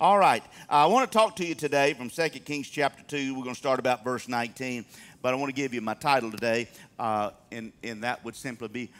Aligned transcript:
All 0.00 0.18
right. 0.18 0.42
I 0.70 0.86
want 0.86 1.12
to 1.12 1.18
talk 1.18 1.36
to 1.36 1.44
you 1.44 1.54
today 1.54 1.92
from 1.92 2.08
2 2.08 2.28
Kings 2.40 2.70
chapter 2.70 3.02
2. 3.02 3.34
We're 3.34 3.42
going 3.42 3.54
to 3.54 3.58
start 3.58 3.78
about 3.78 4.02
verse 4.02 4.28
19. 4.28 4.86
But 5.20 5.34
I 5.34 5.36
want 5.36 5.50
to 5.50 5.54
give 5.54 5.74
you 5.74 5.82
my 5.82 5.92
title 5.92 6.30
today, 6.30 6.68
uh, 6.98 7.32
and, 7.52 7.70
and 7.82 8.02
that 8.02 8.24
would 8.24 8.34
simply 8.34 8.68
be 8.68 8.90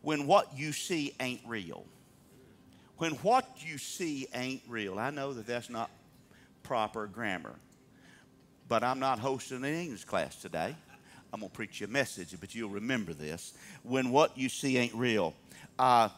When 0.00 0.28
What 0.28 0.56
You 0.56 0.70
See 0.70 1.12
Ain't 1.18 1.40
Real. 1.44 1.84
When 2.98 3.14
what 3.14 3.48
you 3.66 3.78
see 3.78 4.28
ain't 4.32 4.62
real. 4.68 4.96
I 4.96 5.10
know 5.10 5.32
that 5.32 5.44
that's 5.44 5.68
not 5.68 5.90
proper 6.62 7.08
grammar, 7.08 7.56
but 8.68 8.84
I'm 8.84 9.00
not 9.00 9.18
hosting 9.18 9.64
an 9.64 9.74
English 9.74 10.04
class 10.04 10.36
today. 10.36 10.76
I'm 11.32 11.40
going 11.40 11.50
to 11.50 11.56
preach 11.56 11.80
you 11.80 11.88
a 11.88 11.90
message, 11.90 12.36
but 12.38 12.54
you'll 12.54 12.70
remember 12.70 13.12
this. 13.12 13.54
When 13.82 14.10
what 14.10 14.38
you 14.38 14.48
see 14.48 14.78
ain't 14.78 14.94
real. 14.94 15.34
Uh, 15.80 16.10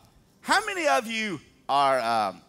how 0.42 0.62
many 0.66 0.86
of 0.88 1.06
you 1.06 1.40
are, 1.70 2.00
um, 2.00 2.42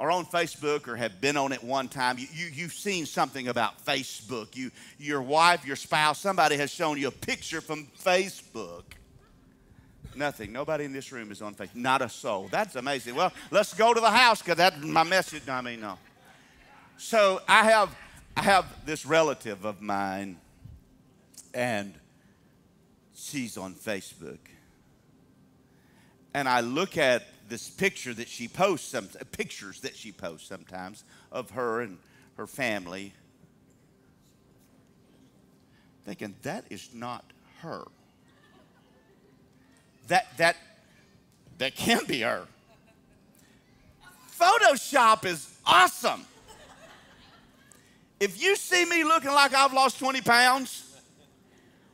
are 0.00 0.10
on 0.10 0.24
Facebook 0.26 0.88
or 0.88 0.96
have 0.96 1.20
been 1.20 1.36
on 1.36 1.52
it 1.52 1.62
one 1.62 1.88
time? 1.88 2.18
You, 2.18 2.26
you, 2.32 2.46
you've 2.52 2.72
seen 2.72 3.06
something 3.06 3.48
about 3.48 3.84
Facebook. 3.84 4.56
You, 4.56 4.70
your 4.98 5.22
wife, 5.22 5.66
your 5.66 5.76
spouse, 5.76 6.18
somebody 6.18 6.56
has 6.56 6.70
shown 6.70 6.98
you 6.98 7.08
a 7.08 7.12
picture 7.12 7.60
from 7.60 7.86
Facebook. 8.02 8.82
Nothing. 10.14 10.52
Nobody 10.52 10.84
in 10.84 10.92
this 10.92 11.12
room 11.12 11.30
is 11.30 11.40
on 11.40 11.54
Facebook. 11.54 11.76
Not 11.76 12.02
a 12.02 12.08
soul. 12.08 12.48
That's 12.50 12.76
amazing. 12.76 13.14
Well, 13.14 13.32
let's 13.50 13.74
go 13.74 13.94
to 13.94 14.00
the 14.00 14.10
house 14.10 14.40
because 14.42 14.56
that's 14.56 14.76
my 14.82 15.04
message. 15.04 15.48
I 15.48 15.60
mean, 15.60 15.80
no. 15.80 15.98
So 16.98 17.40
I 17.48 17.64
have, 17.64 17.96
I 18.36 18.42
have 18.42 18.66
this 18.84 19.06
relative 19.06 19.64
of 19.64 19.80
mine, 19.80 20.38
and 21.54 21.94
she's 23.14 23.56
on 23.56 23.74
Facebook. 23.74 24.38
And 26.34 26.48
I 26.48 26.60
look 26.60 26.96
at 26.96 27.26
this 27.52 27.68
picture 27.68 28.14
that 28.14 28.28
she 28.28 28.48
posts, 28.48 28.88
some 28.88 29.08
uh, 29.20 29.24
pictures 29.30 29.80
that 29.80 29.94
she 29.94 30.10
posts 30.10 30.48
sometimes 30.48 31.04
of 31.30 31.50
her 31.50 31.82
and 31.82 31.98
her 32.36 32.46
family, 32.46 33.12
thinking 36.04 36.34
that 36.42 36.64
is 36.70 36.88
not 36.94 37.24
her 37.60 37.84
that 40.08 40.36
that 40.36 40.56
that 41.58 41.74
can 41.74 42.04
be 42.06 42.20
her. 42.20 42.46
Photoshop 44.38 45.24
is 45.24 45.56
awesome. 45.64 46.24
If 48.18 48.42
you 48.42 48.56
see 48.56 48.84
me 48.84 49.04
looking 49.04 49.30
like 49.30 49.54
I've 49.54 49.72
lost 49.72 49.98
20 49.98 50.20
pounds, 50.20 51.00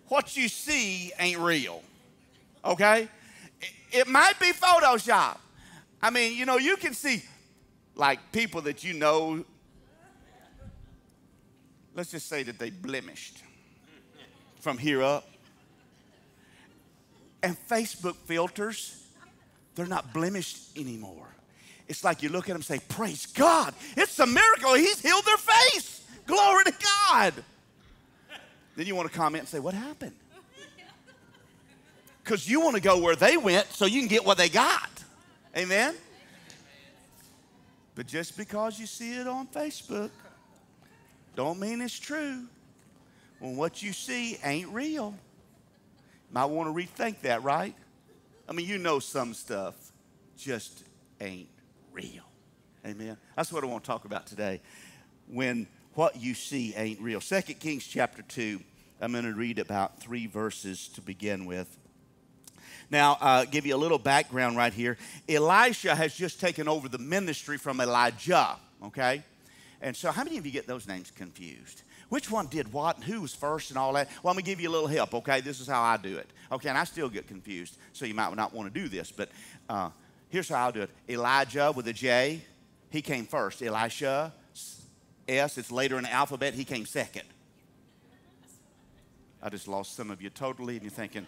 what 0.08 0.36
you 0.36 0.48
see 0.48 1.12
ain't 1.18 1.38
real. 1.38 1.82
Okay? 2.64 3.08
It 3.92 4.06
might 4.06 4.38
be 4.38 4.52
Photoshop. 4.52 5.38
I 6.00 6.10
mean, 6.10 6.36
you 6.36 6.46
know, 6.46 6.58
you 6.58 6.76
can 6.76 6.94
see 6.94 7.22
like 7.94 8.32
people 8.32 8.62
that 8.62 8.84
you 8.84 8.94
know, 8.94 9.44
let's 11.94 12.10
just 12.10 12.28
say 12.28 12.42
that 12.44 12.58
they 12.58 12.70
blemished 12.70 13.42
from 14.60 14.78
here 14.78 15.02
up. 15.02 15.28
And 17.42 17.56
Facebook 17.68 18.16
filters, 18.16 19.04
they're 19.74 19.86
not 19.86 20.12
blemished 20.12 20.76
anymore. 20.76 21.28
It's 21.88 22.04
like 22.04 22.22
you 22.22 22.28
look 22.28 22.44
at 22.44 22.48
them 22.48 22.56
and 22.56 22.64
say, 22.64 22.80
Praise 22.88 23.26
God, 23.26 23.74
it's 23.96 24.18
a 24.18 24.26
miracle. 24.26 24.74
He's 24.74 25.00
healed 25.00 25.24
their 25.24 25.36
face. 25.36 26.04
Glory 26.26 26.64
to 26.64 26.74
God. 27.10 27.34
Then 28.76 28.86
you 28.86 28.94
want 28.94 29.10
to 29.10 29.16
comment 29.16 29.42
and 29.42 29.48
say, 29.48 29.58
What 29.58 29.74
happened? 29.74 30.14
Because 32.22 32.48
you 32.48 32.60
want 32.60 32.76
to 32.76 32.82
go 32.82 32.98
where 32.98 33.16
they 33.16 33.36
went 33.36 33.72
so 33.72 33.86
you 33.86 34.00
can 34.00 34.08
get 34.08 34.24
what 34.24 34.36
they 34.36 34.48
got. 34.48 34.97
Amen? 35.58 35.94
But 37.96 38.06
just 38.06 38.36
because 38.36 38.78
you 38.78 38.86
see 38.86 39.18
it 39.18 39.26
on 39.26 39.48
Facebook, 39.48 40.10
don't 41.34 41.58
mean 41.58 41.80
it's 41.80 41.98
true. 41.98 42.44
When 43.40 43.56
what 43.56 43.82
you 43.82 43.92
see 43.92 44.38
ain't 44.44 44.68
real. 44.68 45.14
Might 46.30 46.44
want 46.44 46.68
to 46.68 46.86
rethink 46.86 47.22
that, 47.22 47.42
right? 47.42 47.74
I 48.48 48.52
mean, 48.52 48.66
you 48.66 48.78
know 48.78 49.00
some 49.00 49.34
stuff 49.34 49.74
just 50.36 50.84
ain't 51.20 51.48
real. 51.92 52.22
Amen. 52.86 53.16
That's 53.34 53.52
what 53.52 53.64
I 53.64 53.66
want 53.66 53.82
to 53.82 53.88
talk 53.88 54.04
about 54.04 54.28
today. 54.28 54.60
When 55.26 55.66
what 55.94 56.20
you 56.20 56.34
see 56.34 56.72
ain't 56.76 57.00
real. 57.00 57.20
Second 57.20 57.58
Kings 57.58 57.84
chapter 57.84 58.22
2, 58.22 58.60
I'm 59.00 59.10
going 59.10 59.24
to 59.24 59.34
read 59.34 59.58
about 59.58 60.00
three 60.00 60.28
verses 60.28 60.86
to 60.90 61.00
begin 61.00 61.46
with. 61.46 61.76
Now, 62.90 63.18
uh, 63.20 63.44
give 63.44 63.66
you 63.66 63.74
a 63.74 63.78
little 63.78 63.98
background 63.98 64.56
right 64.56 64.72
here. 64.72 64.96
Elisha 65.28 65.94
has 65.94 66.14
just 66.14 66.40
taken 66.40 66.68
over 66.68 66.88
the 66.88 66.98
ministry 66.98 67.58
from 67.58 67.80
Elijah, 67.80 68.56
okay? 68.84 69.22
And 69.80 69.94
so, 69.94 70.10
how 70.10 70.24
many 70.24 70.38
of 70.38 70.46
you 70.46 70.52
get 70.52 70.66
those 70.66 70.88
names 70.88 71.10
confused? 71.10 71.82
which 72.08 72.30
one 72.30 72.46
did 72.46 72.72
what 72.72 72.96
and 72.96 73.04
who 73.04 73.20
was 73.20 73.34
first 73.34 73.70
and 73.70 73.78
all 73.78 73.92
that. 73.92 74.08
Well, 74.22 74.34
going 74.34 74.44
to 74.44 74.50
give 74.50 74.60
you 74.60 74.68
a 74.68 74.72
little 74.72 74.88
help, 74.88 75.14
okay? 75.14 75.40
This 75.40 75.60
is 75.60 75.66
how 75.66 75.82
I 75.82 75.96
do 75.96 76.16
it. 76.16 76.28
Okay, 76.50 76.68
and 76.68 76.78
I 76.78 76.84
still 76.84 77.08
get 77.08 77.26
confused, 77.26 77.76
so 77.92 78.06
you 78.06 78.14
might 78.14 78.34
not 78.34 78.54
want 78.54 78.72
to 78.72 78.80
do 78.80 78.88
this, 78.88 79.12
but 79.12 79.28
uh, 79.68 79.90
here's 80.28 80.48
how 80.48 80.64
I'll 80.64 80.72
do 80.72 80.82
it 80.82 80.90
Elijah 81.08 81.72
with 81.74 81.86
a 81.88 81.92
J, 81.92 82.42
he 82.90 83.02
came 83.02 83.26
first. 83.26 83.62
Elisha, 83.62 84.32
S, 85.28 85.58
it's 85.58 85.70
later 85.70 85.98
in 85.98 86.04
the 86.04 86.12
alphabet, 86.12 86.54
he 86.54 86.64
came 86.64 86.86
second. 86.86 87.26
I 89.42 89.50
just 89.50 89.68
lost 89.68 89.94
some 89.94 90.10
of 90.10 90.22
you 90.22 90.30
totally, 90.30 90.74
and 90.74 90.82
you're 90.82 90.90
thinking, 90.90 91.26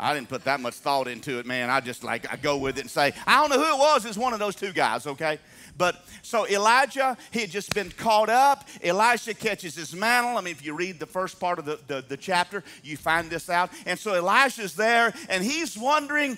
I 0.00 0.14
didn't 0.14 0.30
put 0.30 0.44
that 0.44 0.60
much 0.60 0.74
thought 0.74 1.08
into 1.08 1.38
it, 1.38 1.46
man. 1.46 1.68
I 1.68 1.80
just 1.80 2.02
like, 2.02 2.32
I 2.32 2.36
go 2.36 2.56
with 2.56 2.78
it 2.78 2.80
and 2.80 2.90
say, 2.90 3.12
I 3.26 3.40
don't 3.40 3.50
know 3.50 3.62
who 3.62 3.76
it 3.76 3.78
was. 3.78 4.06
It's 4.06 4.16
one 4.16 4.32
of 4.32 4.38
those 4.38 4.56
two 4.56 4.72
guys, 4.72 5.06
okay? 5.06 5.38
But 5.76 6.04
so 6.22 6.46
Elijah, 6.48 7.16
he 7.30 7.40
had 7.40 7.50
just 7.50 7.74
been 7.74 7.90
caught 7.90 8.28
up. 8.28 8.66
Elisha 8.82 9.34
catches 9.34 9.74
his 9.76 9.94
mantle. 9.94 10.36
I 10.36 10.40
mean, 10.40 10.52
if 10.52 10.64
you 10.64 10.74
read 10.74 10.98
the 10.98 11.06
first 11.06 11.38
part 11.38 11.58
of 11.58 11.64
the, 11.64 11.78
the, 11.86 12.04
the 12.06 12.16
chapter, 12.16 12.64
you 12.82 12.96
find 12.96 13.30
this 13.30 13.50
out. 13.50 13.70
And 13.86 13.98
so 13.98 14.14
Elisha's 14.14 14.74
there 14.74 15.12
and 15.28 15.44
he's 15.44 15.78
wondering, 15.78 16.32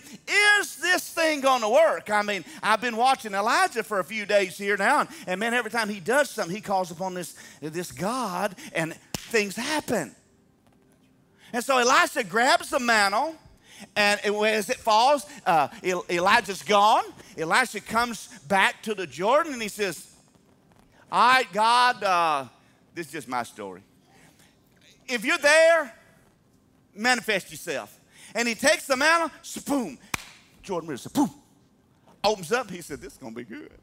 is 0.60 0.76
this 0.76 1.08
thing 1.08 1.40
going 1.40 1.62
to 1.62 1.68
work? 1.68 2.10
I 2.10 2.22
mean, 2.22 2.44
I've 2.62 2.80
been 2.80 2.96
watching 2.96 3.32
Elijah 3.32 3.82
for 3.82 4.00
a 4.00 4.04
few 4.04 4.26
days 4.26 4.58
here 4.58 4.76
now. 4.76 5.00
And, 5.00 5.08
and 5.26 5.40
man, 5.40 5.54
every 5.54 5.70
time 5.70 5.88
he 5.88 6.00
does 6.00 6.30
something, 6.30 6.54
he 6.54 6.62
calls 6.62 6.90
upon 6.90 7.14
this, 7.14 7.36
this 7.60 7.92
God 7.92 8.54
and 8.74 8.94
things 9.14 9.56
happen. 9.56 10.14
And 11.52 11.64
so 11.64 11.78
Elisha 11.78 12.24
grabs 12.24 12.70
the 12.70 12.80
mantle 12.80 13.36
and 13.96 14.20
as 14.24 14.70
it 14.70 14.76
falls, 14.76 15.26
uh, 15.46 15.68
Elijah's 16.10 16.62
gone. 16.62 17.04
Elisha 17.36 17.80
comes 17.80 18.28
back 18.48 18.82
to 18.82 18.94
the 18.94 19.06
Jordan 19.06 19.52
and 19.52 19.62
he 19.62 19.68
says, 19.68 20.14
All 21.10 21.34
right, 21.34 21.52
God, 21.52 22.02
uh, 22.02 22.44
this 22.94 23.06
is 23.06 23.12
just 23.12 23.28
my 23.28 23.42
story. 23.42 23.82
If 25.08 25.24
you're 25.24 25.38
there, 25.38 25.92
manifest 26.94 27.50
yourself. 27.50 27.98
And 28.34 28.48
he 28.48 28.54
takes 28.54 28.86
the 28.86 28.96
mantle, 28.96 29.30
boom. 29.66 29.98
Jordan 30.62 30.88
River 30.88 30.98
said, 30.98 31.12
boom. 31.12 31.30
Opens 32.24 32.52
up, 32.52 32.70
he 32.70 32.80
said, 32.82 33.00
This 33.00 33.14
is 33.14 33.18
going 33.18 33.34
to 33.34 33.36
be 33.36 33.44
good. 33.44 33.78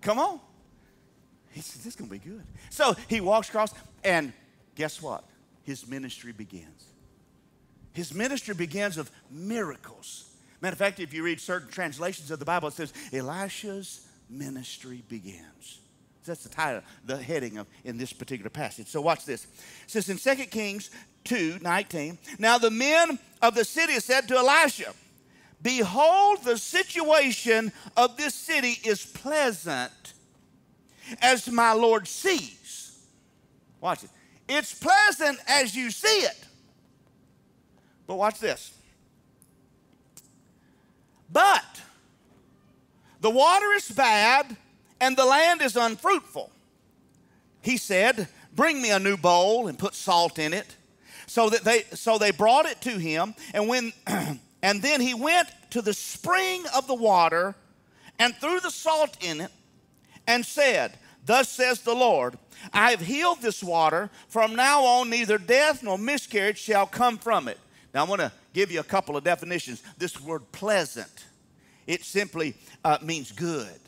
Come 0.00 0.18
on. 0.18 0.40
He 1.52 1.60
said, 1.60 1.80
This 1.82 1.94
is 1.94 1.96
going 1.96 2.10
to 2.10 2.18
be 2.18 2.18
good. 2.18 2.44
So 2.70 2.94
he 3.08 3.20
walks 3.20 3.48
across, 3.48 3.72
and 4.02 4.32
guess 4.74 5.00
what? 5.00 5.24
His 5.62 5.86
ministry 5.86 6.32
begins. 6.32 6.84
His 7.94 8.12
ministry 8.12 8.54
begins 8.54 8.96
with 8.96 9.10
miracles. 9.30 10.28
Matter 10.60 10.74
of 10.74 10.78
fact, 10.78 11.00
if 11.00 11.14
you 11.14 11.22
read 11.22 11.40
certain 11.40 11.68
translations 11.68 12.30
of 12.30 12.38
the 12.38 12.44
Bible, 12.44 12.68
it 12.68 12.74
says 12.74 12.92
Elisha's 13.12 14.06
ministry 14.28 15.02
begins. 15.08 15.78
That's 16.26 16.42
the 16.42 16.48
title, 16.48 16.82
the 17.04 17.16
heading 17.16 17.58
of 17.58 17.66
in 17.84 17.98
this 17.98 18.12
particular 18.12 18.50
passage. 18.50 18.86
So 18.86 19.00
watch 19.00 19.24
this. 19.24 19.44
It 19.44 19.90
says 19.90 20.08
in 20.08 20.16
2 20.16 20.44
Kings 20.46 20.90
2 21.24 21.58
19, 21.60 22.18
now 22.38 22.58
the 22.58 22.70
men 22.70 23.18
of 23.42 23.54
the 23.54 23.64
city 23.64 24.00
said 24.00 24.26
to 24.28 24.36
Elisha, 24.36 24.92
Behold, 25.62 26.42
the 26.44 26.58
situation 26.58 27.72
of 27.96 28.16
this 28.16 28.34
city 28.34 28.78
is 28.84 29.04
pleasant, 29.04 30.14
as 31.20 31.50
my 31.50 31.72
Lord 31.72 32.08
sees. 32.08 32.98
Watch 33.80 34.04
it. 34.04 34.10
It's 34.48 34.74
pleasant 34.74 35.38
as 35.46 35.74
you 35.76 35.90
see 35.90 36.20
it. 36.20 36.43
But 38.06 38.16
watch 38.16 38.38
this. 38.38 38.72
But 41.30 41.64
the 43.20 43.30
water 43.30 43.72
is 43.72 43.90
bad 43.90 44.56
and 45.00 45.16
the 45.16 45.24
land 45.24 45.62
is 45.62 45.76
unfruitful. 45.76 46.50
He 47.62 47.76
said, 47.76 48.28
Bring 48.54 48.80
me 48.80 48.90
a 48.90 48.98
new 48.98 49.16
bowl 49.16 49.66
and 49.66 49.78
put 49.78 49.94
salt 49.94 50.38
in 50.38 50.52
it. 50.52 50.76
So 51.26 51.50
that 51.50 51.64
they 51.64 51.82
so 51.94 52.18
they 52.18 52.30
brought 52.30 52.66
it 52.66 52.80
to 52.82 52.98
him, 52.98 53.34
and 53.54 53.66
when 53.66 53.92
and 54.62 54.82
then 54.82 55.00
he 55.00 55.14
went 55.14 55.48
to 55.70 55.80
the 55.82 55.94
spring 55.94 56.64
of 56.76 56.86
the 56.86 56.94
water 56.94 57.54
and 58.18 58.34
threw 58.36 58.60
the 58.60 58.70
salt 58.70 59.16
in 59.24 59.40
it 59.40 59.50
and 60.26 60.44
said, 60.44 60.96
Thus 61.24 61.48
says 61.48 61.80
the 61.80 61.94
Lord, 61.94 62.38
I 62.72 62.90
have 62.90 63.00
healed 63.00 63.40
this 63.40 63.64
water. 63.64 64.10
From 64.28 64.54
now 64.54 64.84
on, 64.84 65.10
neither 65.10 65.38
death 65.38 65.82
nor 65.82 65.98
miscarriage 65.98 66.58
shall 66.58 66.86
come 66.86 67.18
from 67.18 67.48
it. 67.48 67.58
Now, 67.94 68.04
I 68.04 68.08
want 68.08 68.20
to 68.20 68.32
give 68.52 68.72
you 68.72 68.80
a 68.80 68.84
couple 68.84 69.16
of 69.16 69.22
definitions. 69.22 69.80
This 69.96 70.20
word 70.20 70.50
pleasant, 70.50 71.26
it 71.86 72.04
simply 72.04 72.54
uh, 72.84 72.98
means 73.00 73.30
good. 73.30 73.78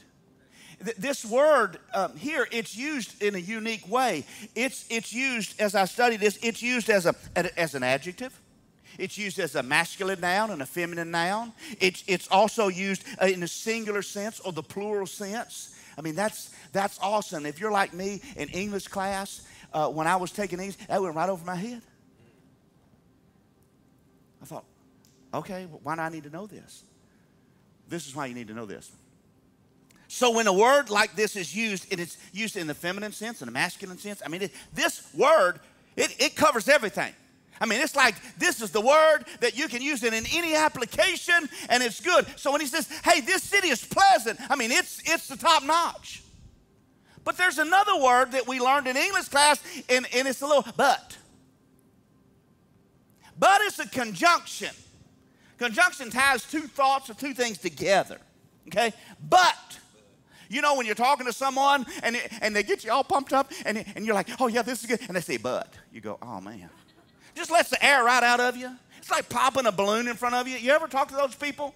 th- 0.85 0.97
this 0.97 1.25
word 1.25 1.79
um, 1.93 2.17
here, 2.17 2.47
it's 2.53 2.77
used 2.77 3.21
in 3.21 3.35
a 3.35 3.39
unique 3.39 3.89
way. 3.89 4.25
It's, 4.55 4.87
it's 4.91 5.13
used, 5.13 5.61
as 5.61 5.75
I 5.75 5.87
studied 5.87 6.21
this, 6.21 6.39
it's 6.41 6.63
used 6.63 6.89
as, 6.89 7.07
a, 7.07 7.15
as 7.59 7.75
an 7.75 7.83
adjective. 7.83 8.39
It's 8.97 9.19
used 9.19 9.41
as 9.41 9.57
a 9.57 9.63
masculine 9.63 10.21
noun 10.21 10.51
and 10.53 10.63
a 10.63 10.67
feminine 10.67 11.11
noun. 11.11 11.53
It's, 11.81 12.05
it's 12.07 12.29
also 12.29 12.69
used 12.69 13.05
uh, 13.21 13.27
in 13.27 13.43
a 13.43 13.49
singular 13.49 14.03
sense 14.03 14.41
or 14.41 14.53
the 14.53 14.63
plural 14.63 15.07
sense. 15.07 15.75
I 15.99 16.03
mean, 16.03 16.15
that's, 16.15 16.55
that's 16.73 16.99
awesome. 17.03 17.45
If 17.45 17.59
you're 17.59 17.73
like 17.73 17.93
me 17.93 18.23
in 18.37 18.49
English 18.51 18.87
class, 18.89 19.43
uh, 19.73 19.89
when 19.89 20.07
I 20.07 20.17
was 20.17 20.31
taking 20.31 20.61
English, 20.61 20.77
that 20.87 21.03
went 21.03 21.17
right 21.17 21.29
over 21.29 21.45
my 21.45 21.57
head. 21.57 21.83
I 24.43 24.45
thought, 24.45 24.65
okay, 25.33 25.67
why 25.83 25.95
do 25.95 26.01
I 26.01 26.09
need 26.09 26.25
to 26.25 26.31
know 26.31 26.47
this? 26.47 26.85
This 27.89 28.07
is 28.07 28.15
why 28.15 28.27
you 28.27 28.35
need 28.35 28.49
to 28.49 28.55
know 28.55 28.67
this. 28.67 28.91
So 30.09 30.31
when 30.31 30.47
a 30.47 30.53
word 30.53 30.89
like 30.89 31.17
this 31.17 31.37
is 31.37 31.55
used, 31.55 31.91
and 31.93 32.01
it's 32.01 32.17
used 32.33 32.57
in 32.57 32.67
the 32.67 32.75
feminine 32.75 33.13
sense 33.13 33.41
and 33.41 33.49
the 33.49 33.53
masculine 33.53 33.99
sense, 33.99 34.23
I 34.25 34.29
mean, 34.29 34.43
it, 34.43 34.53
this 34.73 35.13
word, 35.15 35.61
it, 35.97 36.15
it 36.21 36.37
covers 36.37 36.69
everything. 36.69 37.13
I 37.61 37.67
mean, 37.67 37.81
it's 37.81 37.97
like 37.97 38.15
this 38.39 38.61
is 38.61 38.71
the 38.71 38.81
word 38.81 39.25
that 39.41 39.57
you 39.57 39.67
can 39.69 39.83
use 39.83 40.03
it 40.03 40.13
in 40.13 40.25
any 40.33 40.55
application 40.55 41.49
and 41.69 41.83
it's 41.83 42.01
good. 42.01 42.27
So 42.37 42.53
when 42.53 42.61
he 42.61 42.67
says, 42.67 42.89
hey, 43.03 43.21
this 43.21 43.43
city 43.43 43.69
is 43.69 43.85
pleasant, 43.85 44.39
I 44.51 44.57
mean, 44.57 44.71
it's, 44.71 45.01
it's 45.07 45.29
the 45.29 45.37
top 45.37 45.65
notch. 45.65 46.23
But 47.25 47.37
there's 47.37 47.59
another 47.59 47.97
word 47.97 48.33
that 48.33 48.47
we 48.47 48.61
learned 48.61 48.87
in 48.87 48.97
English 48.97 49.29
class, 49.29 49.61
and, 49.89 50.07
and 50.15 50.29
it's 50.29 50.43
a 50.43 50.47
little 50.47 50.65
but. 50.77 51.16
But 53.39 53.61
it's 53.63 53.79
a 53.79 53.89
conjunction. 53.89 54.75
Conjunction 55.59 56.11
ties 56.11 56.45
two 56.45 56.63
thoughts 56.63 57.09
or 57.11 57.15
two 57.15 57.35
things 57.35 57.59
together. 57.59 58.19
Okay? 58.69 58.93
But. 59.29 59.79
You 60.49 60.63
know, 60.63 60.77
when 60.77 60.87
you're 60.87 60.95
talking 60.95 61.27
to 61.27 61.33
someone 61.33 61.85
and, 62.05 62.17
and 62.41 62.55
they 62.55 62.63
get 62.63 62.85
you 62.85 62.93
all 62.93 63.03
pumped 63.03 63.33
up 63.33 63.51
and, 63.65 63.85
and 63.97 64.07
you're 64.07 64.15
like, 64.15 64.29
oh, 64.41 64.47
yeah, 64.47 64.63
this 64.63 64.81
is 64.81 64.87
good. 64.87 65.01
And 65.09 65.17
they 65.17 65.21
say, 65.21 65.39
but. 65.39 65.75
You 65.93 66.01
go, 66.01 66.19
oh, 66.23 66.41
man. 66.41 66.71
Just 67.35 67.51
lets 67.51 67.71
the 67.71 67.85
air 67.85 68.05
right 68.05 68.23
out 68.23 68.39
of 68.39 68.57
you. 68.57 68.71
It's 68.99 69.11
like 69.11 69.29
popping 69.29 69.67
a 69.67 69.73
balloon 69.73 70.09
in 70.09 70.15
front 70.15 70.35
of 70.35 70.47
you. 70.49 70.57
You 70.57 70.71
ever 70.71 70.87
talk 70.87 71.09
to 71.09 71.17
those 71.17 71.35
people? 71.35 71.75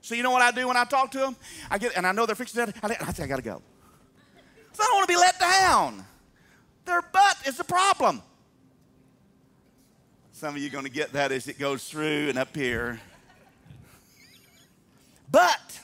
So 0.00 0.14
you 0.14 0.22
know 0.22 0.30
what 0.30 0.42
I 0.42 0.50
do 0.50 0.68
when 0.68 0.76
I 0.76 0.84
talk 0.84 1.10
to 1.12 1.18
them? 1.18 1.36
I 1.70 1.78
get, 1.78 1.96
and 1.96 2.06
I 2.06 2.12
know 2.12 2.26
they're 2.26 2.36
fixing 2.36 2.64
that. 2.64 2.76
I, 2.82 2.96
I 3.08 3.12
say, 3.12 3.24
I 3.24 3.26
got 3.26 3.36
to 3.36 3.42
go. 3.42 3.62
So 4.72 4.82
I 4.82 4.86
don't 4.86 4.96
want 4.96 5.08
to 5.08 5.12
be 5.12 5.18
let 5.18 5.40
down. 5.40 6.04
Their 6.84 7.02
butt 7.02 7.36
is 7.46 7.56
the 7.56 7.64
problem. 7.64 8.22
Some 10.36 10.54
of 10.54 10.60
you 10.60 10.68
are 10.68 10.70
going 10.70 10.84
to 10.84 10.90
get 10.90 11.14
that 11.14 11.32
as 11.32 11.48
it 11.48 11.58
goes 11.58 11.88
through 11.88 12.28
and 12.28 12.38
up 12.38 12.54
here. 12.54 13.00
But 15.30 15.80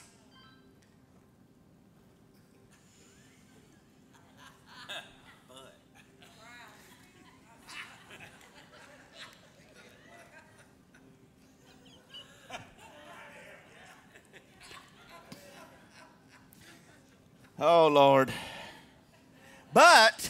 Oh, 17.59 17.89
Lord. 17.89 18.31
But, 19.73 20.29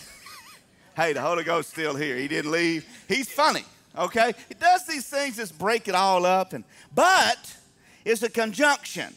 hey, 0.94 1.12
the 1.12 1.20
Holy 1.22 1.42
Ghost 1.42 1.70
still 1.70 1.96
here. 1.96 2.16
He 2.16 2.28
didn't 2.28 2.52
leave. 2.52 2.86
He's 3.08 3.28
funny 3.28 3.64
okay? 3.96 4.34
He 4.48 4.54
does 4.54 4.86
these 4.86 5.08
things, 5.08 5.36
just 5.36 5.58
break 5.58 5.88
it 5.88 5.94
all 5.94 6.24
up. 6.26 6.52
And, 6.52 6.64
but 6.94 7.56
it's 8.04 8.22
a 8.22 8.30
conjunction. 8.30 9.14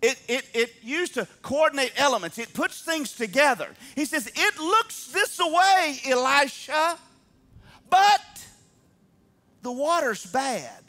It, 0.00 0.20
it, 0.28 0.48
it 0.52 0.74
used 0.82 1.14
to 1.14 1.28
coordinate 1.42 1.92
elements. 1.96 2.38
It 2.38 2.52
puts 2.54 2.82
things 2.82 3.14
together. 3.14 3.68
He 3.94 4.04
says, 4.04 4.30
it 4.34 4.58
looks 4.58 5.06
this 5.12 5.38
way, 5.38 5.98
Elisha, 6.06 6.98
but 7.88 8.20
the 9.62 9.70
water's 9.70 10.26
bad. 10.26 10.82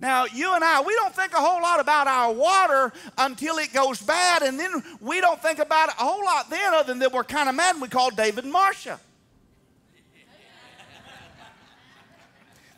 Now, 0.00 0.26
you 0.26 0.54
and 0.54 0.62
I, 0.62 0.80
we 0.80 0.94
don't 0.94 1.14
think 1.14 1.32
a 1.32 1.40
whole 1.40 1.60
lot 1.60 1.80
about 1.80 2.06
our 2.06 2.32
water 2.32 2.92
until 3.16 3.58
it 3.58 3.72
goes 3.72 4.00
bad, 4.00 4.42
and 4.42 4.58
then 4.58 4.82
we 5.00 5.20
don't 5.20 5.40
think 5.42 5.58
about 5.58 5.88
it 5.88 5.94
a 5.98 6.04
whole 6.04 6.24
lot 6.24 6.50
then, 6.50 6.74
other 6.74 6.92
than 6.92 7.00
that 7.00 7.12
we're 7.12 7.24
kind 7.24 7.48
of 7.48 7.54
mad 7.54 7.74
and 7.74 7.82
we 7.82 7.88
call 7.88 8.10
David 8.10 8.44
and 8.44 8.52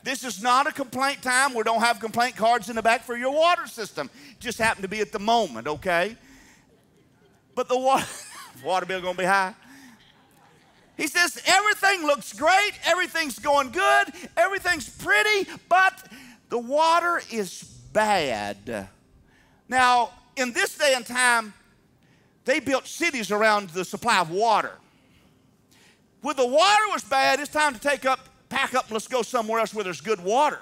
This 0.03 0.25
is 0.25 0.43
not 0.43 0.67
a 0.67 0.73
complaint 0.73 1.23
time. 1.23 1.55
We 1.55 1.63
don't 1.63 1.81
have 1.81 2.01
complaint 2.01 2.37
cards 2.37 2.71
in 2.71 2.77
the 2.77 2.83
back 2.83 3.03
for 3.03 3.17
your 3.17 3.33
water 3.33 3.67
system. 3.67 4.11
Just 4.39 4.59
happened 4.59 4.83
to 4.83 4.89
be 4.89 5.01
at 5.01 5.13
the 5.13 5.19
moment, 5.19 5.67
okay? 5.67 6.17
But 7.55 7.69
the 7.69 7.79
water, 7.79 8.07
water 8.65 8.87
bill 8.87 9.03
gonna 9.03 9.19
be 9.19 9.25
high. 9.25 9.55
He 10.97 11.07
says 11.07 11.43
everything 11.47 12.07
looks 12.07 12.33
great, 12.33 12.73
everything's 12.85 13.39
going 13.39 13.71
good, 13.71 14.13
everything's 14.37 14.89
pretty, 14.89 15.51
but 15.69 16.07
the 16.51 16.59
water 16.59 17.23
is 17.31 17.63
bad. 17.93 18.89
Now, 19.69 20.11
in 20.37 20.53
this 20.53 20.77
day 20.77 20.95
and 20.95 21.07
time, 21.07 21.55
they 22.45 22.61
built 22.61 22.87
cities 22.87 23.31
around 23.31 23.71
the 23.71 23.85
supply 23.85 24.21
of 24.21 24.31
water. 24.31 24.73
When 26.23 26.37
the 26.37 26.47
water 26.47 26.85
was 26.91 27.05
bad, 27.05 27.41
it's 27.41 27.51
time 27.51 27.75
to 27.75 27.81
take 27.81 28.05
up 28.05 28.30
pack 28.51 28.75
up 28.75 28.85
and 28.85 28.93
let's 28.93 29.09
go 29.09 29.23
somewhere 29.23 29.61
else 29.61 29.73
where 29.73 29.85
there's 29.85 30.03
good 30.03 30.23
water. 30.23 30.61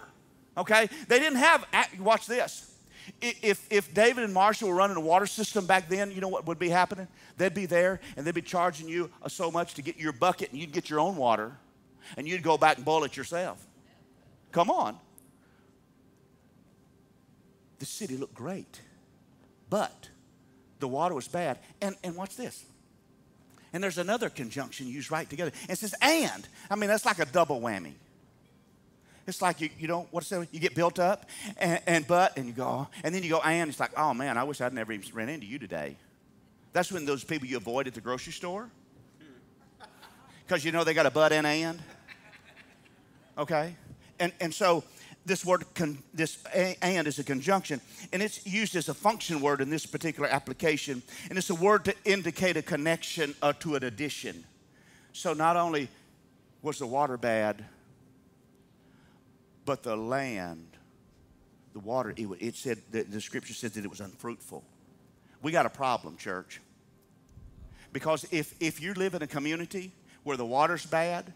Okay? 0.57 0.89
They 1.09 1.19
didn't 1.19 1.39
have, 1.39 1.67
watch 1.99 2.27
this. 2.27 2.73
If, 3.21 3.67
if 3.71 3.93
David 3.95 4.25
and 4.25 4.35
Marcia 4.35 4.67
were 4.67 4.75
running 4.75 4.97
a 4.97 5.01
water 5.01 5.27
system 5.27 5.67
back 5.67 5.89
then, 5.89 6.13
you 6.13 6.21
know 6.21 6.29
what 6.29 6.47
would 6.47 6.59
be 6.59 6.69
happening? 6.69 7.09
They'd 7.39 7.55
be 7.55 7.67
there 7.67 8.01
and 8.17 8.27
they'd 8.27 8.35
be 8.35 8.43
charging 8.43 8.87
you 8.87 9.11
uh, 9.23 9.29
so 9.29 9.51
much 9.51 9.75
to 9.75 9.83
get 9.83 9.97
your 9.97 10.13
bucket 10.13 10.51
and 10.51 10.61
you'd 10.61 10.73
get 10.73 10.91
your 10.91 11.01
own 11.01 11.17
water 11.17 11.57
and 12.17 12.29
you'd 12.29 12.43
go 12.43 12.59
back 12.59 12.77
and 12.77 12.85
boil 12.85 13.05
it 13.05 13.17
yourself. 13.17 13.67
Come 14.53 14.71
on. 14.71 14.99
The 17.79 17.87
city 17.87 18.17
looked 18.17 18.35
great, 18.35 18.83
but 19.71 20.11
the 20.81 20.89
water 20.89 21.15
was 21.15 21.29
bad. 21.29 21.59
And, 21.81 21.97
and 22.05 22.15
watch 22.15 22.37
this 22.37 22.65
and 23.73 23.83
there's 23.83 23.99
another 23.99 24.31
conjunction 24.31 24.87
used 24.87 25.11
right 25.11 25.29
together. 25.29 25.53
It 25.69 25.79
says 25.79 25.95
and. 26.01 26.49
I 26.71 26.77
mean, 26.77 26.89
that's 26.89 27.05
like 27.05 27.19
a 27.19 27.27
double 27.27 27.61
whammy. 27.61 27.95
It's 29.27 29.43
like 29.43 29.61
you, 29.61 29.69
you 29.79 29.87
don't, 29.87 30.09
what's 30.11 30.31
that? 30.31 30.49
You 30.53 30.59
get 30.59 30.75
built 30.75 30.99
up 30.99 31.29
and, 31.59 31.81
and 31.87 32.07
but, 32.07 32.39
and 32.39 32.47
you 32.47 32.53
go, 32.53 32.89
and 33.05 33.15
then 33.15 33.23
you 33.23 33.29
go 33.29 33.41
and. 33.41 33.69
It's 33.69 33.79
like, 33.79 33.93
oh 33.97 34.15
man, 34.15 34.39
I 34.39 34.45
wish 34.45 34.61
I'd 34.61 34.73
never 34.73 34.93
even 34.93 35.15
ran 35.15 35.29
into 35.29 35.47
you 35.47 35.59
today. 35.59 35.97
That's 36.73 36.91
when 36.91 37.05
those 37.05 37.25
people 37.25 37.47
you 37.47 37.59
avoid 37.59 37.87
at 37.87 37.95
the 37.95 38.01
grocery 38.01 38.33
store. 38.33 38.71
Because 40.47 40.65
you 40.65 40.73
know 40.73 40.83
they 40.83 40.95
got 40.95 41.05
a 41.05 41.11
but 41.11 41.31
and 41.31 41.47
and. 41.47 41.79
Okay? 43.37 43.77
And, 44.19 44.33
and 44.41 44.55
so 44.55 44.83
this 45.29 45.45
word, 45.45 45.65
con, 45.75 45.99
this 46.13 46.43
and 46.83 47.07
is 47.07 47.19
a 47.19 47.25
conjunction, 47.25 47.81
and 48.13 48.23
it's 48.23 48.45
used 48.47 48.75
as 48.75 48.89
a 48.89 48.95
function 48.95 49.41
word 49.41 49.61
in 49.61 49.71
this 49.71 49.87
particular 49.87 50.29
application. 50.29 51.03
And 51.29 51.39
it's 51.39 51.51
a 51.51 51.55
word 51.55 51.85
to 51.85 51.95
indicate 52.05 52.57
a 52.57 52.63
connection 52.63 53.35
or 53.43 53.53
to 53.55 53.77
an 53.77 53.85
addition. 53.85 54.45
So 55.13 55.35
not 55.35 55.57
only 55.57 55.89
was 56.63 56.79
the 56.79 56.87
water 56.87 57.17
bad, 57.17 57.65
but 59.65 59.83
the 59.83 59.97
land, 59.97 60.67
the 61.75 61.81
water, 61.81 62.15
it, 62.17 62.27
it 62.41 62.57
said, 62.57 62.79
the, 62.91 63.03
the 63.03 63.21
scripture 63.21 63.55
said 63.55 63.73
that 63.75 63.85
it 63.85 63.91
was 63.91 64.01
unfruitful. 64.01 64.65
We 65.43 65.53
got 65.53 65.67
a 65.67 65.71
problem, 65.71 66.17
church. 66.17 66.61
Because 67.93 68.27
if, 68.33 68.55
if 68.61 68.83
you 68.83 68.95
live 68.95 69.15
in 69.15 69.23
a 69.23 69.27
community 69.27 69.93
where 70.25 70.37
the 70.37 70.47
water's 70.47 70.87
bad 70.87 71.33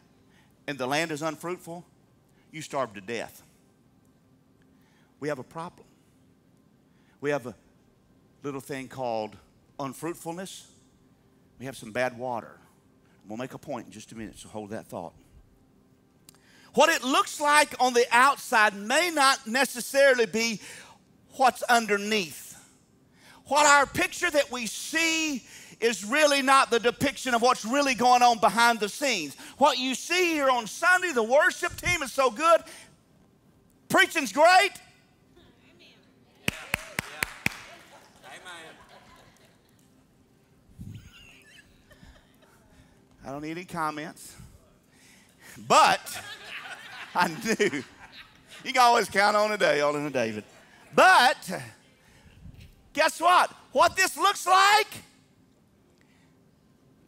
and 0.66 0.78
the 0.78 0.86
land 0.86 1.12
is 1.12 1.22
unfruitful, 1.22 1.84
you 2.50 2.62
starve 2.62 2.94
to 2.94 3.00
death 3.00 3.42
we 5.22 5.28
have 5.28 5.38
a 5.38 5.44
problem. 5.44 5.86
We 7.20 7.30
have 7.30 7.46
a 7.46 7.54
little 8.42 8.60
thing 8.60 8.88
called 8.88 9.36
unfruitfulness. 9.78 10.66
We 11.60 11.66
have 11.66 11.76
some 11.76 11.92
bad 11.92 12.18
water. 12.18 12.58
We'll 13.28 13.38
make 13.38 13.54
a 13.54 13.58
point 13.58 13.86
in 13.86 13.92
just 13.92 14.10
a 14.10 14.16
minute, 14.16 14.36
so 14.36 14.48
hold 14.48 14.70
that 14.70 14.88
thought. 14.88 15.14
What 16.74 16.88
it 16.88 17.04
looks 17.04 17.40
like 17.40 17.72
on 17.78 17.92
the 17.92 18.04
outside 18.10 18.74
may 18.74 19.12
not 19.14 19.46
necessarily 19.46 20.26
be 20.26 20.60
what's 21.36 21.62
underneath. 21.62 22.60
What 23.44 23.64
our 23.64 23.86
picture 23.86 24.28
that 24.28 24.50
we 24.50 24.66
see 24.66 25.44
is 25.80 26.04
really 26.04 26.42
not 26.42 26.72
the 26.72 26.80
depiction 26.80 27.32
of 27.32 27.42
what's 27.42 27.64
really 27.64 27.94
going 27.94 28.22
on 28.22 28.40
behind 28.40 28.80
the 28.80 28.88
scenes. 28.88 29.36
What 29.56 29.78
you 29.78 29.94
see 29.94 30.32
here 30.32 30.50
on 30.50 30.66
Sunday, 30.66 31.12
the 31.12 31.22
worship 31.22 31.76
team 31.76 32.02
is 32.02 32.10
so 32.10 32.28
good, 32.28 32.62
preaching's 33.88 34.32
great, 34.32 34.72
I 43.24 43.30
don't 43.30 43.42
need 43.42 43.52
any 43.52 43.64
comments. 43.64 44.34
But 45.68 46.00
I 47.14 47.28
knew. 47.28 47.82
You 48.64 48.72
can 48.72 48.82
always 48.82 49.08
count 49.08 49.36
on 49.36 49.52
a 49.52 49.58
day, 49.58 49.80
on 49.80 49.94
a 49.96 50.10
David. 50.10 50.44
But 50.94 51.62
guess 52.92 53.20
what? 53.20 53.50
What 53.72 53.96
this 53.96 54.16
looks 54.16 54.46
like 54.46 54.88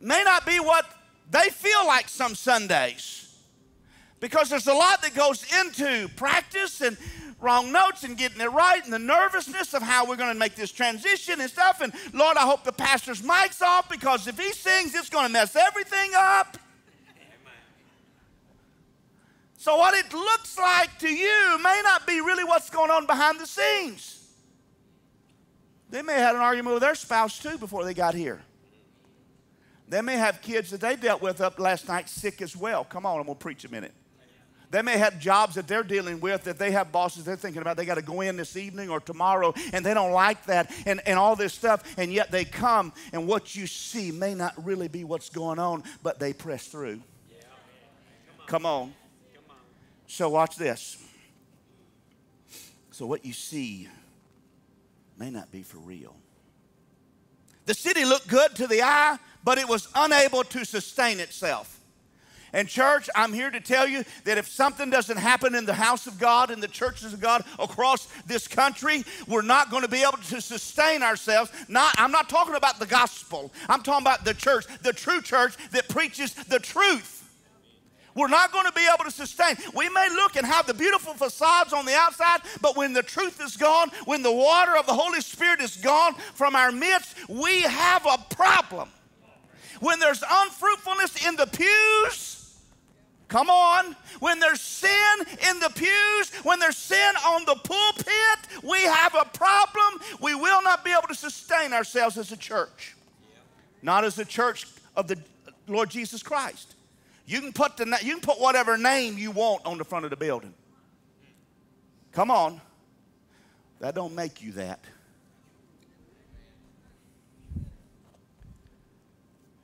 may 0.01 0.23
not 0.25 0.47
be 0.47 0.59
what 0.61 0.87
they 1.31 1.51
feel 1.51 1.87
like 1.87 2.09
some 2.09 2.35
Sundays. 2.35 3.24
Because 4.25 4.49
there's 4.49 4.69
a 4.69 4.73
lot 4.73 5.03
that 5.03 5.15
goes 5.15 5.45
into 5.61 6.09
practice 6.17 6.81
and 6.81 6.97
wrong 7.43 7.71
notes 7.71 8.05
and 8.05 8.17
getting 8.17 8.41
it 8.41 8.51
right 8.53 8.83
and 8.83 8.91
the 8.91 8.99
nervousness 8.99 9.75
of 9.75 9.83
how 9.83 10.07
we're 10.07 10.17
going 10.17 10.33
to 10.33 10.39
make 10.39 10.55
this 10.55 10.73
transition 10.73 11.43
and 11.43 11.51
stuff. 11.51 11.83
And 11.83 11.93
Lord, 12.15 12.39
I 12.39 12.47
hope 12.47 12.65
the 12.65 12.73
pastor's 12.73 13.23
mic's 13.23 13.61
off 13.61 13.91
because 13.91 14.27
if 14.27 14.39
he 14.39 14.53
sings, 14.53 14.95
it's 14.95 15.11
going 15.11 15.27
to 15.27 15.31
mess 15.31 15.55
everything 15.55 16.13
up. 16.17 16.57
So, 19.59 19.77
what 19.77 19.93
it 19.93 20.11
looks 20.15 20.57
like 20.57 20.99
to 21.01 21.09
you 21.11 21.59
may 21.63 21.83
not 21.85 22.07
be 22.07 22.23
really 22.23 22.45
what's 22.45 22.71
going 22.71 22.91
on 22.91 23.05
behind 23.05 23.39
the 23.39 23.47
scenes. 23.47 24.27
They 25.91 26.01
may 26.01 26.15
have 26.15 26.23
had 26.23 26.37
an 26.37 26.41
argument 26.41 26.73
with 26.73 26.83
their 26.83 26.95
spouse 26.95 27.39
too 27.39 27.59
before 27.59 27.85
they 27.85 27.93
got 27.93 28.15
here. 28.15 28.41
They 29.87 30.01
may 30.01 30.17
have 30.17 30.41
kids 30.41 30.71
that 30.71 30.81
they 30.81 30.97
dealt 30.97 31.21
with 31.21 31.43
up 31.43 31.61
last 31.61 31.89
night 31.89 32.09
sick 32.09 32.41
as 32.41 32.57
well. 32.57 32.85
Come 32.85 33.05
on, 33.05 33.21
I'm 33.21 33.27
going 33.27 33.37
to 33.37 33.43
preach 33.43 33.67
a 33.67 33.71
minute. 33.71 33.93
They 34.75 34.83
may 34.83 34.99
have 34.99 35.21
jobs 35.21 35.55
that 35.55 35.69
they're 35.69 35.85
dealing 35.85 36.19
with 36.19 36.43
that 36.45 36.59
they 36.59 36.73
have 36.73 36.91
bosses 36.91 37.25
they're 37.25 37.37
thinking 37.37 37.63
about. 37.63 37.77
They 37.77 37.85
got 37.85 37.95
to 37.95 38.03
go 38.03 38.23
in 38.23 38.37
this 38.37 38.57
evening 38.57 38.91
or 38.91 38.99
tomorrow, 38.99 39.55
and 39.73 39.87
they 39.87 39.95
don't 39.95 40.11
like 40.11 40.47
that 40.47 40.69
and, 40.85 41.01
and 41.07 41.17
all 41.17 41.37
this 41.37 41.55
stuff. 41.55 41.85
And 41.97 42.13
yet 42.13 42.33
they 42.33 42.45
come, 42.45 42.93
and 43.13 43.29
what 43.29 43.55
you 43.55 43.69
see 43.69 44.11
may 44.11 44.35
not 44.35 44.53
really 44.65 44.89
be 44.89 45.05
what's 45.05 45.31
going 45.31 45.61
on, 45.61 45.85
but 46.03 46.19
they 46.19 46.33
press 46.33 46.67
through. 46.67 47.01
Come 48.49 48.67
on. 48.67 48.93
So, 50.09 50.29
watch 50.31 50.57
this. 50.57 51.01
So, 52.91 53.07
what 53.07 53.25
you 53.25 53.33
see 53.33 53.87
may 55.17 55.31
not 55.31 55.53
be 55.53 55.63
for 55.63 55.79
real. 55.79 56.17
The 57.67 57.75
city 57.75 58.05
looked 58.05 58.27
good 58.27 58.57
to 58.57 58.67
the 58.67 58.83
eye, 58.83 59.19
but 59.45 59.57
it 59.57 59.69
was 59.69 59.87
unable 59.95 60.43
to 60.43 60.65
sustain 60.65 61.21
itself. 61.21 61.79
And, 62.55 62.69
church, 62.69 63.11
I'm 63.17 63.33
here 63.33 63.51
to 63.51 63.61
tell 63.61 63.89
you 63.89 64.05
that 64.23 64.39
if 64.39 64.47
something 64.47 64.89
doesn't 64.89 65.17
happen 65.17 65.57
in 65.57 65.67
the 65.67 65.75
house 65.75 66.07
of 66.07 66.21
God, 66.21 66.53
in 66.53 66.61
the 66.61 66.69
churches 66.69 67.13
of 67.13 67.21
God 67.21 67.45
across 67.59 68.07
this 68.27 68.47
country, 68.47 69.05
we're 69.27 69.43
not 69.43 69.73
going 69.73 69.83
to 69.83 69.89
be 69.89 70.03
able 70.03 70.19
to 70.19 70.41
sustain 70.41 71.03
ourselves. 71.03 71.51
Not, 71.69 71.97
I'm 71.99 72.13
not 72.13 72.29
talking 72.29 72.55
about 72.55 72.79
the 72.79 72.87
gospel, 72.87 73.53
I'm 73.69 73.83
talking 73.83 74.07
about 74.07 74.25
the 74.25 74.35
church, 74.35 74.67
the 74.83 74.93
true 74.93 75.21
church 75.21 75.57
that 75.73 75.89
preaches 75.89 76.33
the 76.33 76.61
truth. 76.61 77.29
We're 78.15 78.29
not 78.29 78.53
going 78.53 78.67
to 78.67 78.73
be 78.73 78.87
able 78.87 79.03
to 79.03 79.11
sustain. 79.11 79.57
We 79.75 79.89
may 79.89 80.09
look 80.11 80.37
and 80.37 80.47
have 80.47 80.69
the 80.69 80.75
beautiful 80.75 81.15
facades 81.15 81.73
on 81.73 81.85
the 81.85 81.97
outside, 81.97 82.43
but 82.61 82.77
when 82.77 82.93
the 82.93 83.03
truth 83.03 83.41
is 83.43 83.57
gone, 83.57 83.91
when 84.05 84.23
the 84.23 84.31
water 84.31 84.77
of 84.77 84.87
the 84.87 84.95
Holy 84.95 85.21
Spirit 85.21 85.61
is 85.61 85.77
gone 85.77 86.15
from 86.35 86.55
our 86.55 86.71
midst, 86.71 87.17
we 87.29 87.63
have 87.63 88.07
a 88.07 88.19
problem. 88.33 88.91
When 89.81 89.99
there's 89.99 90.23
unfruitfulness 90.23 91.27
in 91.27 91.35
the 91.35 91.47
pews, 91.47 92.43
come 93.35 93.51
on. 93.51 93.97
When 94.21 94.39
there's 94.39 94.61
sin 94.61 95.17
in 95.51 95.59
the 95.59 95.69
pews, 95.75 96.31
when 96.45 96.61
there's 96.61 96.77
sin 96.77 97.15
on 97.27 97.45
the 97.45 97.57
pulpit, 97.57 98.63
we 98.63 98.81
have 98.85 99.13
a 99.17 99.25
problem. 99.25 100.01
We 100.21 100.37
will 100.37 100.63
not 100.63 100.85
be 100.85 100.93
able 100.93 101.09
to 101.09 101.17
sustain 101.17 101.73
ourselves 101.73 102.17
as 102.17 102.31
a 102.31 102.37
church, 102.37 102.95
not 103.83 104.05
as 104.05 104.21
a 104.21 104.25
church 104.25 104.69
of 104.95 105.09
the 105.09 105.19
Lord 105.67 105.91
Jesus 105.91 106.23
Christ. 106.23 106.77
You 107.27 107.41
can 107.41 107.53
put 107.53 107.77
the 107.77 107.99
you 108.03 108.13
can 108.13 108.21
put 108.21 108.41
whatever 108.41 108.79
name 108.79 109.19
you 109.19 109.33
want 109.33 109.67
on 109.67 109.79
the 109.79 109.85
front 109.85 110.05
of 110.05 110.11
the 110.13 110.17
building. 110.17 110.55
Come 112.13 112.31
on. 112.31 112.61
That 113.81 113.97
don't 113.97 114.15
make 114.15 114.43
you 114.43 114.53
that. 114.53 114.79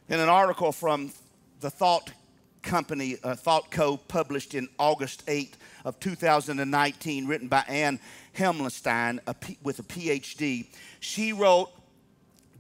In 0.09 0.19
an 0.19 0.29
article 0.29 0.73
from 0.73 1.13
the 1.61 1.71
Thought 1.71 2.11
Company, 2.63 3.17
uh, 3.23 3.35
Thought 3.35 3.71
Co., 3.71 3.97
published 3.97 4.55
in 4.55 4.69
August 4.79 5.23
8 5.27 5.57
of 5.85 5.99
2019, 6.01 7.27
written 7.27 7.49
by 7.49 7.65
Anne 7.69 7.99
Himmelstein 8.37 9.19
a 9.27 9.35
P, 9.35 9.59
with 9.63 9.79
a 9.79 9.83
PhD, 9.83 10.67
she 11.01 11.33
wrote 11.33 11.71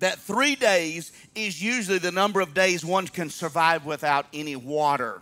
that 0.00 0.19
three 0.19 0.54
days 0.54 1.12
is 1.35 1.62
usually 1.62 1.99
the 1.99 2.11
number 2.11 2.40
of 2.40 2.54
days 2.54 2.85
one 2.85 3.07
can 3.07 3.30
survive 3.30 3.85
without 3.85 4.26
any 4.33 4.57
water, 4.57 5.21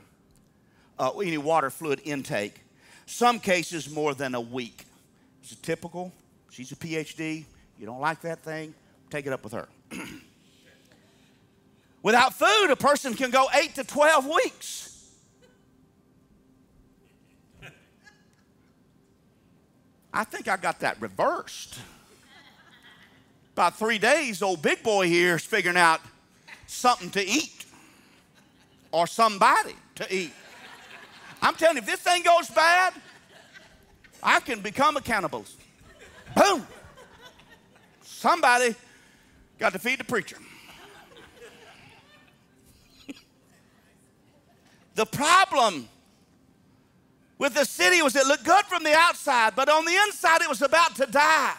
uh, 0.99 1.11
any 1.19 1.39
water 1.39 1.71
fluid 1.71 2.01
intake. 2.05 2.61
Some 3.07 3.41
cases 3.41 3.91
more 3.91 4.15
than 4.15 4.35
a 4.35 4.41
week. 4.41 4.85
It's 5.43 5.53
a 5.53 5.57
typical. 5.57 6.13
She's 6.51 6.73
a 6.73 6.77
PhD. 6.77 7.45
You 7.79 7.87
don't 7.87 8.01
like 8.01 8.21
that 8.23 8.43
thing? 8.43 8.75
Take 9.11 9.27
it 9.27 9.33
up 9.33 9.43
with 9.43 9.53
her. 9.53 9.69
Without 12.03 12.35
food, 12.35 12.71
a 12.71 12.77
person 12.77 13.15
can 13.15 13.31
go 13.31 13.49
eight 13.55 13.75
to 13.75 13.85
12 13.85 14.27
weeks. 14.27 14.85
I 20.13 20.25
think 20.25 20.49
I 20.49 20.57
got 20.57 20.81
that 20.81 21.01
reversed. 21.01 21.79
About 23.53 23.77
three 23.77 23.99
days, 23.99 24.43
old 24.43 24.63
big 24.63 24.83
boy 24.83 25.07
here 25.07 25.37
is 25.37 25.45
figuring 25.45 25.77
out 25.77 26.01
something 26.67 27.11
to 27.11 27.25
eat 27.25 27.67
or 28.93 29.07
somebody 29.07 29.75
to 29.97 30.15
eat. 30.15 30.33
I'm 31.43 31.55
telling 31.55 31.77
you, 31.77 31.83
if 31.83 31.87
this 31.87 32.01
thing 32.01 32.23
goes 32.23 32.49
bad, 32.51 32.95
I 34.23 34.41
can 34.41 34.61
become 34.61 34.97
a 34.97 35.01
cannibal. 35.01 35.45
Boom. 36.37 36.67
Somebody 38.03 38.75
got 39.59 39.73
to 39.73 39.79
feed 39.79 40.01
the 40.01 40.05
preacher. 40.05 40.39
The 44.99 45.07
problem 45.07 45.89
with 47.39 47.55
the 47.55 47.65
city 47.65 48.03
was 48.03 48.17
it 48.17 48.27
looked 48.27 48.43
good 48.43 48.65
from 48.65 48.83
the 48.83 48.93
outside, 48.93 49.55
but 49.55 49.69
on 49.69 49.85
the 49.85 49.95
inside 49.95 50.43
it 50.43 50.49
was 50.49 50.61
about 50.61 50.97
to 50.97 51.07
die. 51.07 51.55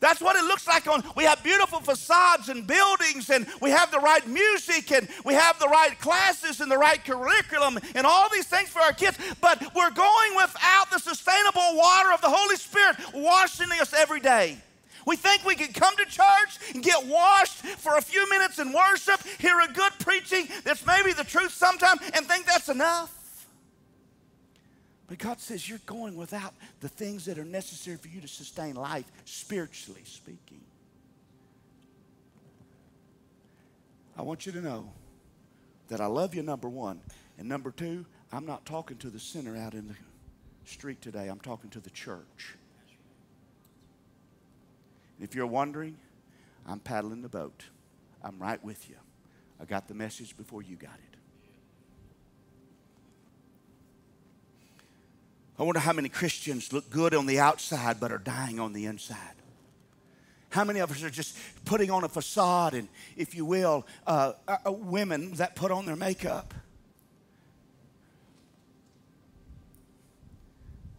That's 0.00 0.20
what 0.20 0.34
it 0.34 0.42
looks 0.42 0.66
like 0.66 0.88
on 0.88 1.04
we 1.14 1.22
have 1.22 1.40
beautiful 1.44 1.78
facades 1.78 2.48
and 2.48 2.66
buildings 2.66 3.30
and 3.30 3.46
we 3.62 3.70
have 3.70 3.92
the 3.92 4.00
right 4.00 4.26
music 4.26 4.90
and 4.90 5.08
we 5.24 5.34
have 5.34 5.56
the 5.60 5.68
right 5.68 5.96
classes 6.00 6.60
and 6.60 6.68
the 6.68 6.76
right 6.76 7.02
curriculum 7.04 7.78
and 7.94 8.08
all 8.08 8.28
these 8.28 8.48
things 8.48 8.70
for 8.70 8.80
our 8.80 8.92
kids, 8.92 9.18
but 9.40 9.60
we're 9.72 9.92
going 9.92 10.34
without 10.34 10.90
the 10.90 10.98
sustainable 10.98 11.76
water 11.76 12.10
of 12.12 12.20
the 12.22 12.28
Holy 12.28 12.56
Spirit 12.56 12.96
washing 13.14 13.70
us 13.80 13.94
every 13.94 14.18
day. 14.18 14.58
We 15.06 15.16
think 15.16 15.44
we 15.44 15.54
can 15.54 15.72
come 15.72 15.96
to 15.96 16.04
church 16.04 16.72
and 16.74 16.82
get 16.82 17.06
washed 17.06 17.58
for 17.58 17.96
a 17.96 18.02
few 18.02 18.28
minutes 18.30 18.58
in 18.58 18.72
worship, 18.72 19.20
hear 19.38 19.60
a 19.60 19.72
good 19.72 19.92
preaching 19.98 20.48
that's 20.64 20.86
maybe 20.86 21.12
the 21.12 21.24
truth 21.24 21.52
sometime, 21.52 21.96
and 22.14 22.26
think 22.26 22.46
that's 22.46 22.68
enough. 22.68 23.46
But 25.06 25.18
God 25.18 25.40
says 25.40 25.68
you're 25.68 25.78
going 25.86 26.16
without 26.16 26.54
the 26.80 26.88
things 26.88 27.26
that 27.26 27.38
are 27.38 27.44
necessary 27.44 27.96
for 27.96 28.08
you 28.08 28.20
to 28.20 28.28
sustain 28.28 28.74
life, 28.74 29.04
spiritually 29.24 30.02
speaking. 30.04 30.60
I 34.16 34.22
want 34.22 34.46
you 34.46 34.52
to 34.52 34.60
know 34.60 34.90
that 35.88 36.00
I 36.00 36.06
love 36.06 36.34
you, 36.34 36.42
number 36.42 36.68
one. 36.68 37.00
And 37.38 37.48
number 37.48 37.70
two, 37.70 38.06
I'm 38.32 38.46
not 38.46 38.64
talking 38.64 38.96
to 38.98 39.10
the 39.10 39.18
sinner 39.18 39.56
out 39.56 39.74
in 39.74 39.88
the 39.88 39.94
street 40.64 41.02
today, 41.02 41.28
I'm 41.28 41.40
talking 41.40 41.68
to 41.70 41.80
the 41.80 41.90
church. 41.90 42.56
If 45.24 45.34
you're 45.34 45.46
wondering, 45.46 45.96
I'm 46.66 46.80
paddling 46.80 47.22
the 47.22 47.30
boat. 47.30 47.64
I'm 48.22 48.38
right 48.38 48.62
with 48.62 48.90
you. 48.90 48.96
I 49.58 49.64
got 49.64 49.88
the 49.88 49.94
message 49.94 50.36
before 50.36 50.60
you 50.60 50.76
got 50.76 50.92
it. 50.92 51.16
I 55.58 55.62
wonder 55.62 55.80
how 55.80 55.94
many 55.94 56.10
Christians 56.10 56.74
look 56.74 56.90
good 56.90 57.14
on 57.14 57.24
the 57.24 57.40
outside 57.40 58.00
but 58.00 58.12
are 58.12 58.18
dying 58.18 58.60
on 58.60 58.74
the 58.74 58.84
inside. 58.84 59.16
How 60.50 60.62
many 60.62 60.80
of 60.80 60.90
us 60.90 61.02
are 61.02 61.08
just 61.08 61.38
putting 61.64 61.90
on 61.90 62.04
a 62.04 62.08
facade 62.08 62.74
and, 62.74 62.86
if 63.16 63.34
you 63.34 63.46
will, 63.46 63.86
uh, 64.06 64.34
uh, 64.46 64.58
uh, 64.66 64.72
women 64.72 65.32
that 65.36 65.56
put 65.56 65.70
on 65.70 65.86
their 65.86 65.96
makeup? 65.96 66.52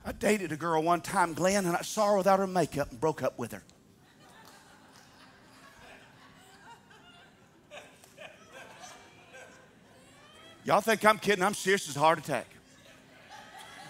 I 0.03 0.13
dated 0.13 0.51
a 0.51 0.57
girl 0.57 0.81
one 0.81 1.01
time, 1.01 1.35
Glenn, 1.35 1.67
and 1.67 1.77
I 1.77 1.83
saw 1.83 2.07
her 2.07 2.17
without 2.17 2.39
her 2.39 2.47
makeup 2.47 2.89
and 2.89 2.99
broke 2.99 3.21
up 3.21 3.37
with 3.37 3.51
her. 3.51 3.61
Y'all 10.65 10.81
think 10.81 11.05
I'm 11.05 11.19
kidding? 11.19 11.43
I'm 11.43 11.53
serious 11.53 11.87
as 11.87 11.95
a 11.95 11.99
heart 11.99 12.17
attack. 12.17 12.47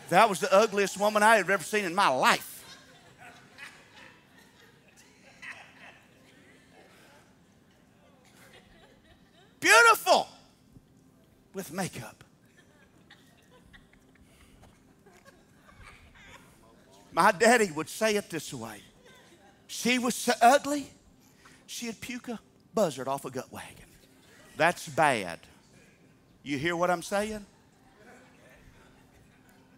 That 0.10 0.30
was 0.30 0.42
the 0.42 0.54
ugliest 0.54 1.00
woman 1.00 1.24
I 1.24 1.38
had 1.38 1.50
ever 1.50 1.64
seen 1.64 1.86
in 1.86 1.96
my 1.96 2.10
life. 2.10 2.52
Beautiful 9.62 10.28
with 11.54 11.72
makeup. 11.72 12.24
My 17.14 17.32
daddy 17.32 17.72
would 17.72 17.88
say 17.88 18.18
it 18.18 18.30
this 18.30 18.54
way 18.54 18.82
She 19.68 19.98
was 19.98 20.14
so 20.14 20.34
ugly, 20.42 20.88
she'd 21.66 22.02
puke 22.02 22.28
a 22.28 22.40
buzzard 22.74 23.08
off 23.08 23.24
a 23.24 23.32
gut 23.32 23.50
wagon. 23.50 23.86
That's 24.58 24.90
bad. 24.90 25.40
You 26.46 26.60
hear 26.60 26.76
what 26.76 26.92
I'm 26.92 27.02
saying? 27.02 27.44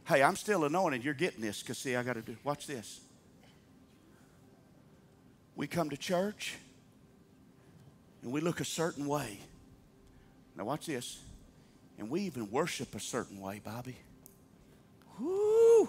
Hey, 0.05 0.21
I'm 0.21 0.35
still 0.35 0.65
anointed. 0.65 1.01
You're 1.01 1.13
getting 1.13 1.39
this 1.39 1.61
because, 1.61 1.77
see, 1.77 1.95
I 1.95 2.03
got 2.03 2.15
to 2.15 2.21
do, 2.21 2.35
watch 2.43 2.67
this. 2.67 2.99
We 5.55 5.65
come 5.65 5.89
to 5.89 5.95
church 5.95 6.55
and 8.21 8.33
we 8.33 8.41
look 8.41 8.59
a 8.59 8.65
certain 8.65 9.07
way. 9.07 9.39
Now, 10.57 10.65
watch 10.65 10.87
this. 10.87 11.19
And 11.97 12.09
we 12.09 12.23
even 12.23 12.51
worship 12.51 12.95
a 12.95 12.99
certain 12.99 13.39
way, 13.39 13.61
Bobby. 13.63 13.95
Whoo! 15.17 15.87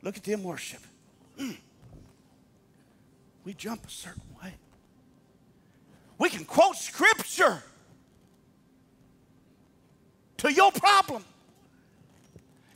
Look 0.00 0.16
at 0.16 0.24
them 0.24 0.42
worship. 0.42 0.80
Mm. 1.38 1.58
We 3.44 3.52
jump 3.52 3.86
a 3.86 3.90
certain 3.90 4.22
way. 4.42 4.54
We 6.16 6.30
can 6.30 6.46
quote 6.46 6.76
scripture 6.76 7.62
to 10.38 10.52
your 10.52 10.72
problem. 10.72 11.24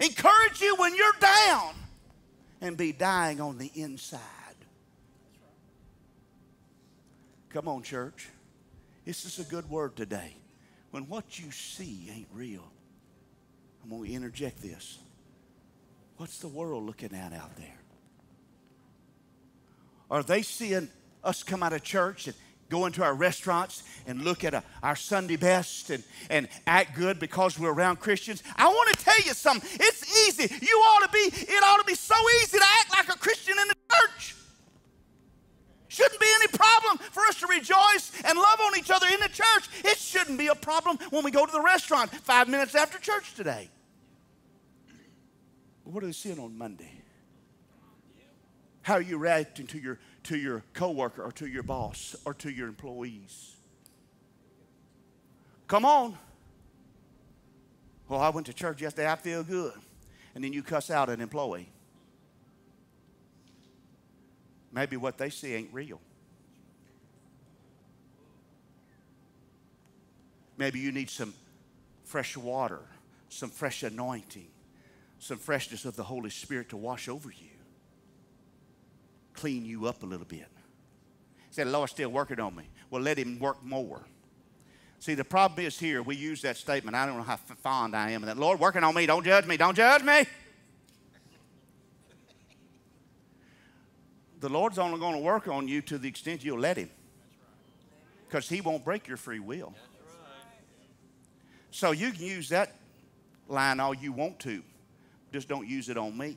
Encourage 0.00 0.60
you 0.60 0.76
when 0.76 0.94
you're 0.94 1.12
down 1.20 1.74
and 2.60 2.76
be 2.76 2.92
dying 2.92 3.40
on 3.40 3.58
the 3.58 3.70
inside. 3.74 4.20
Come 7.50 7.68
on, 7.68 7.82
church. 7.82 8.28
This 9.04 9.24
is 9.24 9.38
a 9.38 9.44
good 9.44 9.68
word 9.68 9.96
today. 9.96 10.36
When 10.90 11.04
what 11.08 11.38
you 11.38 11.50
see 11.50 12.10
ain't 12.14 12.28
real, 12.32 12.64
I'm 13.82 13.90
going 13.90 14.08
to 14.08 14.12
interject 14.12 14.62
this. 14.62 14.98
What's 16.16 16.38
the 16.38 16.48
world 16.48 16.84
looking 16.84 17.14
at 17.14 17.32
out 17.32 17.56
there? 17.56 17.80
Are 20.10 20.22
they 20.22 20.42
seeing 20.42 20.88
us 21.24 21.42
come 21.42 21.62
out 21.62 21.72
of 21.72 21.82
church 21.82 22.26
and 22.26 22.36
go 22.72 22.86
into 22.86 23.04
our 23.04 23.14
restaurants 23.14 23.84
and 24.06 24.22
look 24.22 24.42
at 24.42 24.54
a, 24.54 24.64
our 24.82 24.96
Sunday 24.96 25.36
best 25.36 25.90
and, 25.90 26.02
and 26.30 26.48
act 26.66 26.96
good 26.96 27.18
because 27.20 27.58
we're 27.58 27.72
around 27.72 28.00
Christians. 28.00 28.42
I 28.56 28.66
want 28.66 28.96
to 28.96 29.04
tell 29.04 29.20
you 29.24 29.34
something. 29.34 29.68
It's 29.74 30.28
easy. 30.28 30.52
You 30.64 30.74
ought 30.78 31.06
to 31.06 31.12
be, 31.12 31.18
it 31.18 31.62
ought 31.62 31.78
to 31.78 31.84
be 31.84 31.94
so 31.94 32.14
easy 32.42 32.58
to 32.58 32.64
act 32.80 32.90
like 32.90 33.14
a 33.14 33.18
Christian 33.18 33.54
in 33.60 33.68
the 33.68 33.76
church. 33.92 34.36
Shouldn't 35.88 36.18
be 36.18 36.26
any 36.36 36.48
problem 36.48 36.96
for 37.12 37.20
us 37.24 37.38
to 37.40 37.46
rejoice 37.46 38.12
and 38.24 38.38
love 38.38 38.60
on 38.64 38.78
each 38.78 38.90
other 38.90 39.06
in 39.06 39.20
the 39.20 39.28
church. 39.28 39.68
It 39.84 39.98
shouldn't 39.98 40.38
be 40.38 40.46
a 40.46 40.54
problem 40.54 40.96
when 41.10 41.22
we 41.22 41.30
go 41.30 41.44
to 41.44 41.52
the 41.52 41.60
restaurant 41.60 42.10
five 42.10 42.48
minutes 42.48 42.74
after 42.74 42.98
church 42.98 43.34
today. 43.34 43.68
What 45.84 46.02
are 46.02 46.06
they 46.06 46.12
seeing 46.12 46.38
on 46.38 46.56
Monday? 46.56 46.90
How 48.80 48.94
are 48.94 49.02
you 49.02 49.18
reacting 49.18 49.66
to 49.68 49.78
your 49.78 49.98
to 50.24 50.36
your 50.36 50.62
coworker 50.72 51.22
or 51.22 51.32
to 51.32 51.46
your 51.46 51.62
boss 51.62 52.16
or 52.24 52.34
to 52.34 52.50
your 52.50 52.68
employees? 52.68 53.56
Come 55.66 55.84
on. 55.84 56.16
Well, 58.08 58.20
I 58.20 58.28
went 58.28 58.46
to 58.46 58.52
church 58.52 58.82
yesterday, 58.82 59.10
I 59.10 59.16
feel 59.16 59.42
good. 59.42 59.72
And 60.34 60.42
then 60.42 60.52
you 60.52 60.62
cuss 60.62 60.90
out 60.90 61.08
an 61.08 61.20
employee. 61.20 61.68
Maybe 64.72 64.96
what 64.96 65.18
they 65.18 65.30
see 65.30 65.54
ain't 65.54 65.72
real. 65.72 66.00
Maybe 70.56 70.78
you 70.78 70.92
need 70.92 71.10
some 71.10 71.34
fresh 72.04 72.36
water, 72.36 72.80
some 73.28 73.50
fresh 73.50 73.82
anointing, 73.82 74.48
some 75.18 75.38
freshness 75.38 75.84
of 75.84 75.96
the 75.96 76.04
Holy 76.04 76.30
Spirit 76.30 76.68
to 76.70 76.76
wash 76.76 77.08
over 77.08 77.30
you 77.30 77.51
clean 79.34 79.64
you 79.64 79.86
up 79.86 80.02
a 80.02 80.06
little 80.06 80.26
bit. 80.26 80.46
He 81.48 81.54
said, 81.54 81.66
the 81.66 81.70
Lord's 81.70 81.92
still 81.92 82.10
working 82.10 82.40
on 82.40 82.54
me. 82.54 82.64
Well, 82.90 83.02
let 83.02 83.18
him 83.18 83.38
work 83.38 83.62
more. 83.62 84.02
See, 84.98 85.14
the 85.14 85.24
problem 85.24 85.66
is 85.66 85.78
here, 85.78 86.02
we 86.02 86.14
use 86.16 86.42
that 86.42 86.56
statement. 86.56 86.96
I 86.96 87.06
don't 87.06 87.16
know 87.16 87.24
how 87.24 87.36
fond 87.36 87.96
I 87.96 88.10
am 88.10 88.22
of 88.22 88.28
that. 88.28 88.38
Lord, 88.38 88.60
working 88.60 88.84
on 88.84 88.94
me. 88.94 89.04
Don't 89.04 89.24
judge 89.24 89.46
me. 89.46 89.56
Don't 89.56 89.74
judge 89.76 90.02
me. 90.02 90.24
The 94.38 94.48
Lord's 94.48 94.78
only 94.78 94.98
going 94.98 95.14
to 95.14 95.20
work 95.20 95.48
on 95.48 95.68
you 95.68 95.82
to 95.82 95.98
the 95.98 96.08
extent 96.08 96.44
you'll 96.44 96.58
let 96.58 96.76
him. 96.76 96.90
Because 98.28 98.48
he 98.48 98.60
won't 98.60 98.84
break 98.84 99.08
your 99.08 99.16
free 99.16 99.40
will. 99.40 99.74
So 101.70 101.90
you 101.90 102.12
can 102.12 102.24
use 102.24 102.48
that 102.50 102.74
line 103.48 103.80
all 103.80 103.94
you 103.94 104.12
want 104.12 104.38
to. 104.40 104.62
Just 105.32 105.48
don't 105.48 105.66
use 105.66 105.88
it 105.88 105.96
on 105.96 106.16
me. 106.16 106.36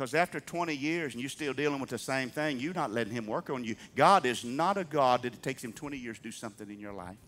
Because 0.00 0.14
after 0.14 0.40
20 0.40 0.74
years 0.74 1.12
and 1.12 1.20
you're 1.20 1.28
still 1.28 1.52
dealing 1.52 1.78
with 1.78 1.90
the 1.90 1.98
same 1.98 2.30
thing, 2.30 2.58
you're 2.58 2.72
not 2.72 2.90
letting 2.90 3.12
Him 3.12 3.26
work 3.26 3.50
on 3.50 3.64
you. 3.64 3.76
God 3.94 4.24
is 4.24 4.46
not 4.46 4.78
a 4.78 4.84
God 4.84 5.20
that 5.24 5.34
it 5.34 5.42
takes 5.42 5.62
Him 5.62 5.74
20 5.74 5.98
years 5.98 6.16
to 6.16 6.22
do 6.22 6.32
something 6.32 6.70
in 6.70 6.80
your 6.80 6.94
life. 6.94 7.18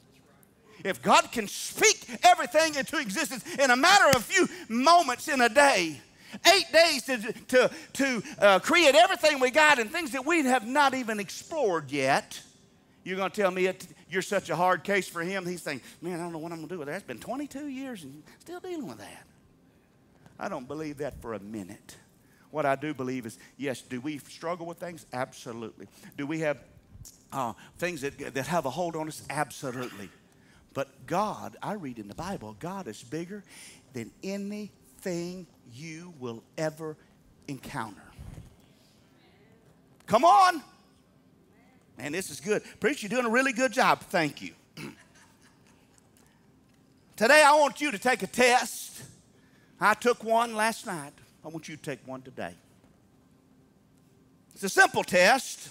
If 0.83 1.03
God 1.03 1.31
can 1.33 1.49
speak 1.49 2.09
everything 2.25 2.77
into 2.77 2.97
existence 2.97 3.45
in 3.57 3.71
a 3.71 3.77
matter 3.77 4.09
of 4.09 4.17
a 4.17 4.21
few 4.21 4.49
moments 4.71 5.29
in 5.29 5.43
a 5.43 5.51
day, 5.51 6.01
eight 6.47 6.65
days 6.73 7.03
to, 7.03 7.19
to, 7.49 7.71
to 7.93 8.23
uh, 8.39 8.59
create 8.61 8.95
everything 8.95 9.39
we 9.39 9.51
got 9.51 9.79
and 9.79 9.91
things 9.91 10.13
that 10.13 10.25
we 10.25 10.43
have 10.45 10.67
not 10.67 10.95
even 10.95 11.21
explored 11.21 11.91
yet, 11.91 12.41
you're 13.05 13.19
going 13.19 13.31
to 13.31 13.39
tell 13.39 13.51
me 13.51 13.67
it, 13.67 13.87
you're 14.09 14.23
such 14.23 14.49
a 14.49 14.57
hard 14.57 14.83
case 14.83 15.07
for 15.07 15.21
him. 15.21 15.45
He's 15.45 15.61
saying, 15.61 15.83
man, 16.01 16.19
I 16.19 16.23
don't 16.23 16.33
know 16.33 16.39
what 16.39 16.53
I'm 16.53 16.61
going 16.61 16.69
to 16.71 16.75
do 16.75 16.79
with 16.79 16.89
that. 16.89 16.95
It's 16.95 17.07
been 17.07 17.19
22 17.19 17.69
years 17.69 18.03
and 18.03 18.23
still 18.39 18.61
dealing 18.61 18.89
with 18.89 18.97
that. 18.97 19.27
I 20.41 20.49
don't 20.49 20.67
believe 20.67 20.97
that 20.97 21.21
for 21.21 21.35
a 21.35 21.39
minute. 21.39 21.97
What 22.53 22.67
I 22.67 22.77
do 22.77 22.93
believe 22.93 23.25
is 23.25 23.39
yes, 23.57 23.81
do 23.81 24.01
we 24.01 24.19
struggle 24.19 24.67
with 24.67 24.79
things? 24.79 25.07
Absolutely. 25.13 25.89
Do 26.19 26.27
we 26.27 26.41
have 26.41 26.59
uh, 27.33 27.55
things 27.79 28.03
that, 28.03 28.35
that 28.35 28.47
have 28.47 28.67
a 28.67 28.71
hold 28.71 28.95
on 28.95 29.09
us? 29.09 29.23
Absolutely. 29.31 30.11
But 30.75 31.07
God, 31.07 31.57
I 31.63 31.73
read 31.73 31.99
in 31.99 32.09
the 32.09 32.15
Bible, 32.15 32.55
God 32.61 32.89
is 32.89 33.03
bigger 33.03 33.43
than 33.95 34.11
anything 34.23 35.47
you 35.73 36.13
will 36.21 36.45
ever 36.59 36.97
encounter. 37.49 38.03
Come 40.07 40.25
on. 40.25 40.63
Man, 41.97 42.13
this 42.13 42.31
is 42.31 42.39
good. 42.39 42.63
Preacher, 42.81 43.07
you're 43.07 43.21
doing 43.21 43.31
a 43.31 43.35
really 43.35 43.53
good 43.55 43.73
job. 43.73 44.01
Thank 44.01 44.43
you. 44.43 44.53
Today, 47.17 47.43
I 47.43 47.53
want 47.53 47.81
you 47.81 47.91
to 47.93 47.99
take 47.99 48.23
a 48.23 48.27
test. 48.27 49.03
I 49.81 49.95
took 49.95 50.23
one 50.23 50.55
last 50.55 50.85
night. 50.87 51.13
I 51.45 51.49
want 51.49 51.69
you 51.69 51.77
to 51.77 51.83
take 51.83 52.07
one 52.07 52.23
today. 52.23 52.55
It's 54.55 54.63
a 54.63 54.69
simple 54.69 55.03
test. 55.03 55.71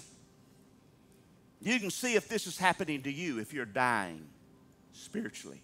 You 1.60 1.78
can 1.78 1.90
see 1.90 2.14
if 2.14 2.28
this 2.28 2.46
is 2.46 2.58
happening 2.58 3.02
to 3.02 3.12
you 3.12 3.38
if 3.38 3.54
you're 3.54 3.64
dying 3.64 4.26
spiritually. 4.92 5.62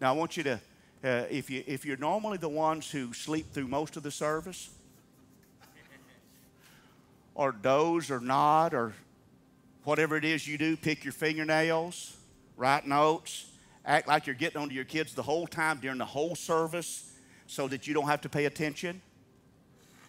Now, 0.00 0.14
I 0.14 0.16
want 0.16 0.36
you 0.36 0.44
to, 0.44 0.60
uh, 1.04 1.24
if, 1.30 1.50
you, 1.50 1.62
if 1.66 1.84
you're 1.84 1.96
normally 1.96 2.38
the 2.38 2.48
ones 2.48 2.90
who 2.90 3.12
sleep 3.12 3.52
through 3.52 3.66
most 3.66 3.96
of 3.96 4.02
the 4.02 4.10
service, 4.10 4.70
or 7.34 7.52
doze 7.52 8.10
or 8.10 8.20
nod, 8.20 8.72
or 8.72 8.94
whatever 9.84 10.16
it 10.16 10.24
is 10.24 10.46
you 10.46 10.56
do, 10.56 10.76
pick 10.76 11.04
your 11.04 11.12
fingernails, 11.12 12.16
write 12.56 12.86
notes, 12.86 13.50
act 13.84 14.08
like 14.08 14.26
you're 14.26 14.34
getting 14.34 14.60
onto 14.60 14.74
your 14.74 14.84
kids 14.84 15.14
the 15.14 15.22
whole 15.22 15.46
time 15.46 15.78
during 15.80 15.98
the 15.98 16.04
whole 16.04 16.34
service, 16.34 17.12
so 17.46 17.68
that 17.68 17.86
you 17.86 17.94
don't 17.94 18.08
have 18.08 18.20
to 18.22 18.28
pay 18.28 18.46
attention? 18.46 19.00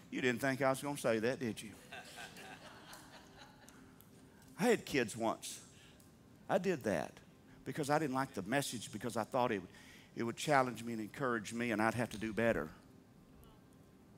You 0.10 0.22
didn't 0.22 0.42
think 0.42 0.62
I 0.62 0.70
was 0.70 0.82
going 0.82 0.96
to 0.96 1.02
say 1.02 1.20
that, 1.20 1.40
did 1.40 1.62
you? 1.62 1.70
I 4.60 4.64
had 4.64 4.86
kids 4.86 5.16
once. 5.16 5.60
I 6.50 6.58
did 6.58 6.84
that 6.86 7.12
because 7.66 7.90
I 7.90 8.00
didn't 8.00 8.16
like 8.16 8.34
the 8.34 8.42
message 8.44 8.92
because 8.92 9.18
I 9.18 9.24
thought 9.24 9.52
it 9.52 9.60
would, 9.60 9.70
it 10.16 10.24
would 10.24 10.38
challenge 10.38 10.84
me 10.84 10.94
and 10.94 11.02
encourage 11.02 11.54
me 11.54 11.72
and 11.72 11.82
I'd 11.82 11.94
have 11.94 12.10
to 12.12 12.18
do 12.18 12.34
better. 12.34 12.70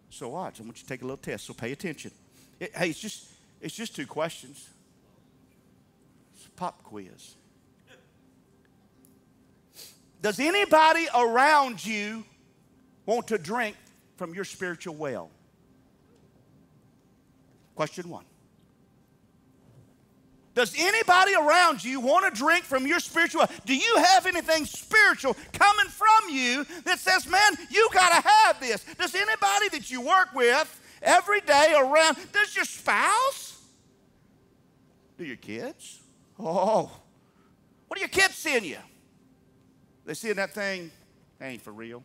So 0.09 0.29
watch. 0.29 0.59
I 0.59 0.63
want 0.63 0.77
you 0.77 0.83
to 0.83 0.87
take 0.87 1.01
a 1.01 1.05
little 1.05 1.17
test. 1.17 1.45
So 1.45 1.53
pay 1.53 1.71
attention. 1.71 2.11
It, 2.59 2.75
hey, 2.75 2.89
it's 2.89 2.99
just 2.99 3.27
it's 3.61 3.75
just 3.75 3.95
two 3.95 4.07
questions. 4.07 4.69
It's 6.35 6.45
a 6.45 6.49
pop 6.51 6.83
quiz. 6.83 7.35
Does 10.21 10.39
anybody 10.39 11.07
around 11.15 11.85
you 11.85 12.25
want 13.09 13.27
to 13.27 13.37
drink 13.37 13.75
from 14.17 14.33
your 14.33 14.43
spiritual 14.43 14.95
well? 14.95 15.31
Question 17.75 18.07
one. 18.09 18.25
Does 20.53 20.75
anybody 20.77 21.33
around 21.33 21.83
you 21.83 22.01
want 22.01 22.31
to 22.31 22.37
drink 22.37 22.65
from 22.65 22.85
your 22.85 22.99
spiritual? 22.99 23.39
well? 23.39 23.49
Do 23.65 23.75
you 23.75 23.95
have 23.97 24.25
anything 24.25 24.65
spiritual 24.65 25.35
coming 25.53 25.87
from 25.87 26.29
you 26.29 26.65
that 26.83 26.99
says, 26.99 27.27
man, 27.27 27.53
you 27.69 27.89
got 27.93 28.21
to 28.21 28.27
have 28.27 28.59
this? 28.59 28.83
Does 28.97 29.15
anybody 29.15 29.69
that 29.71 29.89
you 29.89 30.01
work 30.01 30.33
with 30.35 30.81
every 31.01 31.39
day 31.41 31.73
around, 31.77 32.17
does 32.31 32.55
your 32.55 32.65
spouse? 32.65 33.59
Do 35.17 35.23
your 35.25 35.37
kids? 35.37 36.01
Oh, 36.37 36.91
what 37.87 37.97
are 37.97 38.01
your 38.01 38.09
kids 38.09 38.35
seeing 38.35 38.65
you? 38.65 38.77
They 40.05 40.13
seeing 40.13 40.35
that 40.35 40.53
thing? 40.53 40.91
that 41.39 41.47
ain't 41.47 41.61
for 41.61 41.71
real. 41.71 42.03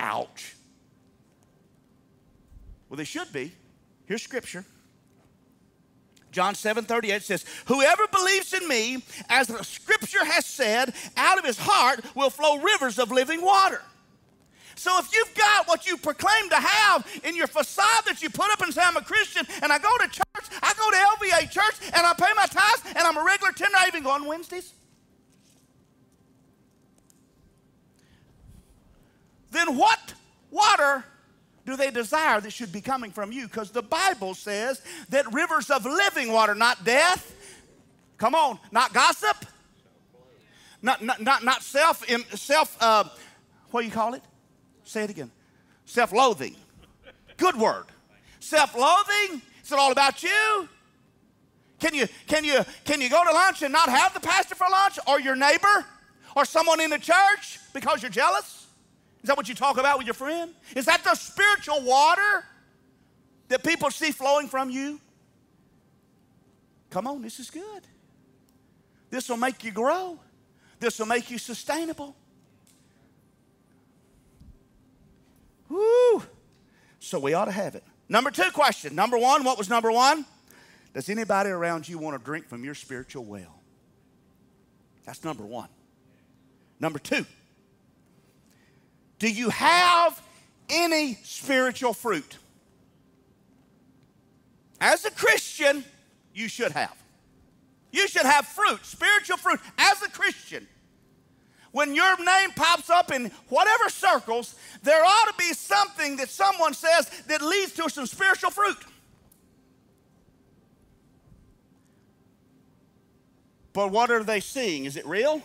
Ouch. 0.00 0.56
Well, 2.88 2.96
they 2.96 3.04
should 3.04 3.32
be. 3.32 3.52
Here's 4.06 4.22
scripture 4.22 4.64
John 6.32 6.54
7 6.54 6.84
38 6.84 7.22
says, 7.22 7.44
Whoever 7.66 8.06
believes 8.08 8.54
in 8.54 8.66
me, 8.66 9.02
as 9.28 9.48
the 9.48 9.62
scripture 9.62 10.24
has 10.24 10.46
said, 10.46 10.94
out 11.16 11.38
of 11.38 11.44
his 11.44 11.58
heart 11.58 12.04
will 12.14 12.30
flow 12.30 12.58
rivers 12.58 12.98
of 12.98 13.10
living 13.10 13.42
water. 13.42 13.82
So 14.76 14.98
if 14.98 15.12
you've 15.12 15.34
got 15.34 15.68
what 15.68 15.86
you 15.86 15.98
proclaim 15.98 16.48
to 16.48 16.56
have 16.56 17.06
in 17.24 17.36
your 17.36 17.46
facade 17.46 18.04
that 18.06 18.22
you 18.22 18.30
put 18.30 18.50
up 18.50 18.62
and 18.62 18.72
say, 18.72 18.80
I'm 18.82 18.96
a 18.96 19.02
Christian, 19.02 19.46
and 19.62 19.70
I 19.70 19.78
go 19.78 19.90
to 19.98 20.08
church, 20.08 20.46
I 20.62 20.72
go 20.74 20.90
to 20.90 20.96
LVA 20.96 21.50
church, 21.50 21.92
and 21.92 22.06
I 22.06 22.14
pay 22.14 22.32
my 22.34 22.46
tithes, 22.46 22.84
and 22.96 22.98
I'm 22.98 23.18
a 23.18 23.24
regular 23.24 23.52
tender, 23.52 23.76
I 23.76 23.88
even 23.88 24.02
go 24.02 24.10
on 24.10 24.24
Wednesdays. 24.24 24.72
Then 29.50 29.76
what 29.76 30.14
water 30.50 31.04
do 31.66 31.76
they 31.76 31.90
desire 31.90 32.40
that 32.40 32.52
should 32.52 32.72
be 32.72 32.80
coming 32.80 33.10
from 33.10 33.32
you? 33.32 33.46
Because 33.46 33.70
the 33.70 33.82
Bible 33.82 34.34
says 34.34 34.82
that 35.10 35.32
rivers 35.32 35.70
of 35.70 35.84
living 35.84 36.32
water, 36.32 36.54
not 36.54 36.84
death, 36.84 37.34
come 38.16 38.34
on, 38.34 38.58
not 38.72 38.92
gossip, 38.92 39.36
not, 40.82 41.02
not, 41.02 41.20
not, 41.20 41.44
not 41.44 41.62
self, 41.62 42.04
self 42.36 42.76
uh, 42.80 43.04
what 43.70 43.82
do 43.82 43.86
you 43.86 43.92
call 43.92 44.14
it? 44.14 44.22
Say 44.84 45.04
it 45.04 45.10
again. 45.10 45.30
Self 45.84 46.12
loathing. 46.12 46.56
Good 47.36 47.56
word. 47.56 47.84
Self 48.40 48.76
loathing. 48.76 49.42
Is 49.62 49.72
it 49.72 49.78
all 49.78 49.92
about 49.92 50.22
you? 50.22 50.68
Can 51.78 51.94
you, 51.94 52.06
can, 52.26 52.44
you, 52.44 52.60
can 52.84 53.00
you 53.00 53.08
go 53.08 53.24
to 53.24 53.30
lunch 53.30 53.62
and 53.62 53.72
not 53.72 53.88
have 53.88 54.12
the 54.12 54.20
pastor 54.20 54.54
for 54.54 54.66
lunch 54.70 54.98
or 55.06 55.18
your 55.18 55.34
neighbor 55.34 55.86
or 56.36 56.44
someone 56.44 56.80
in 56.80 56.90
the 56.90 56.98
church 56.98 57.58
because 57.72 58.02
you're 58.02 58.10
jealous? 58.10 58.59
Is 59.22 59.28
that 59.28 59.36
what 59.36 59.48
you 59.48 59.54
talk 59.54 59.78
about 59.78 59.98
with 59.98 60.06
your 60.06 60.14
friend? 60.14 60.52
Is 60.74 60.86
that 60.86 61.04
the 61.04 61.14
spiritual 61.14 61.82
water 61.82 62.44
that 63.48 63.62
people 63.62 63.90
see 63.90 64.12
flowing 64.12 64.48
from 64.48 64.70
you? 64.70 65.00
Come 66.88 67.06
on, 67.06 67.22
this 67.22 67.38
is 67.38 67.50
good. 67.50 67.82
This 69.10 69.28
will 69.28 69.36
make 69.36 69.62
you 69.62 69.72
grow. 69.72 70.18
This 70.78 70.98
will 70.98 71.06
make 71.06 71.30
you 71.30 71.38
sustainable. 71.38 72.16
Woo! 75.68 76.22
So 76.98 77.18
we 77.18 77.34
ought 77.34 77.44
to 77.46 77.52
have 77.52 77.74
it. 77.74 77.84
Number 78.08 78.30
two 78.30 78.50
question. 78.52 78.94
Number 78.94 79.18
one, 79.18 79.44
what 79.44 79.58
was 79.58 79.68
number 79.68 79.92
one? 79.92 80.24
Does 80.94 81.08
anybody 81.08 81.50
around 81.50 81.88
you 81.88 81.98
want 81.98 82.18
to 82.18 82.24
drink 82.24 82.48
from 82.48 82.64
your 82.64 82.74
spiritual 82.74 83.24
well? 83.24 83.60
That's 85.04 85.24
number 85.24 85.44
one. 85.44 85.68
Number 86.80 86.98
two, 86.98 87.26
do 89.20 89.30
you 89.30 89.50
have 89.50 90.20
any 90.68 91.14
spiritual 91.22 91.92
fruit? 91.92 92.38
As 94.80 95.04
a 95.04 95.10
Christian, 95.12 95.84
you 96.34 96.48
should 96.48 96.72
have. 96.72 96.96
You 97.92 98.08
should 98.08 98.26
have 98.26 98.46
fruit, 98.46 98.84
spiritual 98.84 99.36
fruit, 99.36 99.60
as 99.78 100.02
a 100.02 100.08
Christian 100.08 100.66
when 101.72 101.94
your 101.94 102.16
name 102.22 102.50
pops 102.56 102.90
up 102.90 103.12
in 103.12 103.30
whatever 103.48 103.88
circles, 103.88 104.54
there 104.82 105.04
ought 105.04 105.28
to 105.28 105.34
be 105.38 105.52
something 105.52 106.16
that 106.16 106.28
someone 106.28 106.74
says 106.74 107.08
that 107.28 107.42
leads 107.42 107.72
to 107.74 107.88
some 107.88 108.06
spiritual 108.06 108.50
fruit. 108.50 108.76
But 113.72 113.92
what 113.92 114.10
are 114.10 114.24
they 114.24 114.40
seeing? 114.40 114.84
Is 114.84 114.96
it 114.96 115.06
real? 115.06 115.42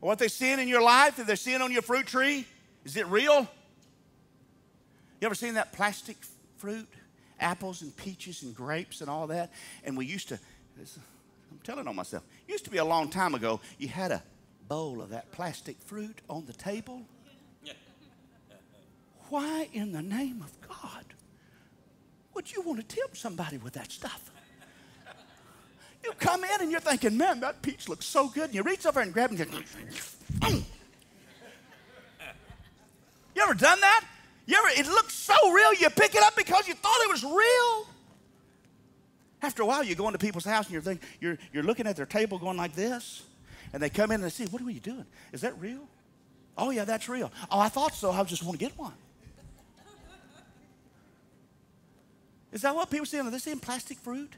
What 0.00 0.18
they're 0.18 0.28
seeing 0.28 0.58
in 0.58 0.68
your 0.68 0.82
life, 0.82 1.16
that 1.16 1.26
they're 1.26 1.36
seeing 1.36 1.60
on 1.60 1.70
your 1.70 1.82
fruit 1.82 2.06
tree, 2.06 2.46
is 2.84 2.96
it 2.96 3.06
real? 3.06 3.46
You 5.20 5.26
ever 5.26 5.34
seen 5.34 5.54
that 5.54 5.72
plastic 5.72 6.16
fruit? 6.56 6.88
Apples 7.38 7.82
and 7.82 7.94
peaches 7.96 8.42
and 8.42 8.54
grapes 8.54 9.00
and 9.00 9.08
all 9.10 9.26
that? 9.28 9.52
And 9.84 9.96
we 9.96 10.06
used 10.06 10.28
to, 10.28 10.38
I'm 10.78 11.58
telling 11.62 11.86
on 11.86 11.96
myself. 11.96 12.22
Used 12.48 12.64
to 12.64 12.70
be 12.70 12.78
a 12.78 12.84
long 12.84 13.08
time 13.10 13.34
ago, 13.34 13.60
you 13.78 13.88
had 13.88 14.10
a 14.10 14.22
bowl 14.68 15.00
of 15.02 15.10
that 15.10 15.30
plastic 15.32 15.80
fruit 15.82 16.20
on 16.28 16.46
the 16.46 16.52
table. 16.52 17.02
Why 19.28 19.68
in 19.72 19.92
the 19.92 20.02
name 20.02 20.42
of 20.42 20.68
God 20.68 21.04
would 22.34 22.50
you 22.50 22.62
want 22.62 22.80
to 22.80 22.96
tempt 22.96 23.16
somebody 23.16 23.58
with 23.58 23.74
that 23.74 23.92
stuff? 23.92 24.30
You 26.02 26.12
come 26.18 26.44
in 26.44 26.60
and 26.60 26.70
you're 26.70 26.80
thinking, 26.80 27.16
man, 27.16 27.40
that 27.40 27.60
peach 27.62 27.88
looks 27.88 28.06
so 28.06 28.28
good. 28.28 28.44
And 28.44 28.54
you 28.54 28.62
reach 28.62 28.86
over 28.86 29.00
and 29.00 29.12
grab 29.12 29.32
it 29.32 29.40
and 29.40 29.52
you 29.52 29.62
mm. 30.40 30.62
You 33.34 33.42
ever 33.42 33.54
done 33.54 33.80
that? 33.80 34.04
You 34.46 34.56
ever, 34.56 34.80
it 34.80 34.86
looks 34.86 35.14
so 35.14 35.34
real, 35.52 35.72
you 35.74 35.88
pick 35.90 36.14
it 36.14 36.22
up 36.22 36.34
because 36.36 36.66
you 36.66 36.74
thought 36.74 36.98
it 37.02 37.10
was 37.10 37.22
real. 37.22 37.86
After 39.42 39.62
a 39.62 39.66
while, 39.66 39.84
you 39.84 39.94
go 39.94 40.06
into 40.08 40.18
people's 40.18 40.44
house 40.44 40.66
and 40.66 40.72
you're, 40.72 40.82
thinking, 40.82 41.08
you're, 41.20 41.38
you're 41.52 41.62
looking 41.62 41.86
at 41.86 41.96
their 41.96 42.06
table 42.06 42.38
going 42.38 42.56
like 42.56 42.74
this, 42.74 43.22
and 43.72 43.82
they 43.82 43.88
come 43.88 44.10
in 44.10 44.16
and 44.16 44.24
they 44.24 44.30
say, 44.30 44.46
What 44.46 44.60
are 44.60 44.68
you 44.68 44.80
doing? 44.80 45.06
Is 45.32 45.42
that 45.42 45.58
real? 45.60 45.86
Oh, 46.58 46.70
yeah, 46.70 46.84
that's 46.84 47.08
real. 47.08 47.32
Oh, 47.50 47.60
I 47.60 47.68
thought 47.68 47.94
so. 47.94 48.10
I 48.10 48.22
just 48.24 48.42
want 48.42 48.58
to 48.58 48.64
get 48.64 48.76
one. 48.76 48.92
Is 52.52 52.62
that 52.62 52.74
what 52.74 52.90
people 52.90 53.06
see? 53.06 53.18
Are 53.18 53.30
they 53.30 53.38
seeing 53.38 53.60
plastic 53.60 53.98
fruit? 53.98 54.32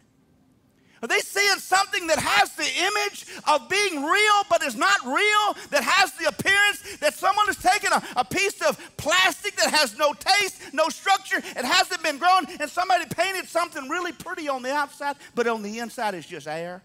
Are 1.03 1.09
they 1.09 1.19
seeing 1.19 1.59
something 1.59 2.07
that 2.07 2.21
has 2.21 2.55
the 2.55 2.63
image 2.63 3.27
of 3.49 3.69
being 3.69 4.05
real 4.05 4.43
but 4.49 4.63
is 4.63 4.77
not 4.77 5.05
real? 5.05 5.57
That 5.71 5.83
has 5.83 6.13
the 6.13 6.29
appearance 6.29 6.97
that 6.99 7.15
someone 7.15 7.47
has 7.47 7.57
taken 7.57 7.93
a, 7.93 8.03
a 8.21 8.25
piece 8.25 8.63
of 8.63 8.79
plastic 8.97 9.57
that 9.57 9.75
has 9.75 9.99
no 9.99 10.13
taste, 10.13 10.73
no 10.73 10.89
structure, 10.89 11.39
it 11.39 11.65
hasn't 11.65 12.05
been 12.05 12.19
grown, 12.19 12.47
and 12.61 12.71
somebody 12.71 13.05
painted 13.07 13.49
something 13.49 13.89
really 13.89 14.13
pretty 14.13 14.49
on 14.49 14.63
the 14.63 14.73
outside, 14.73 15.17
but 15.35 15.49
on 15.49 15.63
the 15.63 15.81
inside 15.81 16.15
is 16.15 16.25
just 16.25 16.47
air? 16.47 16.83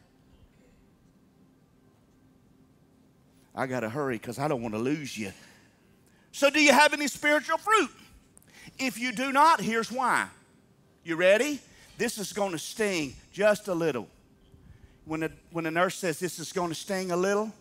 I 3.54 3.68
got 3.68 3.82
to 3.82 3.90
hurry 3.90 4.16
because 4.16 4.40
I 4.40 4.48
don't 4.48 4.64
want 4.64 4.74
to 4.74 4.80
lose 4.80 5.16
you. 5.16 5.32
So, 6.32 6.50
do 6.50 6.62
you 6.62 6.72
have 6.72 6.94
any 6.94 7.08
spiritual 7.08 7.58
fruit? 7.58 7.90
If 8.80 9.00
you 9.00 9.12
do 9.12 9.32
not, 9.32 9.62
here's 9.62 9.92
why. 9.92 10.28
You 11.04 11.16
ready? 11.16 11.60
This 11.98 12.20
is 12.20 12.32
going 12.34 12.52
to 12.52 12.60
sting 12.60 13.16
just 13.38 13.68
a 13.68 13.74
little. 13.76 14.08
When 15.06 15.20
the, 15.20 15.32
when 15.52 15.66
the 15.66 15.72
nurse 15.72 15.96
says 15.96 16.18
this 16.18 16.40
is 16.40 16.52
going 16.52 16.70
to 16.70 16.76
sting 16.76 17.12
a 17.12 17.16
little, 17.16 17.54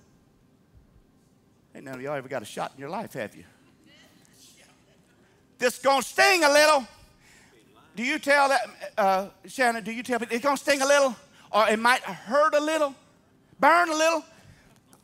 hey, 1.75 1.83
none 1.83 1.97
of 1.97 2.01
y'all 2.01 2.15
ever 2.15 2.29
got 2.29 2.41
a 2.41 2.47
shot 2.47 2.73
in 2.75 2.81
your 2.81 2.89
life, 2.89 3.13
have 3.13 3.37
you? 3.37 3.45
This 5.59 5.77
is 5.77 5.83
going 5.83 6.01
to 6.01 6.09
sting 6.09 6.45
a 6.45 6.49
little. 6.49 6.87
Do 7.95 8.03
you 8.03 8.19
tell 8.19 8.49
that, 8.49 8.61
uh, 8.97 9.27
Shannon, 9.47 9.85
do 9.85 9.93
you 9.93 10.03
tell 10.03 10.19
it's 10.23 10.43
going 10.43 10.57
to 10.57 10.63
sting 10.63 10.81
a 10.81 10.87
little? 10.87 11.15
Or 11.53 11.69
it 11.69 11.79
might 11.79 12.01
hurt 12.01 12.55
a 12.55 12.61
little? 12.61 12.95
Burn 13.61 13.91
a 13.91 13.95
little? 13.95 14.25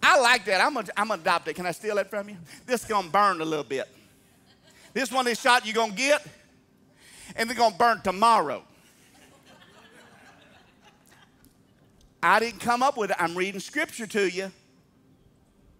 I 0.02 0.18
like 0.20 0.46
that. 0.46 0.62
I'm 0.62 0.72
going 0.72 0.88
I'm 0.96 1.08
to 1.08 1.14
adopt 1.14 1.48
it. 1.48 1.54
Can 1.54 1.66
I 1.66 1.72
steal 1.72 1.96
that 1.96 2.08
from 2.08 2.30
you? 2.30 2.38
This 2.64 2.82
is 2.82 2.88
going 2.88 3.04
to 3.04 3.10
burn 3.10 3.42
a 3.42 3.44
little 3.44 3.64
bit. 3.64 3.88
This 4.94 5.12
one, 5.12 5.26
this 5.26 5.38
shot 5.38 5.66
you're 5.66 5.74
going 5.74 5.90
to 5.90 5.96
get, 5.96 6.26
and 7.36 7.48
they're 7.48 7.56
going 7.56 7.72
to 7.72 7.78
burn 7.78 8.00
tomorrow. 8.00 8.64
I 12.22 12.38
didn't 12.38 12.60
come 12.60 12.82
up 12.82 12.96
with 12.96 13.10
it. 13.10 13.16
I'm 13.18 13.36
reading 13.36 13.60
scripture 13.60 14.06
to 14.06 14.28
you. 14.28 14.52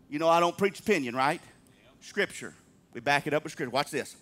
You 0.09 0.19
know, 0.19 0.29
I 0.29 0.41
don't 0.41 0.59
preach 0.59 0.81
opinion, 0.81 1.15
right? 1.15 1.41
Scripture. 2.01 2.55
We 2.93 3.01
back 3.01 3.27
it 3.27 3.33
up 3.33 3.45
with 3.45 3.53
scripture. 3.53 3.71
Watch 3.71 3.91
this. 3.91 4.17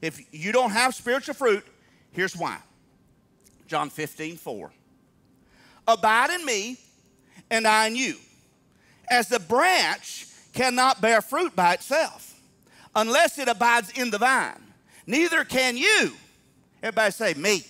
If 0.00 0.20
you 0.32 0.52
don't 0.52 0.70
have 0.70 0.94
spiritual 0.94 1.34
fruit, 1.34 1.64
here's 2.12 2.34
why. 2.34 2.58
John 3.66 3.90
15, 3.90 4.36
4. 4.36 4.72
Abide 5.86 6.30
in 6.30 6.44
me, 6.44 6.78
and 7.50 7.66
I 7.66 7.86
in 7.86 7.96
you. 7.96 8.16
As 9.08 9.28
the 9.28 9.38
branch 9.38 10.26
cannot 10.52 11.00
bear 11.00 11.20
fruit 11.20 11.54
by 11.54 11.74
itself 11.74 12.40
unless 12.94 13.38
it 13.38 13.48
abides 13.48 13.90
in 13.90 14.10
the 14.10 14.18
vine, 14.18 14.60
neither 15.06 15.44
can 15.44 15.76
you. 15.76 16.12
Everybody 16.82 17.12
say, 17.12 17.34
me. 17.34 17.40
me. 17.42 17.64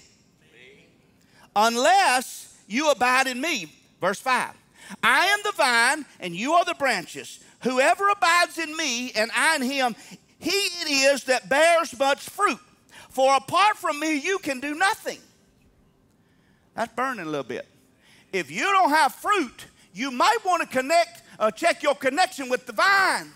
Unless 1.57 2.63
you 2.69 2.91
abide 2.91 3.27
in 3.27 3.41
me. 3.41 3.67
Verse 4.01 4.21
5 4.21 4.55
I 5.03 5.27
am 5.27 5.39
the 5.45 5.53
vine, 5.53 6.07
and 6.21 6.35
you 6.35 6.55
are 6.55 6.65
the 6.65 6.75
branches. 6.75 7.41
Whoever 7.63 8.09
abides 8.09 8.59
in 8.59 8.77
me, 8.77 9.13
and 9.13 9.31
I 9.37 9.57
in 9.57 9.63
him, 9.63 9.95
he 10.39 10.51
it 10.51 10.91
is 10.91 11.25
that 11.25 11.49
bears 11.49 11.97
much 11.99 12.29
fruit. 12.29 12.59
For 13.11 13.37
apart 13.37 13.77
from 13.77 14.01
me, 14.01 14.19
you 14.19 14.39
can 14.39 14.61
do 14.61 14.75
nothing. 14.75 15.19
That's 16.75 16.93
burning 16.95 17.27
a 17.27 17.29
little 17.29 17.45
bit. 17.45 17.69
If 18.33 18.51
you 18.51 18.63
don't 18.63 18.91
have 18.91 19.15
fruit, 19.15 19.67
you 19.93 20.11
might 20.11 20.39
want 20.45 20.63
to 20.63 20.69
connect, 20.69 21.23
uh, 21.39 21.51
check 21.51 21.83
your 21.83 21.95
connection 21.95 22.49
with 22.49 22.67
the 22.67 22.73
vine. 22.73 23.31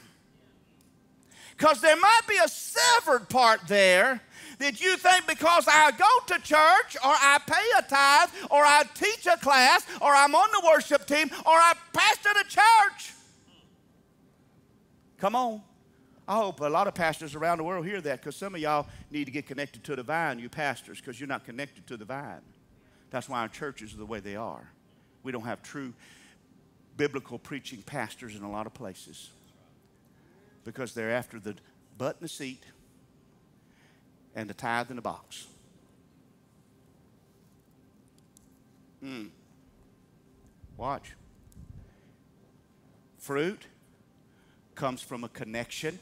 Because 1.56 1.80
there 1.80 1.96
might 1.96 2.22
be 2.28 2.36
a 2.42 2.48
severed 2.48 3.28
part 3.28 3.60
there 3.66 4.20
that 4.58 4.80
you 4.80 4.96
think 4.96 5.26
because 5.26 5.66
I 5.68 5.90
go 5.92 6.34
to 6.34 6.42
church 6.42 6.96
or 6.96 7.12
I 7.12 7.38
pay 7.46 7.78
a 7.78 7.82
tithe 7.82 8.30
or 8.50 8.64
I 8.64 8.84
teach 8.94 9.26
a 9.26 9.36
class 9.36 9.86
or 10.00 10.14
I'm 10.14 10.34
on 10.34 10.48
the 10.52 10.66
worship 10.66 11.06
team 11.06 11.30
or 11.46 11.52
I 11.52 11.74
pastor 11.92 12.30
the 12.34 12.44
church. 12.48 13.12
Come 15.18 15.36
on. 15.36 15.62
I 16.26 16.36
hope 16.36 16.60
a 16.60 16.64
lot 16.64 16.88
of 16.88 16.94
pastors 16.94 17.34
around 17.34 17.58
the 17.58 17.64
world 17.64 17.84
hear 17.84 18.00
that 18.00 18.20
because 18.20 18.36
some 18.36 18.54
of 18.54 18.60
y'all 18.60 18.86
need 19.10 19.26
to 19.26 19.30
get 19.30 19.46
connected 19.46 19.84
to 19.84 19.96
the 19.96 20.02
vine, 20.02 20.38
you 20.38 20.48
pastors, 20.48 20.98
because 20.98 21.20
you're 21.20 21.28
not 21.28 21.44
connected 21.44 21.86
to 21.88 21.96
the 21.98 22.04
vine. 22.04 22.40
That's 23.10 23.28
why 23.28 23.40
our 23.40 23.48
churches 23.48 23.94
are 23.94 23.98
the 23.98 24.06
way 24.06 24.20
they 24.20 24.36
are. 24.36 24.70
We 25.22 25.32
don't 25.32 25.44
have 25.44 25.62
true 25.62 25.92
biblical 26.96 27.38
preaching 27.38 27.82
pastors 27.82 28.36
in 28.36 28.42
a 28.42 28.50
lot 28.50 28.66
of 28.66 28.74
places 28.74 29.30
because 30.64 30.94
they're 30.94 31.10
after 31.10 31.38
the 31.38 31.54
butt 31.98 32.16
in 32.20 32.24
the 32.24 32.28
seat 32.28 32.62
and 34.34 34.48
the 34.48 34.54
tithe 34.54 34.90
in 34.90 34.96
the 34.96 35.02
box. 35.02 35.46
Hmm. 39.00 39.26
Watch. 40.76 41.12
Fruit 43.18 43.66
comes 44.74 45.00
from 45.00 45.24
a 45.24 45.28
connection, 45.28 45.98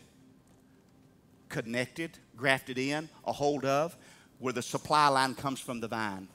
connected, 1.48 2.18
grafted 2.36 2.78
in, 2.78 3.08
a 3.26 3.32
hold 3.32 3.64
of, 3.64 3.96
where 4.38 4.52
the 4.52 4.62
supply 4.62 5.08
line 5.08 5.34
comes 5.34 5.60
from 5.60 5.80
the 5.80 5.88
vine. 5.88 6.28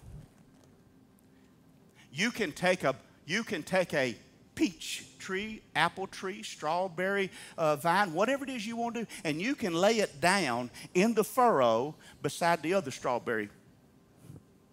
You 2.12 2.31
can 2.31 2.51
take 2.51 2.83
a 2.83 2.95
you 3.25 3.43
can 3.43 3.63
take 3.63 3.93
a 3.93 4.15
peach 4.58 5.06
tree, 5.20 5.62
apple 5.76 6.08
tree, 6.08 6.41
strawberry 6.41 7.30
uh, 7.58 7.76
vine, 7.76 8.12
whatever 8.12 8.43
it 8.43 8.50
is 8.50 8.65
you 8.65 8.76
want 8.76 8.96
to 8.96 9.02
do, 9.02 9.08
and 9.24 9.39
you 9.39 9.54
can 9.54 9.74
lay 9.74 10.00
it 10.00 10.20
down 10.20 10.72
in 10.96 11.13
the 11.13 11.24
furrow 11.24 11.93
beside 12.24 12.63
the 12.63 12.74
other 12.74 12.89
strawberry. 12.89 13.50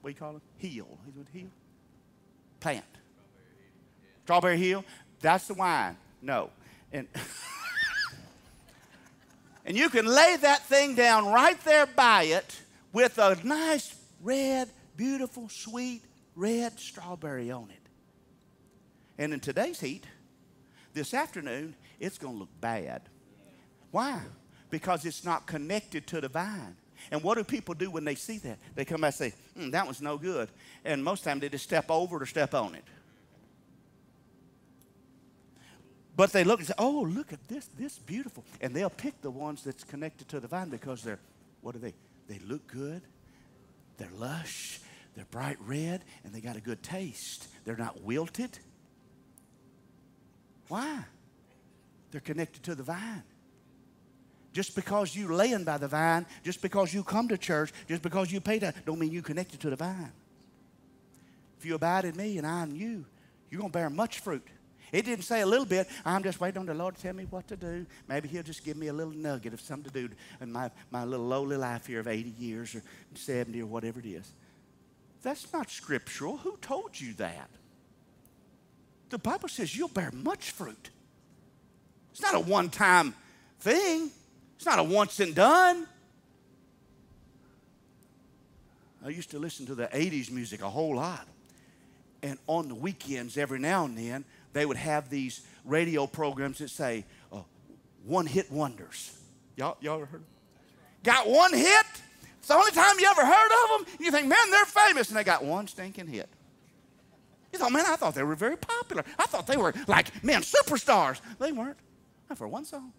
What 0.01 0.11
do 0.11 0.15
you 0.15 0.19
call 0.19 0.37
it? 0.37 0.43
Heel. 0.57 0.99
Is 1.09 1.21
it 1.21 1.27
heel? 1.33 1.51
Plant. 2.61 2.85
Strawberry 4.25 4.57
heel. 4.57 4.85
That's 5.21 5.47
the 5.49 5.55
wine. 5.55 5.97
No. 6.23 6.49
And 6.91 7.07
and 9.67 9.77
you 9.77 9.91
can 9.91 10.07
lay 10.07 10.37
that 10.41 10.67
thing 10.67 10.95
down 10.95 11.27
right 11.27 11.63
there 11.65 11.85
by 11.85 12.25
it 12.25 12.63
with 12.93 13.19
a 13.19 13.37
nice 13.45 13.95
red, 14.23 14.71
beautiful, 14.97 15.51
sweet 15.51 16.03
red 16.35 16.81
strawberry 16.81 17.51
on 17.51 17.69
it. 17.71 17.84
And 19.19 19.33
in 19.33 19.41
today's 19.41 19.81
heat, 19.81 20.05
this 20.93 21.15
afternoon, 21.15 21.75
it's 22.01 22.19
going 22.19 22.35
to 22.35 22.41
look 22.41 22.61
bad. 22.61 23.03
Why? 23.91 24.21
Because 24.71 25.05
it's 25.05 25.25
not 25.25 25.47
connected 25.47 26.07
to 26.09 26.21
the 26.21 26.29
vine. 26.29 26.77
And 27.11 27.23
what 27.23 27.37
do 27.37 27.45
people 27.45 27.75
do 27.75 27.91
when 27.91 28.05
they 28.05 28.15
see 28.15 28.39
that? 28.39 28.59
They 28.75 28.85
come 28.85 29.03
back 29.03 29.15
and 29.21 29.33
say, 29.33 29.35
mm, 29.59 29.71
that 29.73 29.85
one's 29.85 30.01
no 30.01 30.17
good. 30.17 30.49
And 30.85 31.03
most 31.03 31.25
time 31.25 31.39
they 31.39 31.49
just 31.49 31.65
step 31.65 31.91
over 31.91 32.17
it 32.17 32.23
or 32.23 32.27
step 32.27 32.55
on 32.55 32.75
it. 32.75 32.85
But 36.17 36.33
they 36.33 36.45
look 36.45 36.61
and 36.61 36.69
say, 36.69 36.75
oh, 36.79 37.03
look 37.03 37.33
at 37.33 37.47
this, 37.49 37.67
this 37.77 37.99
beautiful. 37.99 38.45
And 38.61 38.75
they'll 38.75 38.91
pick 38.91 39.21
the 39.21 39.31
ones 39.31 39.65
that's 39.65 39.83
connected 39.83 40.29
to 40.29 40.41
the 40.41 40.47
vine 40.47 40.69
because 40.69 41.03
they're, 41.03 41.19
what 41.61 41.75
are 41.75 41.81
they? 41.81 41.95
They 42.29 42.39
look 42.39 42.67
good, 42.69 43.03
they're 43.99 44.09
lush, 44.17 44.81
they're 45.15 45.27
bright 45.31 45.59
red, 45.67 46.05
and 46.23 46.33
they 46.33 46.41
got 46.41 46.57
a 46.57 46.61
good 46.61 46.83
taste. 46.83 47.49
They're 47.65 47.77
not 47.77 48.03
wilted. 48.03 48.59
Why? 50.75 51.05
They're 52.11 52.21
connected 52.21 52.65
to 52.65 52.75
the 52.75 52.83
vine. 52.83 53.23
Just 54.53 54.75
because 54.75 55.15
you 55.15 55.33
laying 55.33 55.63
by 55.63 55.79
the 55.79 55.87
vine, 55.87 56.27
just 56.43 56.63
because 56.63 56.93
you 56.93 57.05
come 57.05 57.29
to 57.29 57.39
church, 57.39 57.73
just 57.87 58.03
because 58.03 58.33
you 58.33 58.41
pay 58.41 58.59
that, 58.59 58.85
don't 58.85 58.99
mean 58.99 59.13
you 59.13 59.23
connected 59.23 59.61
to 59.61 59.71
the 59.71 59.77
vine. 59.77 60.11
If 61.61 61.65
you 61.65 61.77
abide 61.77 62.07
in 62.07 62.17
me 62.17 62.39
and 62.39 62.45
I 62.45 62.65
in 62.65 62.75
you, 62.75 63.05
you're 63.51 63.61
going 63.61 63.71
to 63.71 63.79
bear 63.79 63.89
much 63.89 64.19
fruit. 64.19 64.45
It 64.91 65.05
didn't 65.05 65.25
say 65.25 65.43
a 65.43 65.47
little 65.47 65.65
bit. 65.65 65.87
I'm 66.05 66.25
just 66.25 66.41
waiting 66.41 66.59
on 66.59 66.67
the 66.67 66.75
Lord 66.75 66.97
to 66.97 67.03
tell 67.03 67.15
me 67.15 67.27
what 67.31 67.47
to 67.47 67.57
do. 67.57 67.87
Maybe 68.09 68.27
He'll 68.27 68.43
just 68.43 68.65
give 68.65 68.77
me 68.77 68.89
a 68.89 68.93
little 68.93 69.13
nugget 69.13 69.55
of 69.55 69.61
something 69.61 69.93
to 69.93 70.09
do 70.09 70.15
in 70.41 70.51
my, 70.51 70.73
my 70.91 71.05
little 71.05 71.27
lowly 71.27 71.57
life 71.57 71.87
here 71.87 72.01
of 72.01 72.09
80 72.09 72.31
years 72.31 72.75
or 72.75 72.83
70 73.15 73.63
or 73.63 73.67
whatever 73.67 74.01
it 74.01 74.07
is. 74.07 74.29
That's 75.23 75.53
not 75.53 75.71
scriptural. 75.71 76.39
Who 76.39 76.57
told 76.57 77.01
you 77.01 77.13
that? 77.15 77.49
The 79.11 79.19
Bible 79.19 79.49
says 79.49 79.77
you'll 79.77 79.89
bear 79.89 80.11
much 80.13 80.51
fruit. 80.51 80.91
It's 82.13 82.23
not 82.23 82.35
a 82.35 82.41
one 82.41 82.71
time 82.71 83.15
thing, 83.61 84.11
it's 84.57 84.67
not 84.67 84.79
a 84.79 84.83
once 84.83 85.21
and 85.21 85.35
done. 85.35 85.87
I 89.05 89.11
used 89.11 89.31
to 89.33 89.39
listen 89.39 89.67
to 89.67 89.75
the 89.75 89.87
80s 89.89 90.31
music 90.31 90.63
a 90.63 90.71
whole 90.71 90.97
lot. 90.97 91.27
And 92.23 92.39
on 92.47 92.69
the 92.69 92.75
weekends, 92.75 93.37
every 93.37 93.59
now 93.59 93.85
and 93.85 93.99
then, 93.99 94.25
they 94.55 94.65
would 94.65 94.79
have 94.79 95.11
these 95.11 95.43
radio 95.65 96.07
programs 96.07 96.59
that 96.59 96.71
say, 96.71 97.05
uh, 97.31 97.41
one 98.07 98.25
hit 98.25 98.51
wonders. 98.51 99.15
Y'all, 99.57 99.77
y'all 99.81 99.97
ever 99.97 100.07
heard? 100.07 100.23
Got 101.03 101.29
one 101.29 101.53
hit? 101.53 101.87
It's 102.39 102.49
the 102.49 102.55
only 102.55 102.71
time 102.71 102.99
you 102.99 103.07
ever 103.07 103.27
heard 103.27 103.51
of 103.53 103.87
them. 103.87 103.95
You 104.01 104.11
think, 104.11 104.27
man, 104.27 104.51
they're 104.51 104.65
famous, 104.65 105.09
and 105.09 105.19
they 105.19 105.25
got 105.25 105.45
one 105.45 105.67
stinking 105.67 106.07
hit. 106.07 106.29
You 107.55 107.59
thought, 107.59 107.71
man, 107.71 107.85
I 107.87 107.95
thought 107.95 108.17
they 108.17 108.25
were 108.25 108.35
very 108.35 108.57
popular. 108.57 109.05
I 109.17 109.27
thought 109.27 109.47
they 109.47 109.57
were 109.57 109.73
like, 109.87 110.25
man, 110.25 110.43
superstars. 110.43 111.21
They 111.39 111.53
weren't. 111.53 111.77
Not 112.29 112.37
for 112.37 112.49
one 112.49 112.65
song. 112.65 112.93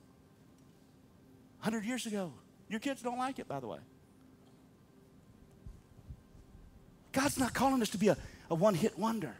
100 1.59 1.83
years 1.83 2.05
ago. 2.05 2.31
Your 2.69 2.79
kids 2.79 3.01
don't 3.01 3.17
like 3.17 3.37
it, 3.37 3.49
by 3.49 3.59
the 3.59 3.67
way. 3.67 3.79
God's 7.11 7.37
not 7.37 7.53
calling 7.53 7.81
us 7.81 7.89
to 7.89 7.97
be 7.97 8.07
a, 8.07 8.15
a 8.49 8.55
one 8.55 8.75
hit 8.75 8.97
wonder. 8.97 9.35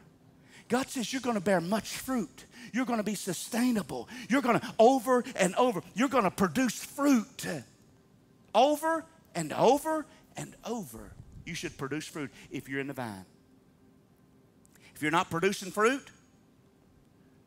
God 0.68 0.90
says 0.90 1.14
you're 1.14 1.22
going 1.22 1.36
to 1.36 1.42
bear 1.42 1.62
much 1.62 1.96
fruit. 1.96 2.44
You're 2.74 2.86
going 2.86 3.00
to 3.00 3.04
be 3.04 3.16
sustainable. 3.16 4.10
You're 4.28 4.42
going 4.42 4.60
to 4.60 4.74
over 4.78 5.24
and 5.38 5.56
over. 5.56 5.82
You're 5.94 6.10
going 6.10 6.26
to 6.26 6.32
produce 6.32 6.84
fruit 6.84 7.48
over 8.54 9.06
and 9.34 9.54
over 9.54 10.06
and 10.36 10.58
over. 10.66 11.14
You 11.46 11.56
should 11.56 11.78
produce 11.78 12.06
fruit 12.06 12.32
if 12.52 12.68
you're 12.68 12.82
in 12.82 12.88
the 12.88 12.94
vine. 12.94 13.24
If 14.96 15.02
you're 15.02 15.12
not 15.12 15.30
producing 15.30 15.72
fruit, 15.72 16.10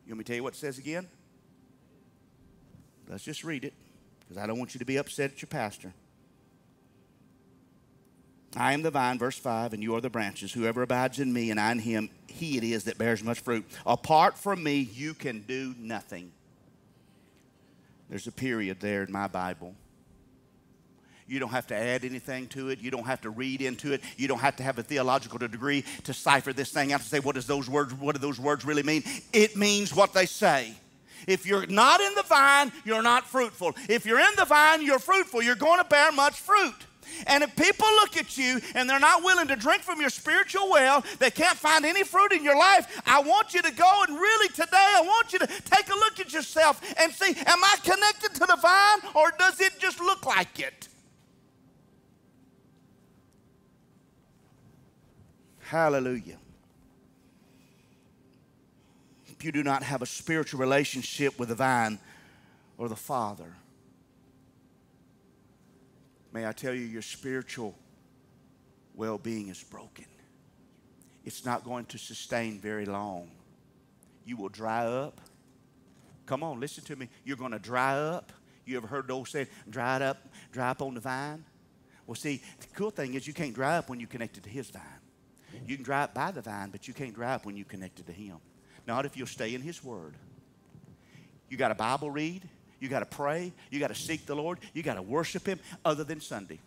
you 0.05 0.11
want 0.11 0.19
me 0.19 0.23
to 0.23 0.27
tell 0.27 0.35
you 0.35 0.43
what 0.43 0.53
it 0.53 0.57
says 0.57 0.77
again? 0.77 1.07
Let's 3.07 3.23
just 3.23 3.43
read 3.43 3.65
it 3.65 3.73
because 4.19 4.37
I 4.37 4.45
don't 4.45 4.59
want 4.59 4.75
you 4.75 4.79
to 4.79 4.85
be 4.85 4.97
upset 4.97 5.31
at 5.31 5.41
your 5.41 5.47
pastor. 5.47 5.93
I 8.55 8.73
am 8.73 8.81
the 8.81 8.91
vine, 8.91 9.19
verse 9.19 9.37
5, 9.37 9.73
and 9.73 9.83
you 9.83 9.95
are 9.95 10.01
the 10.01 10.09
branches. 10.09 10.53
Whoever 10.53 10.81
abides 10.81 11.19
in 11.19 11.31
me 11.31 11.51
and 11.51 11.59
I 11.59 11.71
in 11.71 11.79
him, 11.79 12.09
he 12.27 12.57
it 12.57 12.63
is 12.63 12.85
that 12.85 12.97
bears 12.97 13.23
much 13.23 13.39
fruit. 13.39 13.65
Apart 13.85 14.37
from 14.37 14.63
me, 14.63 14.79
you 14.79 15.13
can 15.13 15.41
do 15.41 15.75
nothing. 15.77 16.31
There's 18.09 18.25
a 18.25 18.31
period 18.31 18.79
there 18.79 19.03
in 19.03 19.11
my 19.11 19.27
Bible. 19.27 19.75
You 21.29 21.39
don't 21.39 21.51
have 21.51 21.67
to 21.67 21.75
add 21.75 22.03
anything 22.03 22.47
to 22.49 22.69
it. 22.69 22.81
You 22.81 22.89
don't 22.89 23.05
have 23.05 23.21
to 23.21 23.29
read 23.29 23.61
into 23.61 23.93
it. 23.93 24.01
You 24.17 24.27
don't 24.27 24.39
have 24.39 24.55
to 24.55 24.63
have 24.63 24.79
a 24.79 24.83
theological 24.83 25.37
degree 25.37 25.85
to 26.05 26.13
cipher 26.13 26.53
this 26.53 26.71
thing 26.71 26.91
out 26.91 27.01
to 27.01 27.07
say, 27.07 27.19
what 27.19 27.35
does 27.35 27.45
those 27.45 27.69
words, 27.69 27.93
what 27.93 28.15
do 28.15 28.19
those 28.19 28.39
words 28.39 28.65
really 28.65 28.83
mean? 28.83 29.03
It 29.31 29.55
means 29.55 29.95
what 29.95 30.13
they 30.13 30.25
say. 30.25 30.73
If 31.27 31.45
you're 31.45 31.67
not 31.67 32.01
in 32.01 32.15
the 32.15 32.23
vine, 32.23 32.71
you're 32.83 33.03
not 33.03 33.27
fruitful. 33.27 33.75
If 33.87 34.05
you're 34.05 34.19
in 34.19 34.35
the 34.37 34.45
vine, 34.45 34.81
you're 34.81 34.99
fruitful. 34.99 35.43
You're 35.43 35.55
going 35.55 35.79
to 35.79 35.85
bear 35.85 36.11
much 36.11 36.39
fruit. 36.39 36.73
And 37.27 37.43
if 37.43 37.55
people 37.55 37.87
look 37.95 38.17
at 38.17 38.37
you 38.37 38.59
and 38.73 38.89
they're 38.89 38.99
not 38.99 39.23
willing 39.23 39.47
to 39.47 39.55
drink 39.55 39.83
from 39.83 40.01
your 40.01 40.09
spiritual 40.09 40.69
well, 40.69 41.03
they 41.19 41.29
can't 41.29 41.57
find 41.57 41.85
any 41.85 42.03
fruit 42.03 42.31
in 42.31 42.43
your 42.43 42.57
life, 42.57 43.01
I 43.05 43.19
want 43.21 43.53
you 43.53 43.61
to 43.61 43.71
go 43.71 44.03
and 44.07 44.17
really 44.17 44.47
today, 44.49 44.67
I 44.73 45.01
want 45.01 45.33
you 45.33 45.39
to 45.39 45.47
take 45.47 45.89
a 45.89 45.95
look 45.95 46.19
at 46.19 46.33
yourself 46.33 46.81
and 46.99 47.11
see, 47.11 47.29
am 47.45 47.63
I 47.63 47.75
connected 47.83 48.33
to 48.35 48.45
the 48.47 48.57
vine 48.61 49.13
or 49.15 49.31
does 49.37 49.59
it 49.59 49.79
just 49.79 49.99
look 49.99 50.25
like 50.25 50.59
it? 50.59 50.88
Hallelujah. 55.69 56.39
If 59.27 59.43
you 59.45 59.51
do 59.51 59.61
not 59.61 59.83
have 59.83 60.01
a 60.01 60.05
spiritual 60.07 60.59
relationship 60.59 61.37
with 61.37 61.49
the 61.49 61.55
vine 61.55 61.99
or 62.79 62.89
the 62.89 62.95
Father, 62.95 63.53
may 66.33 66.47
I 66.47 66.53
tell 66.53 66.73
you, 66.73 66.81
your 66.81 67.03
spiritual 67.03 67.75
well 68.95 69.19
being 69.19 69.49
is 69.49 69.63
broken. 69.63 70.05
It's 71.23 71.45
not 71.45 71.63
going 71.63 71.85
to 71.85 71.99
sustain 71.99 72.57
very 72.57 72.87
long. 72.87 73.29
You 74.25 74.37
will 74.37 74.49
dry 74.49 74.87
up. 74.87 75.21
Come 76.25 76.41
on, 76.41 76.59
listen 76.59 76.83
to 76.85 76.95
me. 76.95 77.09
You're 77.23 77.37
going 77.37 77.51
to 77.51 77.59
dry 77.59 77.93
up. 77.93 78.33
You 78.65 78.75
ever 78.77 78.87
heard 78.87 79.07
those 79.07 79.29
say, 79.29 79.45
dry 79.69 79.97
it 79.97 80.01
up, 80.01 80.17
dry 80.51 80.71
up 80.71 80.81
on 80.81 80.95
the 80.95 80.99
vine? 80.99 81.45
Well, 82.07 82.15
see, 82.15 82.41
the 82.59 82.67
cool 82.73 82.89
thing 82.89 83.13
is 83.13 83.27
you 83.27 83.35
can't 83.35 83.53
dry 83.53 83.77
up 83.77 83.87
when 83.87 83.99
you're 83.99 84.09
connected 84.09 84.41
to 84.45 84.49
his 84.49 84.71
vine. 84.71 84.98
You 85.69 85.75
can 85.75 85.85
drive 85.85 86.15
by 86.15 86.31
the 86.31 86.41
vine, 86.41 86.71
but 86.71 86.87
you 86.87 86.95
can't 86.95 87.13
drive 87.13 87.45
when 87.45 87.55
you're 87.55 87.63
connected 87.63 88.07
to 88.07 88.11
Him. 88.11 88.37
Not 88.87 89.05
if 89.05 89.15
you'll 89.15 89.27
stay 89.27 89.53
in 89.53 89.61
His 89.61 89.83
Word. 89.83 90.15
You 91.47 91.57
got 91.57 91.69
a 91.69 91.75
Bible 91.75 92.09
read. 92.09 92.41
You 92.79 92.89
got 92.89 93.01
to 93.01 93.05
pray. 93.05 93.53
You 93.69 93.79
got 93.79 93.89
to 93.89 93.95
seek 93.95 94.25
the 94.25 94.35
Lord. 94.35 94.57
You 94.73 94.81
got 94.81 94.95
to 94.95 95.03
worship 95.03 95.45
Him 95.45 95.59
other 95.85 96.03
than 96.03 96.21
Sunday. 96.21 96.57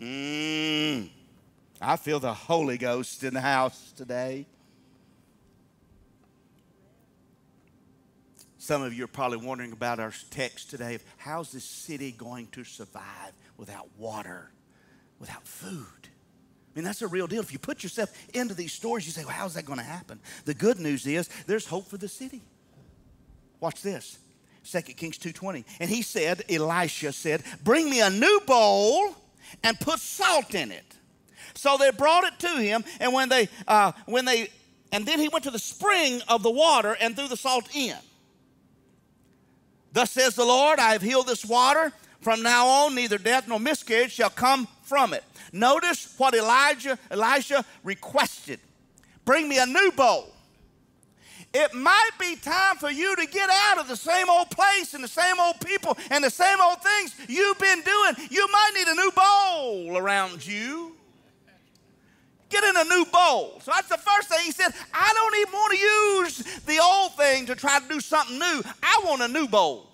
Mm, 0.00 1.08
I 1.80 1.96
feel 1.96 2.18
the 2.18 2.34
Holy 2.34 2.76
Ghost 2.76 3.22
in 3.22 3.34
the 3.34 3.40
house 3.40 3.92
today. 3.96 4.46
Some 8.66 8.82
of 8.82 8.92
you 8.92 9.04
are 9.04 9.06
probably 9.06 9.38
wondering 9.38 9.70
about 9.70 10.00
our 10.00 10.12
text 10.30 10.70
today 10.70 10.98
how's 11.18 11.52
this 11.52 11.62
city 11.62 12.10
going 12.10 12.48
to 12.48 12.64
survive 12.64 13.30
without 13.56 13.88
water, 13.96 14.50
without 15.20 15.46
food? 15.46 15.86
I 16.02 16.08
mean, 16.74 16.84
that's 16.84 17.00
a 17.00 17.06
real 17.06 17.28
deal. 17.28 17.40
If 17.42 17.52
you 17.52 17.60
put 17.60 17.84
yourself 17.84 18.12
into 18.34 18.54
these 18.54 18.72
stories, 18.72 19.06
you 19.06 19.12
say, 19.12 19.24
well, 19.24 19.34
how's 19.34 19.54
that 19.54 19.66
going 19.66 19.78
to 19.78 19.84
happen? 19.84 20.18
The 20.46 20.54
good 20.54 20.80
news 20.80 21.06
is 21.06 21.28
there's 21.46 21.64
hope 21.64 21.86
for 21.86 21.96
the 21.96 22.08
city. 22.08 22.42
Watch 23.60 23.82
this. 23.82 24.18
2 24.64 24.80
Kings 24.80 25.16
2.20. 25.16 25.64
And 25.78 25.88
he 25.88 26.02
said, 26.02 26.42
Elisha 26.50 27.12
said, 27.12 27.44
bring 27.62 27.88
me 27.88 28.00
a 28.00 28.10
new 28.10 28.40
bowl 28.48 29.14
and 29.62 29.78
put 29.78 30.00
salt 30.00 30.56
in 30.56 30.72
it. 30.72 30.96
So 31.54 31.76
they 31.76 31.92
brought 31.92 32.24
it 32.24 32.40
to 32.40 32.48
him, 32.48 32.82
and 32.98 33.12
when 33.12 33.28
they, 33.28 33.48
uh, 33.68 33.92
when 34.06 34.24
they, 34.24 34.48
and 34.90 35.06
then 35.06 35.20
he 35.20 35.28
went 35.28 35.44
to 35.44 35.52
the 35.52 35.60
spring 35.60 36.20
of 36.28 36.42
the 36.42 36.50
water 36.50 36.96
and 37.00 37.14
threw 37.14 37.28
the 37.28 37.36
salt 37.36 37.68
in. 37.72 37.94
Thus 39.96 40.10
says 40.10 40.34
the 40.34 40.44
Lord, 40.44 40.78
I 40.78 40.92
have 40.92 41.00
healed 41.00 41.26
this 41.26 41.42
water. 41.42 41.90
From 42.20 42.42
now 42.42 42.66
on, 42.66 42.94
neither 42.94 43.16
death 43.16 43.48
nor 43.48 43.58
miscarriage 43.58 44.12
shall 44.12 44.28
come 44.28 44.68
from 44.82 45.14
it. 45.14 45.24
Notice 45.54 46.12
what 46.18 46.34
Elijah, 46.34 46.98
Elisha 47.10 47.64
requested. 47.82 48.60
Bring 49.24 49.48
me 49.48 49.58
a 49.58 49.64
new 49.64 49.90
bowl. 49.96 50.34
It 51.54 51.72
might 51.72 52.10
be 52.20 52.36
time 52.36 52.76
for 52.76 52.90
you 52.90 53.16
to 53.16 53.24
get 53.24 53.48
out 53.50 53.78
of 53.78 53.88
the 53.88 53.96
same 53.96 54.28
old 54.28 54.50
place 54.50 54.92
and 54.92 55.02
the 55.02 55.08
same 55.08 55.40
old 55.40 55.62
people 55.62 55.96
and 56.10 56.22
the 56.22 56.28
same 56.28 56.60
old 56.60 56.82
things 56.82 57.14
you've 57.26 57.58
been 57.58 57.80
doing. 57.80 58.28
You 58.28 58.46
might 58.52 58.72
need 58.74 58.88
a 58.88 58.94
new 58.96 59.12
bowl 59.12 59.96
around 59.96 60.46
you. 60.46 60.92
Get 62.50 62.64
in 62.64 62.76
a 62.76 62.84
new 62.84 63.06
bowl. 63.06 63.60
So 63.62 63.72
that's 63.74 63.88
the 63.88 63.96
first 63.96 64.28
thing 64.28 64.40
he 64.44 64.52
said. 64.52 64.72
I 64.92 65.10
don't 65.14 65.36
even 65.36 65.52
want 65.54 65.72
to 65.72 65.78
use 65.78 66.60
the 66.66 66.80
old 66.82 67.14
thing 67.14 67.46
to 67.46 67.54
try 67.54 67.80
to 67.80 67.88
do 67.88 67.98
something 67.98 68.38
new. 68.38 68.62
I 68.82 69.00
want 69.06 69.22
a 69.22 69.28
new 69.28 69.48
bowl. 69.48 69.85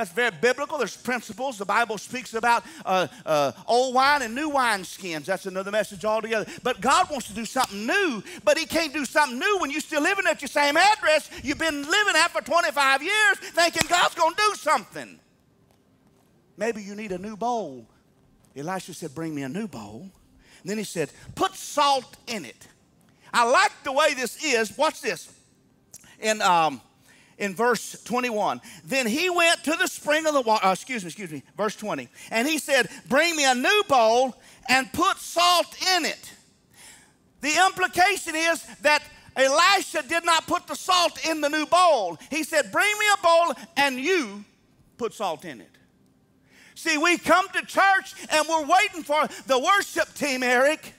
That's 0.00 0.12
very 0.12 0.30
biblical. 0.30 0.78
There's 0.78 0.96
principles. 0.96 1.58
The 1.58 1.66
Bible 1.66 1.98
speaks 1.98 2.32
about 2.32 2.64
uh, 2.86 3.06
uh, 3.26 3.52
old 3.66 3.94
wine 3.94 4.22
and 4.22 4.34
new 4.34 4.48
wine 4.48 4.82
skins. 4.82 5.26
That's 5.26 5.44
another 5.44 5.70
message 5.70 6.06
altogether. 6.06 6.50
But 6.62 6.80
God 6.80 7.10
wants 7.10 7.26
to 7.26 7.34
do 7.34 7.44
something 7.44 7.86
new, 7.86 8.22
but 8.42 8.56
He 8.56 8.64
can't 8.64 8.94
do 8.94 9.04
something 9.04 9.38
new 9.38 9.58
when 9.60 9.70
you're 9.70 9.82
still 9.82 10.00
living 10.00 10.24
at 10.26 10.40
your 10.40 10.48
same 10.48 10.78
address 10.78 11.28
you've 11.44 11.58
been 11.58 11.82
living 11.82 12.14
at 12.16 12.30
for 12.30 12.40
25 12.40 13.02
years, 13.02 13.36
thinking 13.40 13.82
God's 13.90 14.14
going 14.14 14.34
to 14.34 14.42
do 14.42 14.54
something. 14.54 15.20
Maybe 16.56 16.82
you 16.82 16.94
need 16.94 17.12
a 17.12 17.18
new 17.18 17.36
bowl. 17.36 17.86
Elisha 18.56 18.94
said, 18.94 19.14
Bring 19.14 19.34
me 19.34 19.42
a 19.42 19.50
new 19.50 19.68
bowl. 19.68 20.10
And 20.62 20.70
then 20.70 20.78
he 20.78 20.84
said, 20.84 21.10
Put 21.34 21.54
salt 21.54 22.16
in 22.26 22.46
it. 22.46 22.68
I 23.34 23.46
like 23.46 23.72
the 23.84 23.92
way 23.92 24.14
this 24.14 24.42
is. 24.42 24.78
Watch 24.78 25.02
this. 25.02 25.30
In, 26.20 26.40
um, 26.40 26.80
in 27.40 27.54
verse 27.54 28.00
21, 28.04 28.60
then 28.84 29.06
he 29.06 29.30
went 29.30 29.64
to 29.64 29.72
the 29.72 29.88
spring 29.88 30.26
of 30.26 30.34
the 30.34 30.42
water, 30.42 30.64
uh, 30.64 30.72
excuse 30.72 31.02
me, 31.02 31.08
excuse 31.08 31.32
me, 31.32 31.42
verse 31.56 31.74
20, 31.74 32.08
and 32.30 32.46
he 32.46 32.58
said, 32.58 32.88
Bring 33.08 33.34
me 33.34 33.50
a 33.50 33.54
new 33.54 33.82
bowl 33.88 34.36
and 34.68 34.92
put 34.92 35.16
salt 35.16 35.74
in 35.96 36.04
it. 36.04 36.32
The 37.40 37.56
implication 37.66 38.36
is 38.36 38.62
that 38.82 39.02
Elisha 39.34 40.02
did 40.06 40.24
not 40.24 40.46
put 40.46 40.66
the 40.66 40.74
salt 40.74 41.26
in 41.26 41.40
the 41.40 41.48
new 41.48 41.64
bowl. 41.64 42.18
He 42.30 42.44
said, 42.44 42.70
Bring 42.70 42.92
me 42.98 43.06
a 43.18 43.22
bowl 43.22 43.54
and 43.76 43.98
you 43.98 44.44
put 44.98 45.14
salt 45.14 45.46
in 45.46 45.62
it. 45.62 45.70
See, 46.74 46.98
we 46.98 47.16
come 47.16 47.48
to 47.48 47.64
church 47.64 48.14
and 48.30 48.46
we're 48.48 48.66
waiting 48.66 49.02
for 49.02 49.26
the 49.46 49.58
worship 49.58 50.12
team, 50.14 50.42
Eric, 50.42 50.94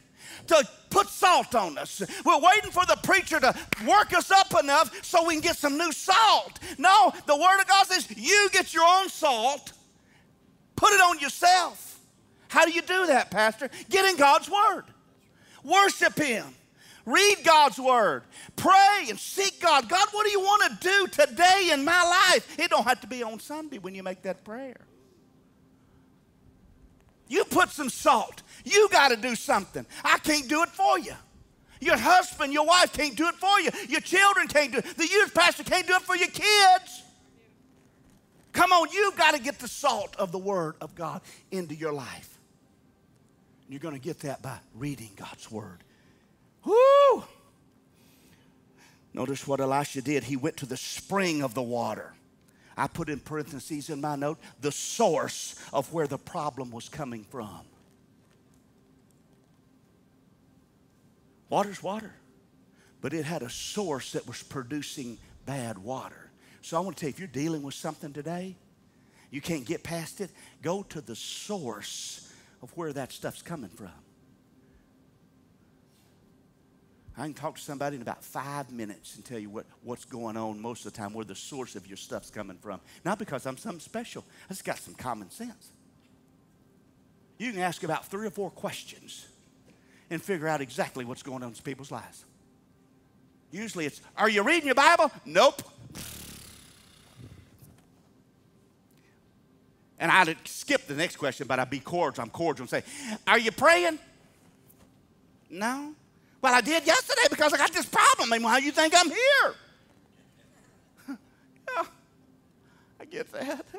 to 0.47 0.67
put 0.89 1.07
salt 1.07 1.55
on 1.55 1.77
us. 1.77 2.01
We're 2.25 2.39
waiting 2.39 2.71
for 2.71 2.85
the 2.85 2.97
preacher 3.03 3.39
to 3.39 3.55
work 3.87 4.13
us 4.13 4.31
up 4.31 4.53
enough 4.61 5.03
so 5.03 5.25
we 5.25 5.35
can 5.35 5.41
get 5.41 5.57
some 5.57 5.77
new 5.77 5.91
salt. 5.91 6.59
No, 6.77 7.13
the 7.25 7.35
Word 7.35 7.59
of 7.59 7.67
God 7.67 7.87
says 7.87 8.07
you 8.15 8.49
get 8.51 8.73
your 8.73 8.85
own 8.85 9.09
salt, 9.09 9.73
put 10.75 10.93
it 10.93 11.01
on 11.01 11.19
yourself. 11.19 11.99
How 12.49 12.65
do 12.65 12.71
you 12.71 12.81
do 12.81 13.07
that, 13.07 13.31
Pastor? 13.31 13.69
Get 13.89 14.05
in 14.05 14.17
God's 14.17 14.49
Word, 14.49 14.83
worship 15.63 16.17
Him. 16.17 16.45
Read 17.03 17.37
God's 17.43 17.79
word. 17.79 18.23
Pray 18.55 19.05
and 19.09 19.17
seek 19.17 19.59
God. 19.59 19.89
God, 19.89 20.07
what 20.11 20.23
do 20.23 20.31
you 20.31 20.39
want 20.39 20.79
to 20.79 20.87
do 20.87 21.07
today 21.07 21.69
in 21.73 21.83
my 21.83 22.29
life? 22.31 22.59
It 22.59 22.69
don't 22.69 22.83
have 22.83 23.01
to 23.01 23.07
be 23.07 23.23
on 23.23 23.39
Sunday 23.39 23.79
when 23.79 23.95
you 23.95 24.03
make 24.03 24.21
that 24.21 24.43
prayer. 24.43 24.81
You 27.27 27.45
put 27.45 27.69
some 27.69 27.89
salt. 27.89 28.43
You 28.63 28.89
got 28.89 29.09
to 29.09 29.17
do 29.17 29.35
something. 29.35 29.85
I 30.03 30.17
can't 30.19 30.47
do 30.47 30.63
it 30.63 30.69
for 30.69 30.99
you. 30.99 31.13
Your 31.79 31.97
husband, 31.97 32.53
your 32.53 32.65
wife 32.65 32.93
can't 32.93 33.15
do 33.15 33.27
it 33.27 33.35
for 33.35 33.59
you. 33.59 33.71
Your 33.89 34.01
children 34.01 34.47
can't 34.47 34.71
do 34.71 34.77
it. 34.77 34.97
The 34.97 35.07
youth 35.07 35.33
pastor 35.33 35.63
can't 35.63 35.87
do 35.87 35.95
it 35.95 36.01
for 36.03 36.15
your 36.15 36.27
kids. 36.27 37.03
Come 38.53 38.71
on, 38.71 38.87
you've 38.91 39.15
got 39.15 39.33
to 39.33 39.41
get 39.41 39.59
the 39.59 39.67
salt 39.67 40.15
of 40.17 40.31
the 40.31 40.37
Word 40.37 40.75
of 40.81 40.93
God 40.93 41.21
into 41.49 41.73
your 41.73 41.93
life. 41.93 42.37
You're 43.67 43.79
going 43.79 43.95
to 43.95 44.01
get 44.01 44.19
that 44.19 44.41
by 44.41 44.57
reading 44.75 45.09
God's 45.15 45.49
Word. 45.49 45.83
Whoo! 46.65 47.23
Notice 49.13 49.47
what 49.47 49.59
Elisha 49.59 50.01
did. 50.01 50.23
He 50.23 50.35
went 50.35 50.57
to 50.57 50.65
the 50.65 50.77
spring 50.77 51.41
of 51.41 51.53
the 51.53 51.61
water. 51.61 52.13
I 52.77 52.87
put 52.87 53.09
in 53.09 53.19
parentheses 53.19 53.89
in 53.89 54.01
my 54.01 54.15
note 54.15 54.39
the 54.59 54.71
source 54.71 55.55
of 55.73 55.91
where 55.93 56.07
the 56.07 56.17
problem 56.17 56.71
was 56.71 56.89
coming 56.89 57.23
from. 57.23 57.61
Water's 61.51 61.83
water, 61.83 62.13
but 63.01 63.13
it 63.13 63.25
had 63.25 63.43
a 63.43 63.49
source 63.49 64.13
that 64.13 64.25
was 64.25 64.41
producing 64.41 65.17
bad 65.45 65.77
water. 65.77 66.31
So 66.61 66.77
I 66.77 66.79
want 66.79 66.95
to 66.95 67.01
tell 67.01 67.09
you 67.09 67.13
if 67.13 67.19
you're 67.19 67.27
dealing 67.27 67.61
with 67.61 67.73
something 67.73 68.13
today, 68.13 68.55
you 69.31 69.41
can't 69.41 69.65
get 69.65 69.83
past 69.83 70.21
it, 70.21 70.31
go 70.61 70.81
to 70.83 71.01
the 71.01 71.15
source 71.15 72.33
of 72.61 72.71
where 72.77 72.93
that 72.93 73.11
stuff's 73.11 73.41
coming 73.41 73.69
from. 73.69 73.91
I 77.17 77.23
can 77.23 77.33
talk 77.33 77.57
to 77.57 77.61
somebody 77.61 77.97
in 77.97 78.01
about 78.01 78.23
five 78.23 78.71
minutes 78.71 79.17
and 79.17 79.25
tell 79.25 79.37
you 79.37 79.49
what, 79.49 79.65
what's 79.83 80.05
going 80.05 80.37
on 80.37 80.57
most 80.61 80.85
of 80.85 80.93
the 80.93 80.97
time, 80.97 81.13
where 81.13 81.25
the 81.25 81.35
source 81.35 81.75
of 81.75 81.85
your 81.85 81.97
stuff's 81.97 82.29
coming 82.29 82.57
from. 82.59 82.79
Not 83.03 83.19
because 83.19 83.45
I'm 83.45 83.57
something 83.57 83.81
special, 83.81 84.23
I 84.49 84.53
just 84.53 84.63
got 84.63 84.77
some 84.77 84.93
common 84.93 85.29
sense. 85.29 85.73
You 87.37 87.51
can 87.51 87.59
ask 87.59 87.83
about 87.83 88.05
three 88.05 88.25
or 88.25 88.31
four 88.31 88.51
questions 88.51 89.27
and 90.11 90.21
figure 90.21 90.47
out 90.47 90.61
exactly 90.61 91.05
what's 91.05 91.23
going 91.23 91.41
on 91.41 91.49
in 91.49 91.55
people's 91.55 91.89
lives. 91.89 92.25
Usually 93.49 93.85
it's, 93.85 94.01
Are 94.17 94.29
you 94.29 94.43
reading 94.43 94.67
your 94.67 94.75
Bible? 94.75 95.09
Nope. 95.25 95.63
And 99.97 100.11
I'd 100.11 100.35
skip 100.45 100.85
the 100.87 100.95
next 100.95 101.15
question, 101.15 101.47
but 101.47 101.59
I'd 101.59 101.69
be 101.69 101.79
cordial. 101.79 102.23
I'm 102.23 102.29
cordial 102.29 102.63
and 102.63 102.69
say, 102.69 102.83
Are 103.25 103.39
you 103.39 103.51
praying? 103.51 103.99
No. 105.49 105.93
Well, 106.41 106.53
I 106.53 106.61
did 106.61 106.85
yesterday 106.85 107.27
because 107.29 107.53
I 107.53 107.57
got 107.57 107.71
this 107.71 107.85
problem. 107.85 108.29
Mean, 108.29 108.41
how 108.41 108.59
do 108.59 108.65
you 108.65 108.71
think 108.71 108.93
I'm 108.97 109.09
here? 109.09 109.55
yeah, 111.77 111.83
I 112.99 113.05
get 113.05 113.31
that. 113.31 113.65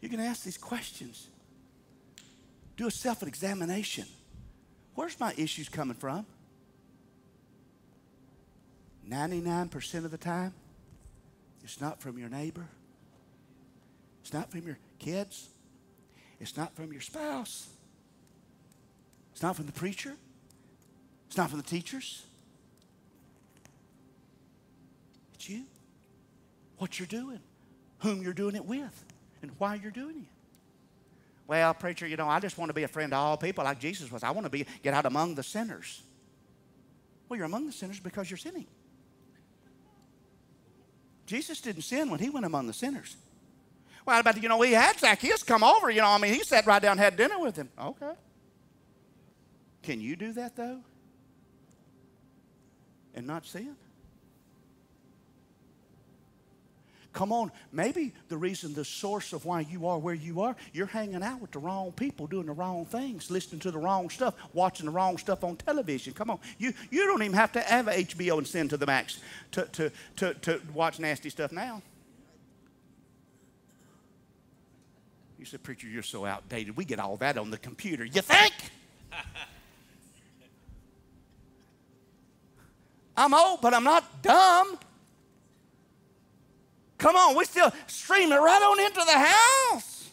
You 0.00 0.10
can 0.10 0.20
ask 0.20 0.42
these 0.44 0.58
questions. 0.58 1.28
Do 2.76 2.86
a 2.86 2.90
self 2.90 3.22
examination. 3.22 4.06
Where's 4.94 5.18
my 5.18 5.34
issues 5.36 5.68
coming 5.68 5.96
from? 5.96 6.26
99% 9.08 10.04
of 10.04 10.10
the 10.10 10.18
time, 10.18 10.54
it's 11.62 11.80
not 11.80 12.00
from 12.00 12.18
your 12.18 12.28
neighbor. 12.28 12.66
It's 14.22 14.32
not 14.32 14.50
from 14.50 14.62
your 14.62 14.78
kids. 14.98 15.48
It's 16.40 16.56
not 16.56 16.74
from 16.74 16.92
your 16.92 17.02
spouse. 17.02 17.68
It's 19.32 19.42
not 19.42 19.56
from 19.56 19.66
the 19.66 19.72
preacher. 19.72 20.14
It's 21.26 21.36
not 21.36 21.50
from 21.50 21.58
the 21.58 21.66
teachers. 21.66 22.24
It's 25.34 25.48
you. 25.48 25.64
What 26.78 26.98
you're 26.98 27.06
doing, 27.06 27.40
whom 27.98 28.22
you're 28.22 28.32
doing 28.32 28.56
it 28.56 28.64
with, 28.64 29.04
and 29.42 29.50
why 29.58 29.74
you're 29.74 29.90
doing 29.90 30.16
it. 30.20 30.33
Well, 31.46 31.74
preacher, 31.74 32.06
you 32.06 32.16
know, 32.16 32.28
I 32.28 32.40
just 32.40 32.56
want 32.56 32.70
to 32.70 32.74
be 32.74 32.84
a 32.84 32.88
friend 32.88 33.12
to 33.12 33.16
all 33.16 33.36
people 33.36 33.64
like 33.64 33.78
Jesus 33.78 34.10
was. 34.10 34.22
I 34.22 34.30
want 34.30 34.46
to 34.46 34.50
be 34.50 34.66
get 34.82 34.94
out 34.94 35.06
among 35.06 35.34
the 35.34 35.42
sinners. 35.42 36.02
Well, 37.28 37.36
you're 37.36 37.46
among 37.46 37.66
the 37.66 37.72
sinners 37.72 38.00
because 38.00 38.30
you're 38.30 38.38
sinning. 38.38 38.66
Jesus 41.26 41.60
didn't 41.60 41.82
sin 41.82 42.10
when 42.10 42.20
he 42.20 42.30
went 42.30 42.46
among 42.46 42.66
the 42.66 42.72
sinners. 42.72 43.16
Well, 44.06 44.20
about 44.20 44.42
you 44.42 44.48
know, 44.48 44.60
he 44.60 44.72
had 44.72 44.98
Zacchaeus 44.98 45.42
come 45.42 45.64
over. 45.64 45.90
You 45.90 46.00
know, 46.02 46.08
I 46.08 46.18
mean, 46.18 46.34
he 46.34 46.40
sat 46.40 46.66
right 46.66 46.80
down, 46.80 46.92
and 46.92 47.00
had 47.00 47.16
dinner 47.16 47.38
with 47.38 47.56
him. 47.56 47.70
Okay. 47.80 48.12
Can 49.82 50.00
you 50.00 50.16
do 50.16 50.32
that 50.32 50.56
though? 50.56 50.80
And 53.14 53.26
not 53.26 53.46
sin? 53.46 53.76
Come 57.14 57.32
on, 57.32 57.52
maybe 57.72 58.12
the 58.28 58.36
reason, 58.36 58.74
the 58.74 58.84
source 58.84 59.32
of 59.32 59.44
why 59.44 59.60
you 59.60 59.86
are 59.86 59.98
where 59.98 60.16
you 60.16 60.40
are, 60.40 60.56
you're 60.72 60.86
hanging 60.86 61.22
out 61.22 61.40
with 61.40 61.52
the 61.52 61.60
wrong 61.60 61.92
people, 61.92 62.26
doing 62.26 62.46
the 62.46 62.52
wrong 62.52 62.84
things, 62.84 63.30
listening 63.30 63.60
to 63.60 63.70
the 63.70 63.78
wrong 63.78 64.10
stuff, 64.10 64.34
watching 64.52 64.86
the 64.86 64.92
wrong 64.92 65.16
stuff 65.16 65.44
on 65.44 65.54
television. 65.56 66.12
Come 66.12 66.28
on, 66.28 66.40
you, 66.58 66.74
you 66.90 67.06
don't 67.06 67.22
even 67.22 67.36
have 67.36 67.52
to 67.52 67.60
have 67.60 67.86
HBO 67.86 68.38
and 68.38 68.46
Cinemax 68.46 69.18
to, 69.52 69.64
to, 69.66 69.92
to, 70.16 70.34
to 70.34 70.60
watch 70.74 70.98
nasty 70.98 71.30
stuff 71.30 71.52
now. 71.52 71.80
You 75.38 75.44
said, 75.44 75.62
Preacher, 75.62 75.86
you're 75.86 76.02
so 76.02 76.26
outdated. 76.26 76.76
We 76.76 76.84
get 76.84 76.98
all 76.98 77.16
that 77.18 77.38
on 77.38 77.50
the 77.50 77.58
computer. 77.58 78.04
You 78.04 78.22
think? 78.22 78.54
I'm 83.16 83.32
old, 83.32 83.60
but 83.60 83.72
I'm 83.72 83.84
not 83.84 84.20
dumb. 84.20 84.78
Come 86.98 87.16
on, 87.16 87.36
we 87.36 87.44
still 87.44 87.72
stream 87.86 88.32
it 88.32 88.36
right 88.36 88.62
on 88.62 88.80
into 88.80 89.02
the 89.04 89.18
house. 89.18 90.10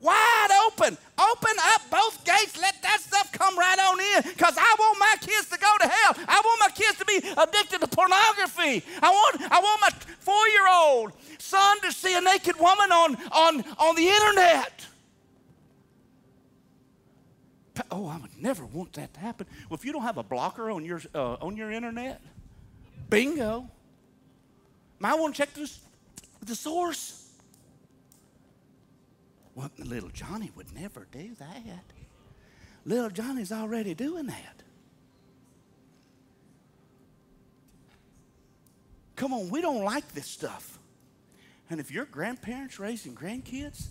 Wide 0.00 0.48
open. 0.66 0.96
Open 1.18 1.56
up 1.74 1.82
both 1.90 2.24
gates. 2.24 2.58
Let 2.58 2.80
that 2.82 3.00
stuff 3.00 3.30
come 3.32 3.58
right 3.58 3.78
on 3.78 4.00
in. 4.00 4.32
Because 4.32 4.56
I 4.56 4.76
want 4.78 4.98
my 4.98 5.14
kids 5.20 5.50
to 5.50 5.58
go 5.58 5.76
to 5.80 5.88
hell. 5.88 6.14
I 6.26 6.40
want 6.42 6.60
my 6.60 6.70
kids 6.74 6.98
to 6.98 7.04
be 7.04 7.18
addicted 7.18 7.80
to 7.80 7.86
pornography. 7.86 8.82
I 9.02 9.10
want, 9.10 9.52
I 9.52 9.60
want 9.60 9.80
my 9.82 9.90
four-year-old 10.20 11.12
son 11.38 11.80
to 11.82 11.92
see 11.92 12.16
a 12.16 12.20
naked 12.20 12.58
woman 12.58 12.90
on, 12.90 13.16
on, 13.30 13.64
on 13.78 13.94
the 13.94 14.08
internet. 14.08 14.86
Oh, 17.90 18.06
I 18.06 18.18
would 18.18 18.40
never 18.40 18.64
want 18.64 18.94
that 18.94 19.12
to 19.14 19.20
happen. 19.20 19.46
Well, 19.68 19.76
if 19.78 19.84
you 19.84 19.92
don't 19.92 20.02
have 20.02 20.16
a 20.16 20.22
blocker 20.22 20.70
on 20.70 20.84
your, 20.84 21.00
uh, 21.14 21.34
on 21.34 21.56
your 21.56 21.70
internet, 21.70 22.22
bingo. 23.10 23.68
Might 25.00 25.14
want 25.14 25.34
to 25.34 25.38
check 25.42 25.54
this, 25.54 25.80
the 26.44 26.54
source. 26.54 27.32
Well, 29.54 29.70
little 29.78 30.10
Johnny 30.10 30.52
would 30.54 30.72
never 30.74 31.06
do 31.10 31.34
that. 31.38 31.82
Little 32.84 33.10
Johnny's 33.10 33.50
already 33.50 33.94
doing 33.94 34.26
that. 34.26 34.62
Come 39.16 39.32
on, 39.32 39.50
we 39.50 39.60
don't 39.60 39.84
like 39.84 40.12
this 40.12 40.26
stuff. 40.26 40.78
And 41.68 41.80
if 41.80 41.90
your 41.90 42.04
grandparents 42.04 42.78
raising 42.78 43.14
grandkids, 43.14 43.86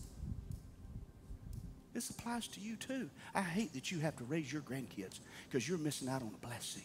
this 1.93 2.09
applies 2.09 2.47
to 2.49 2.59
you 2.59 2.75
too. 2.75 3.09
I 3.33 3.41
hate 3.41 3.73
that 3.73 3.91
you 3.91 3.99
have 3.99 4.15
to 4.17 4.23
raise 4.25 4.51
your 4.51 4.61
grandkids 4.61 5.19
because 5.47 5.67
you're 5.67 5.77
missing 5.77 6.07
out 6.07 6.21
on 6.21 6.31
a 6.33 6.45
blessing. 6.45 6.83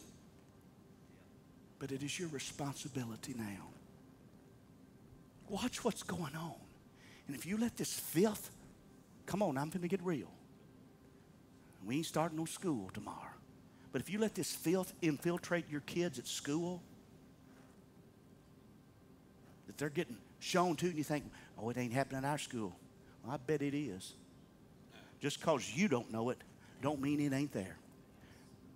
But 1.78 1.92
it 1.92 2.02
is 2.02 2.18
your 2.18 2.28
responsibility 2.28 3.34
now. 3.36 3.73
Watch 5.48 5.84
what's 5.84 6.02
going 6.02 6.34
on. 6.34 6.54
And 7.26 7.36
if 7.36 7.46
you 7.46 7.56
let 7.56 7.76
this 7.76 7.92
filth, 7.92 8.50
come 9.26 9.42
on, 9.42 9.56
I'm 9.56 9.68
going 9.68 9.82
to 9.82 9.88
get 9.88 10.02
real. 10.02 10.30
We 11.84 11.96
ain't 11.96 12.06
starting 12.06 12.38
no 12.38 12.44
school 12.44 12.90
tomorrow. 12.92 13.18
But 13.92 14.00
if 14.00 14.10
you 14.10 14.18
let 14.18 14.34
this 14.34 14.52
filth 14.52 14.92
infiltrate 15.02 15.70
your 15.70 15.82
kids 15.82 16.18
at 16.18 16.26
school, 16.26 16.82
that 19.66 19.78
they're 19.78 19.90
getting 19.90 20.16
shown 20.40 20.76
to, 20.76 20.86
and 20.86 20.96
you 20.96 21.04
think, 21.04 21.24
oh, 21.58 21.70
it 21.70 21.78
ain't 21.78 21.92
happening 21.92 22.18
in 22.18 22.24
our 22.24 22.38
school. 22.38 22.74
Well, 23.22 23.34
I 23.34 23.36
bet 23.36 23.62
it 23.62 23.74
is. 23.74 24.14
Just 25.20 25.40
because 25.40 25.74
you 25.74 25.88
don't 25.88 26.10
know 26.12 26.30
it, 26.30 26.38
don't 26.82 27.00
mean 27.00 27.20
it 27.20 27.32
ain't 27.32 27.52
there. 27.52 27.76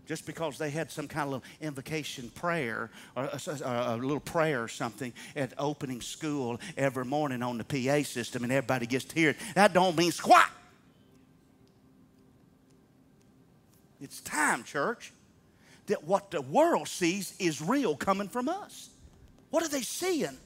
Just 0.09 0.25
because 0.25 0.57
they 0.57 0.71
had 0.71 0.91
some 0.91 1.07
kind 1.07 1.27
of 1.27 1.33
little 1.35 1.45
invocation 1.61 2.31
prayer 2.31 2.89
or 3.15 3.25
a, 3.25 3.41
a, 3.63 3.95
a, 3.95 3.97
little 3.99 4.21
prayer 4.21 4.63
or 4.63 4.69
something 4.69 5.13
at 5.37 5.53
opening 5.59 6.01
school 6.01 6.59
every 6.79 7.05
morning 7.05 7.43
on 7.43 7.59
the 7.59 7.65
PA 7.65 8.03
system 8.05 8.43
and 8.43 8.51
everybody 8.51 8.87
gets 8.87 9.05
to 9.05 9.15
hear 9.15 9.31
it, 9.31 9.37
that 9.55 9.75
don't 9.75 9.99
mean 9.99 10.11
squat. 10.11 10.49
It's 14.01 14.23
time, 14.23 14.65
church, 14.65 15.13
that 15.89 16.03
what 16.05 16.31
the 16.31 16.41
world 16.41 16.89
sees 16.89 17.35
is 17.39 17.61
real 17.61 17.95
coming 17.95 18.29
from 18.29 18.49
us. 18.49 18.89
What 19.51 19.63
are 19.63 19.69
they 19.69 19.83
seeing? 19.83 20.39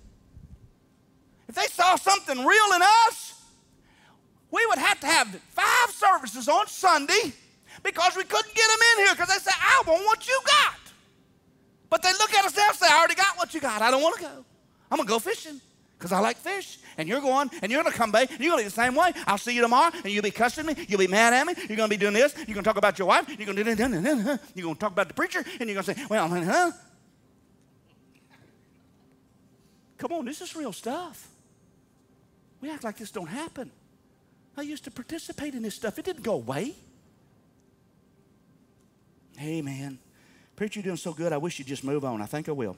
If 1.48 1.54
they 1.54 1.66
saw 1.66 1.94
something 1.94 2.36
real 2.36 2.72
in 2.74 2.82
us, 2.82 3.40
we 4.50 4.66
would 4.66 4.78
have 4.78 4.98
to 4.98 5.06
have 5.06 5.28
five 5.28 5.90
services 5.90 6.48
on 6.48 6.66
Sunday 6.66 7.32
because 7.83 8.16
we 8.16 8.25
couldn't 8.25 8.55
get 8.55 8.68
them 8.68 8.79
in 8.93 9.07
here 9.07 9.14
because 9.14 9.29
they 9.29 9.39
say, 9.39 9.53
I 9.57 9.83
want 9.87 10.05
what 10.05 10.27
you 10.27 10.41
got. 10.47 10.75
But 11.91 12.03
they 12.03 12.12
look 12.12 12.33
at 12.35 12.45
us 12.45 12.57
now 12.57 12.68
and 12.68 12.77
say, 12.77 12.87
I 12.91 12.99
already 12.99 13.14
got 13.14 13.37
what 13.37 13.53
you 13.55 13.61
got. 13.61 13.83
I 13.83 13.91
don't 13.91 14.03
want 14.03 14.16
to 14.16 14.23
go. 14.23 14.45
I'm 14.91 14.97
going 14.97 15.07
to 15.07 15.12
go 15.12 15.18
fishing 15.18 15.61
because 15.99 16.12
I 16.12 16.20
like 16.20 16.37
fish. 16.37 16.79
And 16.99 17.09
you're 17.09 17.20
going, 17.20 17.51
and 17.62 17.73
you're 17.73 17.83
going 17.83 17.93
to 17.93 17.99
come 17.99 18.12
back, 18.12 18.31
and 18.31 18.41
you're 18.41 18.51
going 18.51 18.64
to 18.64 18.70
be 18.70 18.75
the 18.75 18.83
same 18.83 18.95
way. 18.95 19.12
I'll 19.27 19.39
see 19.39 19.55
you 19.55 19.62
tomorrow, 19.62 19.91
and 19.95 20.12
you'll 20.12 20.23
be 20.23 20.31
cussing 20.31 20.66
me. 20.66 20.75
You'll 20.89 20.99
be 20.99 21.07
mad 21.07 21.33
at 21.33 21.47
me. 21.47 21.55
You're 21.68 21.77
going 21.77 21.89
to 21.89 21.97
be 21.97 21.97
doing 21.97 22.12
this. 22.12 22.35
You're 22.37 22.55
going 22.55 22.59
to 22.59 22.62
talk 22.62 22.77
about 22.77 22.99
your 22.99 23.09
wife. 23.09 23.29
You're 23.29 23.47
going 23.47 23.57
to 23.57 23.64
do 23.64 23.75
this. 23.75 24.41
You're 24.55 24.64
going 24.64 24.75
to 24.75 24.81
talk 24.81 24.93
about 24.93 25.09
the 25.09 25.14
preacher, 25.14 25.45
and 25.61 25.68
you're 25.70 25.83
going 25.83 25.85
to 25.85 25.95
say, 25.95 26.07
well, 26.11 26.29
huh? 26.29 26.73
Come 29.97 30.12
on, 30.12 30.25
this 30.25 30.41
is 30.41 30.57
real 30.57 30.73
stuff. 30.73 31.29
We 32.61 32.70
act 32.70 32.85
like 32.85 32.97
this 32.97 33.11
don't 33.11 33.29
happen. 33.29 33.70
I 34.57 34.62
used 34.62 34.85
to 34.85 34.91
participate 34.91 35.55
in 35.55 35.62
this 35.62 35.75
stuff. 35.75 35.99
It 35.99 36.05
didn't 36.05 36.25
go 36.25 36.35
away. 36.35 36.75
Hey, 39.37 39.62
man, 39.62 39.99
preacher, 40.57 40.80
you're 40.80 40.85
doing 40.85 40.97
so 40.97 41.12
good. 41.12 41.33
I 41.33 41.39
wish 41.39 41.59
you'd 41.59 41.68
just 41.68 41.85
move 41.85 42.05
on. 42.05 42.20
I 42.22 42.26
think 42.26 42.49
I 42.49 42.53
will. 42.53 42.76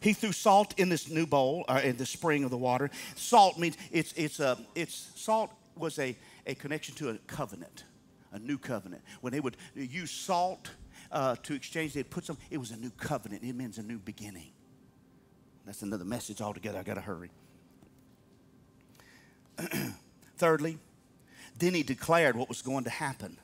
He 0.00 0.12
threw 0.12 0.32
salt 0.32 0.78
in 0.78 0.90
this 0.90 1.08
new 1.08 1.26
bowl, 1.26 1.64
or 1.66 1.76
uh, 1.76 1.80
in 1.80 1.96
the 1.96 2.04
spring 2.04 2.44
of 2.44 2.50
the 2.50 2.58
water. 2.58 2.90
Salt 3.16 3.58
means 3.58 3.78
it's 3.90 4.12
it's 4.12 4.38
a 4.38 4.58
it's 4.74 5.10
salt 5.14 5.50
was 5.76 5.98
a 5.98 6.14
a 6.46 6.54
connection 6.54 6.94
to 6.96 7.08
a 7.08 7.14
covenant, 7.26 7.84
a 8.30 8.38
new 8.38 8.58
covenant. 8.58 9.02
When 9.22 9.32
they 9.32 9.40
would 9.40 9.56
use 9.74 10.10
salt 10.10 10.70
uh, 11.10 11.36
to 11.44 11.54
exchange, 11.54 11.94
they'd 11.94 12.10
put 12.10 12.26
some. 12.26 12.36
It 12.50 12.58
was 12.58 12.70
a 12.70 12.76
new 12.76 12.90
covenant. 12.90 13.44
It 13.44 13.54
means 13.54 13.78
a 13.78 13.82
new 13.82 13.98
beginning. 13.98 14.52
That's 15.64 15.80
another 15.80 16.04
message 16.04 16.42
altogether. 16.42 16.78
I 16.78 16.82
got 16.82 16.94
to 16.94 17.00
hurry. 17.00 17.30
Thirdly, 20.36 20.78
then 21.58 21.72
he 21.72 21.82
declared 21.82 22.36
what 22.36 22.50
was 22.50 22.60
going 22.60 22.84
to 22.84 22.90
happen. 22.90 23.38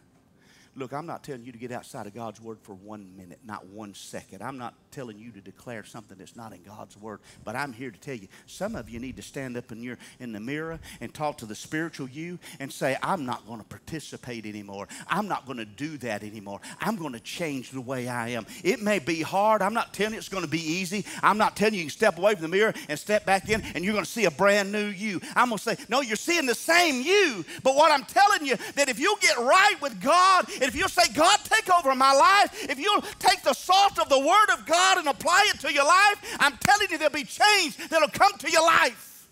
Look, 0.81 0.95
I'm 0.95 1.05
not 1.05 1.23
telling 1.23 1.45
you 1.45 1.53
to 1.53 1.59
get 1.59 1.73
outside 1.73 2.07
of 2.07 2.15
God's 2.15 2.41
word 2.41 2.57
for 2.63 2.73
one 2.73 3.15
minute, 3.15 3.41
not 3.45 3.67
one 3.67 3.93
second. 3.93 4.43
I'm 4.43 4.57
not 4.57 4.73
telling 4.91 5.19
you 5.19 5.31
to 5.33 5.41
declare 5.43 5.85
something 5.85 6.17
that's 6.17 6.37
not 6.37 6.55
in 6.55 6.63
God's 6.63 6.97
word, 6.97 7.21
but 7.45 7.55
I'm 7.55 7.75
here 7.75 7.91
to 7.91 8.01
tell 8.01 8.15
you 8.15 8.29
some 8.47 8.75
of 8.75 8.89
you 8.89 8.99
need 8.99 9.17
to 9.17 9.23
stand 9.23 9.59
up 9.59 9.71
in 9.73 9.83
your 9.83 9.99
in 10.21 10.33
the 10.33 10.41
mirror 10.41 10.81
and 11.03 11.13
talk 11.13 11.37
to 11.39 11.47
the 11.47 11.55
spiritual 11.55 12.09
you 12.09 12.39
and 12.61 12.73
say, 12.73 12.97
I'm 13.03 13.27
not 13.27 13.47
going 13.47 13.59
to 13.59 13.65
participate 13.67 14.47
anymore. 14.47 14.89
I'm 15.07 15.29
not 15.29 15.45
going 15.45 15.59
to 15.59 15.67
do 15.67 15.99
that 15.99 16.23
anymore. 16.23 16.63
I'm 16.81 16.97
going 16.97 17.13
to 17.13 17.21
change 17.21 17.73
the 17.73 17.83
way 17.83 18.09
I 18.09 18.31
am. 18.31 18.47
It 18.65 18.81
may 18.81 19.01
be 19.01 19.21
hard. 19.21 19.61
I'm 19.61 19.75
not 19.75 19.93
telling 19.93 20.15
you 20.15 20.19
it's 20.19 20.31
going 20.31 20.45
to 20.45 20.51
be 20.51 20.63
easy. 20.63 21.05
I'm 21.23 21.37
not 21.37 21.57
telling 21.57 21.75
you 21.75 21.81
you 21.81 21.87
can 21.87 21.91
step 21.91 22.17
away 22.17 22.33
from 22.33 22.43
the 22.43 22.49
mirror 22.49 22.73
and 22.89 22.99
step 22.99 23.27
back 23.27 23.51
in 23.51 23.61
and 23.75 23.85
you're 23.85 23.93
going 23.93 24.07
to 24.07 24.11
see 24.11 24.25
a 24.25 24.31
brand 24.31 24.73
new 24.73 24.87
you. 24.87 25.21
I'm 25.37 25.51
going 25.51 25.59
to 25.59 25.63
say, 25.63 25.77
no, 25.91 26.01
you're 26.01 26.17
seeing 26.17 26.47
the 26.47 26.55
same 26.55 27.03
you. 27.03 27.45
But 27.63 27.77
what 27.77 27.93
I'm 27.93 28.05
telling 28.05 28.47
you, 28.47 28.57
that 28.77 28.89
if 28.89 28.99
you 28.99 29.15
get 29.21 29.37
right 29.37 29.77
with 29.83 30.01
God, 30.01 30.47
if 30.71 30.77
you'll 30.77 30.89
say, 30.89 31.13
God, 31.13 31.41
take 31.43 31.69
over 31.69 31.97
my 31.97 32.13
life, 32.13 32.71
if 32.71 32.79
you'll 32.79 33.03
take 33.19 33.43
the 33.43 33.55
salt 33.55 33.99
of 33.99 34.09
the 34.09 34.19
Word 34.21 34.51
of 34.53 34.65
God 34.67 34.99
and 34.99 35.09
apply 35.09 35.51
it 35.53 35.61
to 35.63 35.73
your 35.73 35.85
life, 35.85 36.37
I'm 36.39 36.57
telling 36.59 36.87
you 36.91 36.97
there'll 36.97 37.13
be 37.13 37.25
change 37.25 37.77
that'll 37.89 38.09
come 38.09 38.33
to 38.39 38.51
your 38.51 38.63
life. 38.63 39.29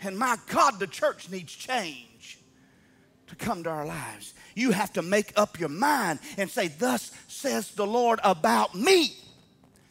And 0.00 0.18
my 0.18 0.38
God, 0.48 0.78
the 0.78 0.86
church 0.86 1.28
needs 1.30 1.52
change 1.52 2.38
to 3.26 3.36
come 3.36 3.64
to 3.64 3.70
our 3.70 3.84
lives. 3.84 4.32
You 4.54 4.70
have 4.70 4.94
to 4.94 5.02
make 5.02 5.38
up 5.38 5.60
your 5.60 5.68
mind 5.68 6.20
and 6.38 6.48
say, 6.48 6.68
Thus 6.68 7.12
says 7.28 7.72
the 7.72 7.86
Lord 7.86 8.18
about 8.24 8.74
me 8.74 9.12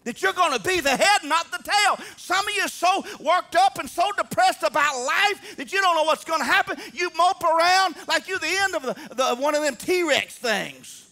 that 0.06 0.22
you're 0.22 0.34
going 0.34 0.53
to 0.58 0.64
be 0.64 0.80
the 0.80 0.95
head, 0.95 1.24
not 1.24 1.51
the 1.51 1.58
tail. 1.58 1.99
Some 2.16 2.47
of 2.47 2.56
you 2.56 2.62
are 2.62 2.70
so 2.70 3.03
worked 3.20 3.56
up 3.56 3.78
and 3.80 3.89
so 3.89 4.03
depressed 4.16 4.64
about 4.64 5.06
life 5.06 5.58
that 5.58 5.74
you 5.74 5.82
don't 5.82 5.95
know 5.95 6.03
what's 6.03 6.24
going 6.24 6.39
to 6.39 6.45
happen. 6.45 6.78
You 6.93 7.12
mope 7.18 7.43
around 7.43 7.95
like 8.08 8.28
you're 8.28 8.39
the 8.39 8.47
end 8.47 8.76
of 8.76 8.84
the, 8.84 9.16
the 9.16 9.36
one 9.36 9.56
of 9.56 9.64
them 9.64 9.76
T 9.76 10.03
Rex 10.03 10.36
things. 10.36 11.10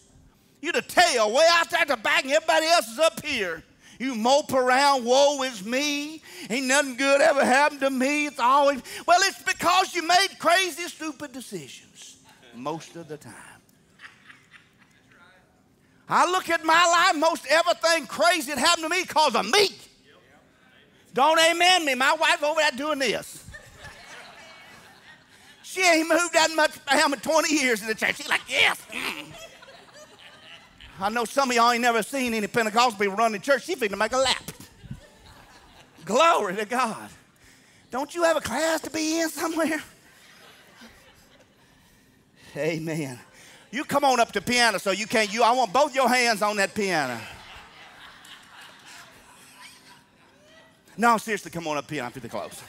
You're 0.62 0.72
the 0.72 0.82
tail 0.82 1.30
way 1.30 1.46
out 1.50 1.70
there 1.70 1.80
at 1.80 1.88
the 1.88 1.96
back, 1.96 2.24
and 2.24 2.32
everybody 2.32 2.66
else 2.66 2.88
is 2.88 2.98
up 2.98 3.22
here. 3.22 3.62
You 3.98 4.14
mope 4.14 4.52
around, 4.52 5.04
woe 5.04 5.42
is 5.42 5.64
me. 5.64 6.22
Ain't 6.48 6.66
nothing 6.66 6.96
good 6.96 7.20
ever 7.20 7.44
happened 7.44 7.80
to 7.80 7.90
me. 7.90 8.26
It's 8.26 8.40
always, 8.40 8.80
well, 9.06 9.20
it's 9.22 9.42
because 9.42 9.94
you 9.94 10.06
made 10.06 10.28
crazy, 10.38 10.82
stupid 10.84 11.32
decisions 11.32 12.16
most 12.54 12.96
of 12.96 13.08
the 13.08 13.16
time. 13.16 13.53
I 16.08 16.30
look 16.30 16.50
at 16.50 16.64
my 16.64 16.86
life, 16.86 17.16
most 17.16 17.46
everything 17.48 18.06
crazy 18.06 18.52
that 18.52 18.58
happened 18.58 18.84
to 18.84 18.88
me 18.90 19.02
because 19.02 19.34
of 19.34 19.50
me. 19.50 19.70
Don't 21.14 21.38
amen 21.38 21.84
me. 21.84 21.94
My 21.94 22.14
wife 22.14 22.42
over 22.42 22.60
there 22.60 22.70
doing 22.72 22.98
this. 22.98 23.48
She 25.62 25.80
ain't 25.82 26.08
moved 26.08 26.34
that 26.34 26.54
much 26.54 26.72
in 26.92 27.20
20 27.20 27.54
years 27.54 27.80
in 27.82 27.88
the 27.88 27.94
church. 27.94 28.16
She's 28.16 28.28
like, 28.28 28.42
yes. 28.48 28.80
Mm. 28.92 29.26
I 31.00 31.08
know 31.08 31.24
some 31.24 31.50
of 31.50 31.56
y'all 31.56 31.72
ain't 31.72 31.82
never 31.82 32.02
seen 32.02 32.34
any 32.34 32.46
Pentecostal 32.46 32.98
people 32.98 33.16
running 33.16 33.40
church. 33.40 33.64
She 33.64 33.74
finna 33.74 33.98
make 33.98 34.12
a 34.12 34.18
lap. 34.18 34.42
Glory 36.04 36.54
to 36.56 36.64
God. 36.64 37.10
Don't 37.90 38.14
you 38.14 38.22
have 38.24 38.36
a 38.36 38.40
class 38.40 38.80
to 38.82 38.90
be 38.90 39.20
in 39.20 39.28
somewhere? 39.28 39.82
Amen. 42.56 43.18
You 43.74 43.82
come 43.82 44.04
on 44.04 44.20
up 44.20 44.30
to 44.30 44.40
piano 44.40 44.78
so 44.78 44.92
you 44.92 45.04
can't. 45.04 45.34
You, 45.34 45.42
I 45.42 45.50
want 45.50 45.72
both 45.72 45.96
your 45.96 46.08
hands 46.08 46.42
on 46.42 46.54
that 46.58 46.76
piano. 46.76 47.18
No, 50.96 51.18
seriously, 51.18 51.50
come 51.50 51.66
on 51.66 51.76
up 51.76 51.90
here. 51.90 52.04
I'm 52.04 52.12
pretty 52.12 52.28
close. 52.28 52.62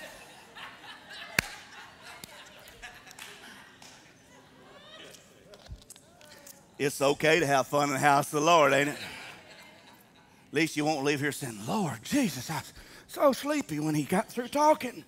It's 6.80 7.00
okay 7.00 7.40
to 7.40 7.46
have 7.46 7.68
fun 7.68 7.90
in 7.90 7.94
the 7.94 8.00
house 8.00 8.34
of 8.34 8.40
the 8.40 8.46
Lord, 8.48 8.74
ain't 8.74 8.90
it? 8.90 8.98
At 8.98 10.54
least 10.54 10.76
you 10.76 10.86
won't 10.86 11.06
leave 11.06 11.20
here 11.20 11.32
saying, 11.32 11.68
Lord 11.68 12.02
Jesus, 12.02 12.50
I 12.50 12.56
was 12.56 12.74
so 13.06 13.32
sleepy 13.32 13.80
when 13.80 13.94
he 13.94 14.06
got 14.06 14.28
through 14.28 14.48
talking. 14.48 15.06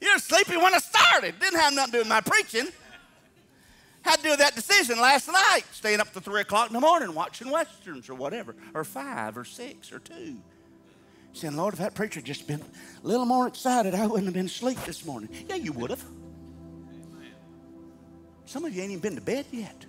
You're 0.00 0.18
sleepy 0.18 0.56
when 0.56 0.74
I 0.74 0.78
started. 0.78 1.38
Didn't 1.38 1.60
have 1.60 1.74
nothing 1.74 1.92
to 1.92 1.98
do 1.98 2.00
with 2.00 2.08
my 2.08 2.20
preaching. 2.20 2.68
Had 4.02 4.16
to 4.16 4.22
do 4.22 4.30
with 4.30 4.38
that 4.38 4.54
decision 4.54 4.98
last 4.98 5.28
night, 5.28 5.62
staying 5.72 6.00
up 6.00 6.12
to 6.14 6.20
three 6.20 6.40
o'clock 6.40 6.68
in 6.68 6.72
the 6.72 6.80
morning 6.80 7.14
watching 7.14 7.50
westerns 7.50 8.08
or 8.08 8.14
whatever, 8.14 8.56
or 8.72 8.82
five 8.82 9.36
or 9.36 9.44
six 9.44 9.92
or 9.92 9.98
two. 9.98 10.38
Saying, 11.32 11.56
Lord, 11.56 11.74
if 11.74 11.80
that 11.80 11.94
preacher 11.94 12.20
just 12.20 12.48
been 12.48 12.60
a 12.60 13.06
little 13.06 13.26
more 13.26 13.46
excited, 13.46 13.94
I 13.94 14.06
wouldn't 14.06 14.24
have 14.24 14.34
been 14.34 14.46
asleep 14.46 14.78
this 14.84 15.04
morning. 15.04 15.28
Yeah, 15.48 15.56
you 15.56 15.72
would 15.72 15.90
have. 15.90 16.04
Some 18.46 18.64
of 18.64 18.74
you 18.74 18.82
ain't 18.82 18.90
even 18.90 19.00
been 19.00 19.14
to 19.14 19.20
bed 19.20 19.46
yet. 19.52 19.86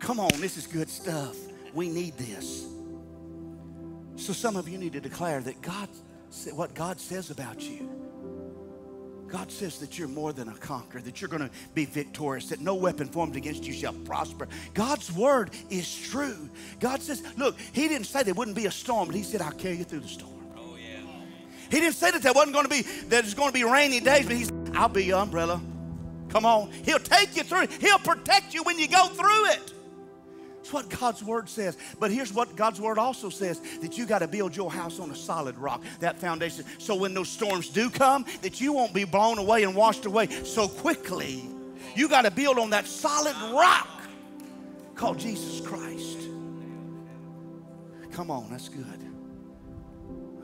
Come 0.00 0.18
on, 0.18 0.30
this 0.40 0.56
is 0.56 0.66
good 0.66 0.88
stuff. 0.88 1.36
We 1.72 1.88
need 1.88 2.16
this. 2.16 2.66
So 4.16 4.32
some 4.32 4.56
of 4.56 4.68
you 4.68 4.78
need 4.78 4.92
to 4.92 5.00
declare 5.00 5.40
that 5.40 5.62
God, 5.62 5.88
what 6.52 6.74
God 6.74 7.00
says 7.00 7.30
about 7.30 7.62
you. 7.62 7.88
God 9.30 9.50
says 9.50 9.78
that 9.78 9.96
you're 9.98 10.08
more 10.08 10.32
than 10.32 10.48
a 10.48 10.54
conqueror, 10.54 11.00
that 11.02 11.20
you're 11.20 11.28
going 11.28 11.48
to 11.48 11.50
be 11.72 11.84
victorious, 11.84 12.48
that 12.48 12.60
no 12.60 12.74
weapon 12.74 13.06
formed 13.06 13.36
against 13.36 13.64
you 13.64 13.72
shall 13.72 13.92
prosper. 13.92 14.48
God's 14.74 15.12
word 15.12 15.50
is 15.70 15.94
true. 15.94 16.50
God 16.80 17.00
says, 17.00 17.22
look, 17.36 17.56
He 17.72 17.86
didn't 17.86 18.06
say 18.06 18.24
there 18.24 18.34
wouldn't 18.34 18.56
be 18.56 18.66
a 18.66 18.70
storm, 18.70 19.06
but 19.06 19.14
He 19.14 19.22
said, 19.22 19.40
I'll 19.40 19.52
carry 19.52 19.76
you 19.76 19.84
through 19.84 20.00
the 20.00 20.08
storm. 20.08 20.52
Oh, 20.56 20.76
yeah. 20.76 21.00
He 21.70 21.78
didn't 21.78 21.94
say 21.94 22.10
that 22.10 22.22
there 22.22 22.32
wasn't 22.32 22.54
going 22.54 22.64
to 22.64 22.70
be, 22.70 22.82
that 22.82 23.24
it's 23.24 23.34
going 23.34 23.50
to 23.50 23.54
be 23.54 23.62
rainy 23.62 24.00
days, 24.00 24.26
but 24.26 24.34
He 24.34 24.44
said, 24.44 24.72
I'll 24.74 24.88
be 24.88 25.04
your 25.04 25.20
umbrella. 25.20 25.60
Come 26.28 26.44
on. 26.44 26.72
He'll 26.84 26.98
take 26.98 27.36
you 27.36 27.44
through 27.44 27.66
He'll 27.80 27.98
protect 27.98 28.52
you 28.52 28.64
when 28.64 28.78
you 28.78 28.88
go 28.88 29.06
through 29.06 29.46
it. 29.50 29.74
That's 30.60 30.72
what 30.74 30.90
God's 30.90 31.24
word 31.24 31.48
says. 31.48 31.78
But 31.98 32.10
here's 32.10 32.34
what 32.34 32.54
God's 32.54 32.80
word 32.80 32.98
also 32.98 33.30
says 33.30 33.60
that 33.80 33.96
you 33.96 34.04
got 34.04 34.18
to 34.18 34.28
build 34.28 34.54
your 34.54 34.70
house 34.70 35.00
on 35.00 35.10
a 35.10 35.16
solid 35.16 35.56
rock, 35.56 35.82
that 36.00 36.18
foundation. 36.18 36.66
So 36.78 36.94
when 36.94 37.14
those 37.14 37.30
storms 37.30 37.70
do 37.70 37.88
come, 37.88 38.26
that 38.42 38.60
you 38.60 38.74
won't 38.74 38.92
be 38.92 39.04
blown 39.04 39.38
away 39.38 39.62
and 39.62 39.74
washed 39.74 40.04
away 40.04 40.26
so 40.44 40.68
quickly. 40.68 41.48
You 41.96 42.08
got 42.08 42.22
to 42.22 42.30
build 42.30 42.58
on 42.58 42.70
that 42.70 42.86
solid 42.86 43.34
rock 43.54 43.88
called 44.94 45.18
Jesus 45.18 45.66
Christ. 45.66 46.18
Come 48.12 48.30
on, 48.30 48.50
that's 48.50 48.68
good. 48.68 48.84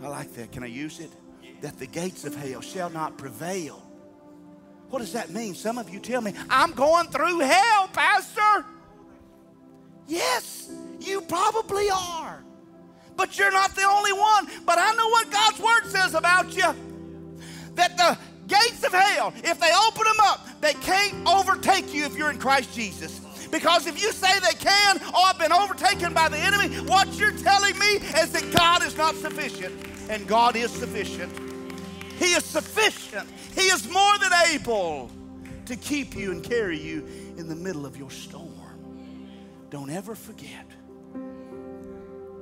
I 0.03 0.09
like 0.09 0.33
that. 0.35 0.51
Can 0.51 0.63
I 0.63 0.69
use 0.69 0.99
it? 0.99 1.11
That 1.61 1.79
the 1.79 1.87
gates 1.87 2.25
of 2.25 2.35
hell 2.35 2.63
shall 2.63 2.89
not 2.89 3.19
prevail. 3.19 3.83
What 4.89 5.01
does 5.01 5.13
that 5.13 5.31
mean? 5.31 5.55
Some 5.55 5.77
of 5.77 5.91
you 5.91 6.01
tell 6.01 6.23
me, 6.23 6.33
I'm 6.49 6.73
going 6.73 7.09
through 7.09 7.41
hell, 7.41 7.89
Pastor. 7.93 8.65
Yes, 10.07 10.71
you 11.01 11.21
probably 11.23 11.89
are. 11.91 12.43
But 13.17 13.39
you're 13.39 13.53
not 13.53 13.75
the 13.75 13.85
only 13.85 14.13
one. 14.13 14.47
But 14.65 14.79
I 14.79 14.95
know 14.95 15.09
what 15.09 15.31
God's 15.31 15.61
word 15.61 15.87
says 15.87 16.15
about 16.15 16.55
you 16.55 16.75
that 17.75 17.97
the 17.97 18.19
gates 18.47 18.83
of 18.85 18.93
hell, 18.93 19.33
if 19.37 19.61
they 19.61 19.71
open 19.87 20.05
them 20.05 20.17
up, 20.23 20.47
they 20.61 20.75
can't 20.75 21.29
overtake 21.29 21.93
you 21.95 22.05
if 22.05 22.17
you're 22.17 22.31
in 22.31 22.39
Christ 22.39 22.75
Jesus. 22.75 23.21
Because 23.51 23.87
if 23.87 24.01
you 24.01 24.13
say 24.13 24.39
they 24.41 24.59
can, 24.59 24.99
or 24.99 25.27
I've 25.27 25.39
been 25.39 25.53
overtaken 25.53 26.13
by 26.13 26.29
the 26.29 26.39
enemy, 26.39 26.75
what 26.89 27.13
you're 27.19 27.33
telling 27.33 27.79
me 27.79 27.97
is 27.97 28.33
that 28.33 28.53
God 28.57 28.83
is 28.83 28.97
not 28.97 29.15
sufficient. 29.15 29.75
And 30.09 30.27
God 30.27 30.57
is 30.57 30.71
sufficient. 30.71 31.33
He 32.19 32.33
is 32.33 32.45
sufficient. 32.45 33.29
He 33.55 33.63
is 33.63 33.89
more 33.91 34.19
than 34.19 34.33
able 34.53 35.11
to 35.67 35.77
keep 35.77 36.17
you 36.17 36.33
and 36.33 36.43
carry 36.43 36.79
you 36.79 37.07
in 37.37 37.49
the 37.49 37.57
middle 37.57 37.85
of 37.85 37.97
your 37.97 38.11
storm. 38.11 38.56
Don't 39.71 39.91
ever 39.91 40.15
forget 40.15 40.67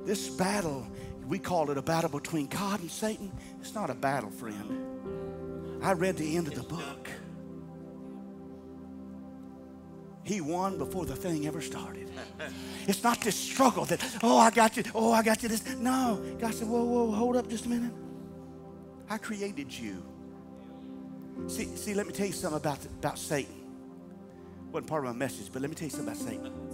this 0.05 0.29
battle, 0.29 0.87
we 1.27 1.39
call 1.39 1.71
it 1.71 1.77
a 1.77 1.81
battle 1.81 2.09
between 2.09 2.47
God 2.47 2.79
and 2.79 2.91
Satan. 2.91 3.31
It's 3.59 3.73
not 3.73 3.89
a 3.89 3.95
battle, 3.95 4.29
friend. 4.29 5.83
I 5.83 5.93
read 5.93 6.17
the 6.17 6.37
end 6.37 6.47
of 6.47 6.55
the 6.55 6.63
book. 6.63 7.09
He 10.23 10.41
won 10.41 10.77
before 10.77 11.05
the 11.05 11.15
thing 11.15 11.45
ever 11.45 11.61
started. 11.61 12.09
It's 12.87 13.03
not 13.03 13.21
this 13.21 13.35
struggle 13.35 13.85
that, 13.85 14.03
oh, 14.23 14.37
I 14.37 14.49
got 14.49 14.77
you, 14.77 14.83
oh, 14.95 15.11
I 15.11 15.21
got 15.21 15.43
you 15.43 15.49
this. 15.49 15.75
No. 15.75 16.19
God 16.39 16.53
said, 16.53 16.67
whoa, 16.67 16.83
whoa, 16.83 17.11
hold 17.11 17.35
up 17.35 17.47
just 17.47 17.65
a 17.65 17.69
minute. 17.69 17.93
I 19.09 19.17
created 19.17 19.71
you. 19.71 20.03
See, 21.47 21.65
see, 21.75 21.93
let 21.93 22.07
me 22.07 22.13
tell 22.13 22.25
you 22.25 22.33
something 22.33 22.57
about, 22.57 22.83
about 22.85 23.19
Satan. 23.19 23.53
Wasn't 24.71 24.87
part 24.87 25.05
of 25.05 25.13
my 25.13 25.17
message, 25.17 25.51
but 25.51 25.61
let 25.61 25.69
me 25.69 25.75
tell 25.75 25.85
you 25.85 25.91
something 25.91 26.07
about 26.07 26.21
Satan. 26.21 26.64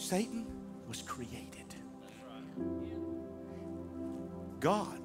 Satan 0.00 0.46
was 0.88 1.02
created. 1.02 1.74
God 4.58 4.98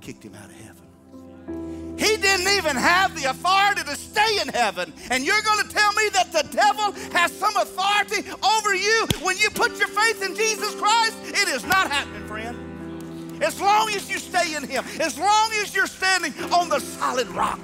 kicked 0.00 0.24
him 0.24 0.34
out 0.34 0.46
of 0.46 0.56
heaven. 0.56 1.96
He 1.96 2.16
didn't 2.16 2.48
even 2.48 2.76
have 2.76 3.20
the 3.20 3.30
authority 3.30 3.82
to 3.82 3.96
stay 3.96 4.40
in 4.40 4.48
heaven. 4.48 4.92
And 5.10 5.24
you're 5.24 5.40
going 5.42 5.66
to 5.66 5.72
tell 5.72 5.92
me 5.92 6.08
that 6.12 6.32
the 6.32 6.48
devil 6.50 6.92
has 7.12 7.32
some 7.32 7.56
authority 7.56 8.28
over 8.42 8.74
you 8.74 9.06
when 9.22 9.38
you 9.38 9.50
put 9.50 9.78
your 9.78 9.88
faith 9.88 10.22
in 10.22 10.34
Jesus 10.34 10.74
Christ? 10.74 11.16
It 11.26 11.48
is 11.48 11.64
not 11.64 11.90
happening, 11.90 12.26
friend. 12.26 13.42
As 13.42 13.60
long 13.60 13.88
as 13.90 14.10
you 14.10 14.18
stay 14.18 14.56
in 14.56 14.64
Him, 14.64 14.84
as 15.00 15.18
long 15.18 15.50
as 15.62 15.74
you're 15.74 15.86
standing 15.86 16.34
on 16.52 16.68
the 16.68 16.80
solid 16.80 17.28
rock. 17.28 17.60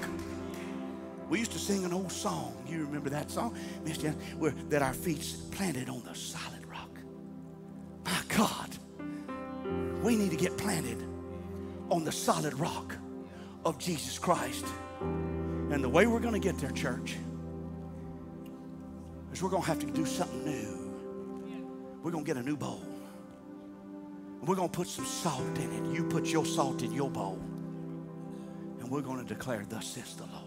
We 1.29 1.41
used 1.41 1.53
to 1.53 1.59
sing 1.59 1.85
an 1.85 1.93
old 1.93 2.13
song. 2.13 2.56
You 2.77 2.85
remember 2.85 3.09
that 3.11 3.31
song, 3.31 3.57
Miss? 3.85 4.03
Where 4.39 4.51
that 4.69 4.83
our 4.83 4.93
feet's 4.93 5.33
planted 5.33 5.89
on 5.89 6.03
the 6.05 6.15
solid 6.15 6.67
rock. 6.67 6.91
My 8.05 8.21
God, 8.29 8.77
we 10.03 10.15
need 10.15 10.31
to 10.31 10.37
get 10.37 10.59
planted 10.59 11.03
on 11.89 12.05
the 12.05 12.13
solid 12.13 12.53
rock 12.55 12.95
of 13.65 13.79
Jesus 13.79 14.19
Christ. 14.19 14.67
And 15.01 15.83
the 15.83 15.89
way 15.89 16.07
we're 16.07 16.21
going 16.21 16.35
to 16.35 16.41
get 16.41 16.59
there, 16.59 16.71
church, 16.71 17.17
is 19.33 19.43
we're 19.43 19.51
going 19.51 19.63
to 19.63 19.69
have 19.69 19.81
to 19.81 19.87
do 19.87 20.05
something 20.05 20.45
new. 20.45 21.99
We're 22.03 22.11
going 22.11 22.25
to 22.25 22.29
get 22.29 22.37
a 22.37 22.47
new 22.47 22.59
bowl. 22.59 22.85
We're 24.43 24.55
going 24.55 24.69
to 24.69 24.77
put 24.77 24.87
some 24.87 25.07
salt 25.07 25.59
in 25.59 25.73
it. 25.73 25.95
You 25.97 26.05
put 26.05 26.27
your 26.27 26.45
salt 26.45 26.83
in 26.83 26.93
your 26.93 27.11
bowl. 27.11 27.41
And 28.81 28.91
we're 28.91 29.01
going 29.01 29.19
to 29.19 29.35
declare, 29.35 29.65
Thus 29.67 29.87
says 29.87 30.15
the 30.15 30.27
Lord 30.27 30.46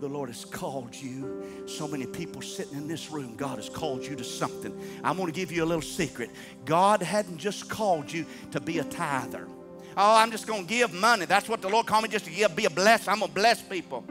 the 0.00 0.08
Lord 0.08 0.28
has 0.28 0.44
called 0.44 0.94
you. 0.94 1.64
So 1.66 1.88
many 1.88 2.06
people 2.06 2.40
sitting 2.42 2.76
in 2.76 2.88
this 2.88 3.10
room, 3.10 3.34
God 3.36 3.56
has 3.56 3.68
called 3.68 4.04
you 4.04 4.14
to 4.16 4.24
something. 4.24 4.78
I'm 5.02 5.16
going 5.16 5.26
to 5.26 5.32
give 5.32 5.50
you 5.50 5.64
a 5.64 5.66
little 5.66 5.82
secret. 5.82 6.30
God 6.64 7.02
hadn't 7.02 7.38
just 7.38 7.68
called 7.68 8.12
you 8.12 8.24
to 8.52 8.60
be 8.60 8.78
a 8.78 8.84
tither. 8.84 9.48
Oh, 9.96 10.16
I'm 10.16 10.30
just 10.30 10.46
going 10.46 10.62
to 10.62 10.68
give 10.68 10.92
money. 10.92 11.24
That's 11.24 11.48
what 11.48 11.60
the 11.60 11.68
Lord 11.68 11.86
called 11.86 12.04
me 12.04 12.08
just 12.08 12.24
to 12.26 12.30
give, 12.30 12.54
be 12.54 12.66
a 12.66 12.70
bless. 12.70 13.08
I'm 13.08 13.18
going 13.18 13.30
to 13.30 13.34
bless 13.34 13.60
people. 13.60 14.04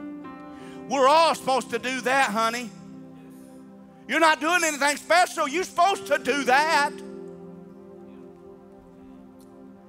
We're 0.88 1.08
all 1.08 1.34
supposed 1.34 1.70
to 1.70 1.78
do 1.78 2.00
that, 2.02 2.30
honey. 2.30 2.70
You're 4.06 4.20
not 4.20 4.40
doing 4.40 4.64
anything 4.64 4.96
special. 4.96 5.48
You're 5.48 5.64
supposed 5.64 6.06
to 6.06 6.18
do 6.18 6.44
that. 6.44 6.92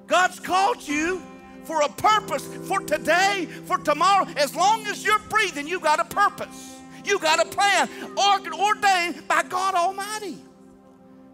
God's 0.07 0.39
called 0.39 0.85
you 0.85 1.21
for 1.65 1.81
a 1.81 1.89
purpose 1.89 2.45
for 2.67 2.79
today, 2.79 3.47
for 3.65 3.77
tomorrow. 3.77 4.25
As 4.37 4.55
long 4.55 4.85
as 4.87 5.03
you're 5.03 5.19
breathing, 5.29 5.67
you 5.67 5.79
got 5.79 5.99
a 5.99 6.05
purpose. 6.05 6.77
You 7.05 7.19
got 7.19 7.45
a 7.45 7.49
plan 7.49 7.89
ordained 8.17 9.27
by 9.27 9.43
God 9.43 9.75
Almighty. 9.75 10.37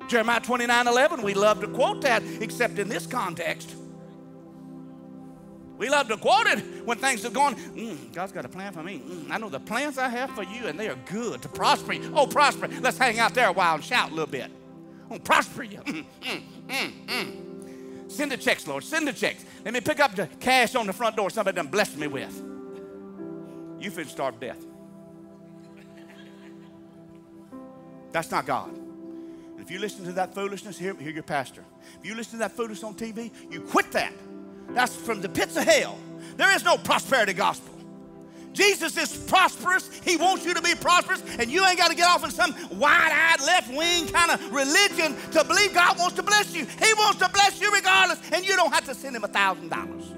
Jeremiah 0.08 0.40
29 0.40 0.88
11, 0.88 1.22
we 1.22 1.34
love 1.34 1.62
to 1.62 1.68
quote 1.68 2.02
that, 2.02 2.24
except 2.40 2.78
in 2.78 2.88
this 2.88 3.08
context. 3.08 3.76
We 5.78 5.90
love 5.90 6.08
to 6.08 6.18
quote 6.18 6.48
it 6.48 6.86
when 6.86 6.98
things 6.98 7.26
are 7.26 7.30
going, 7.30 7.56
mm, 7.56 8.14
God's 8.14 8.32
got 8.32 8.46
a 8.46 8.50
plan 8.50 8.72
for 8.72 8.82
me. 8.82 9.00
Mm, 9.00 9.32
I 9.32 9.38
know 9.38 9.50
the 9.50 9.60
plans 9.60 9.98
I 9.98 10.08
have 10.08 10.32
for 10.32 10.44
you, 10.44 10.68
and 10.68 10.80
they 10.80 10.88
are 10.88 10.98
good 11.06 11.42
to 11.42 11.50
prosper 11.50 11.94
you. 11.94 12.14
Oh, 12.16 12.28
prosper. 12.28 12.70
Let's 12.80 12.98
hang 12.98 13.20
out 13.20 13.34
there 13.34 13.48
a 13.48 13.52
while 13.52 13.76
and 13.76 13.84
shout 13.84 14.12
a 14.12 14.14
little 14.14 14.32
bit. 14.32 14.52
Oh, 15.12 15.20
prosper 15.20 15.64
you. 15.64 15.80
Mm, 15.86 16.06
mm, 16.22 16.42
mm, 16.68 17.06
mm. 17.08 17.45
Send 18.08 18.32
the 18.32 18.38
checks, 18.38 18.68
Lord. 18.68 18.84
Send 18.84 19.08
the 19.08 19.14
checks. 19.14 19.46
Let 19.64 19.74
me 19.74 19.82
pick 19.82 20.00
up 20.00 20.16
the 20.16 20.28
cash 20.40 20.76
on 20.76 20.88
the 20.88 20.94
front 20.94 21.16
door 21.16 21.30
somebody 21.30 21.56
done 21.56 21.68
blessed 21.68 21.98
me 21.98 22.08
with. 22.08 22.36
You 23.80 23.92
finna 23.92 24.08
starve 24.08 24.40
death. 24.40 24.64
That's 28.12 28.32
not 28.32 28.46
God. 28.46 28.72
If 29.60 29.72
you 29.72 29.80
listen 29.80 30.06
to 30.06 30.14
that 30.14 30.34
foolishness, 30.34 30.78
hear, 30.78 30.96
hear 30.96 31.12
your 31.12 31.24
pastor. 31.24 31.64
If 32.00 32.06
you 32.06 32.16
listen 32.16 32.34
to 32.34 32.38
that 32.40 32.52
foolishness 32.52 32.84
on 32.84 32.96
TV, 32.96 33.32
you 33.52 33.62
quit 33.62 33.92
that. 33.92 34.14
That's 34.70 34.96
from 34.96 35.22
the 35.22 35.30
pits 35.30 35.58
of 35.58 35.64
hell. 35.64 35.98
There 36.38 36.56
is 36.56 36.64
no 36.64 36.78
prosperity 36.78 37.34
gospel. 37.34 37.75
Jesus 38.56 38.98
is 38.98 39.16
prosperous. 39.28 39.90
He 40.04 40.18
wants 40.18 40.46
you 40.46 40.54
to 40.54 40.62
be 40.62 40.74
prosperous, 40.76 41.22
and 41.38 41.52
you 41.52 41.66
ain't 41.66 41.78
got 41.78 41.90
to 41.90 41.96
get 41.96 42.08
off 42.08 42.24
in 42.24 42.32
some 42.32 42.56
wide 42.80 43.12
eyed, 43.12 43.46
left 43.46 43.72
wing 43.72 44.08
kind 44.08 44.32
of 44.32 44.52
religion 44.52 45.16
to 45.32 45.44
believe 45.44 45.74
God 45.74 46.00
wants 46.00 46.16
to 46.16 46.24
bless 46.24 46.56
you. 46.56 46.66
He 46.66 46.94
wants 46.94 47.20
to 47.20 47.30
bless 47.30 47.62
you 47.62 47.72
regardless, 47.72 48.20
and 48.32 48.46
you 48.46 48.56
don't 48.56 48.74
have 48.74 48.86
to 48.86 48.96
send 48.96 49.16
him 49.16 49.24
a 49.24 49.28
thousand 49.28 49.70
dollars 49.70 50.12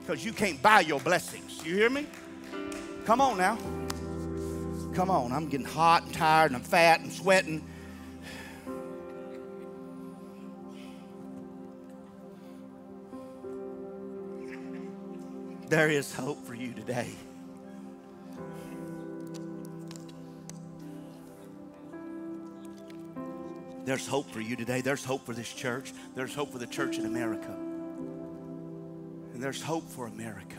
because 0.00 0.24
you 0.24 0.32
can't 0.32 0.60
buy 0.60 0.80
your 0.80 1.00
blessings. 1.00 1.64
You 1.64 1.76
hear 1.76 1.90
me? 1.90 2.06
Come 3.04 3.20
on 3.20 3.38
now. 3.38 3.58
Come 4.94 5.10
on. 5.10 5.32
I'm 5.32 5.48
getting 5.48 5.66
hot 5.66 6.04
and 6.04 6.14
tired, 6.14 6.50
and 6.50 6.56
I'm 6.56 6.62
fat 6.62 7.00
and 7.00 7.12
sweating. 7.12 7.64
There 15.68 15.90
is 15.90 16.14
hope 16.14 16.44
for 16.46 16.54
you 16.54 16.72
today. 16.72 17.10
There's 23.84 24.06
hope 24.06 24.30
for 24.30 24.40
you 24.40 24.56
today. 24.56 24.80
There's 24.80 25.04
hope 25.04 25.26
for 25.26 25.34
this 25.34 25.52
church. 25.52 25.92
There's 26.14 26.34
hope 26.34 26.52
for 26.52 26.58
the 26.58 26.66
church 26.66 26.96
in 26.96 27.04
America. 27.04 27.54
And 29.34 29.42
there's 29.42 29.62
hope 29.62 29.88
for 29.90 30.06
America. 30.06 30.56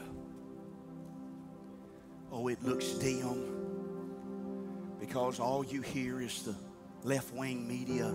Oh, 2.32 2.48
it 2.50 2.64
looks 2.64 2.88
dim 2.90 3.52
because 5.00 5.40
all 5.40 5.66
you 5.66 5.82
hear 5.82 6.22
is 6.22 6.44
the 6.44 6.56
left 7.04 7.34
wing 7.34 7.68
media 7.68 8.14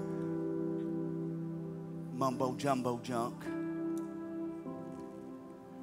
mumbo 2.12 2.54
jumbo 2.54 3.00
junk. 3.02 3.42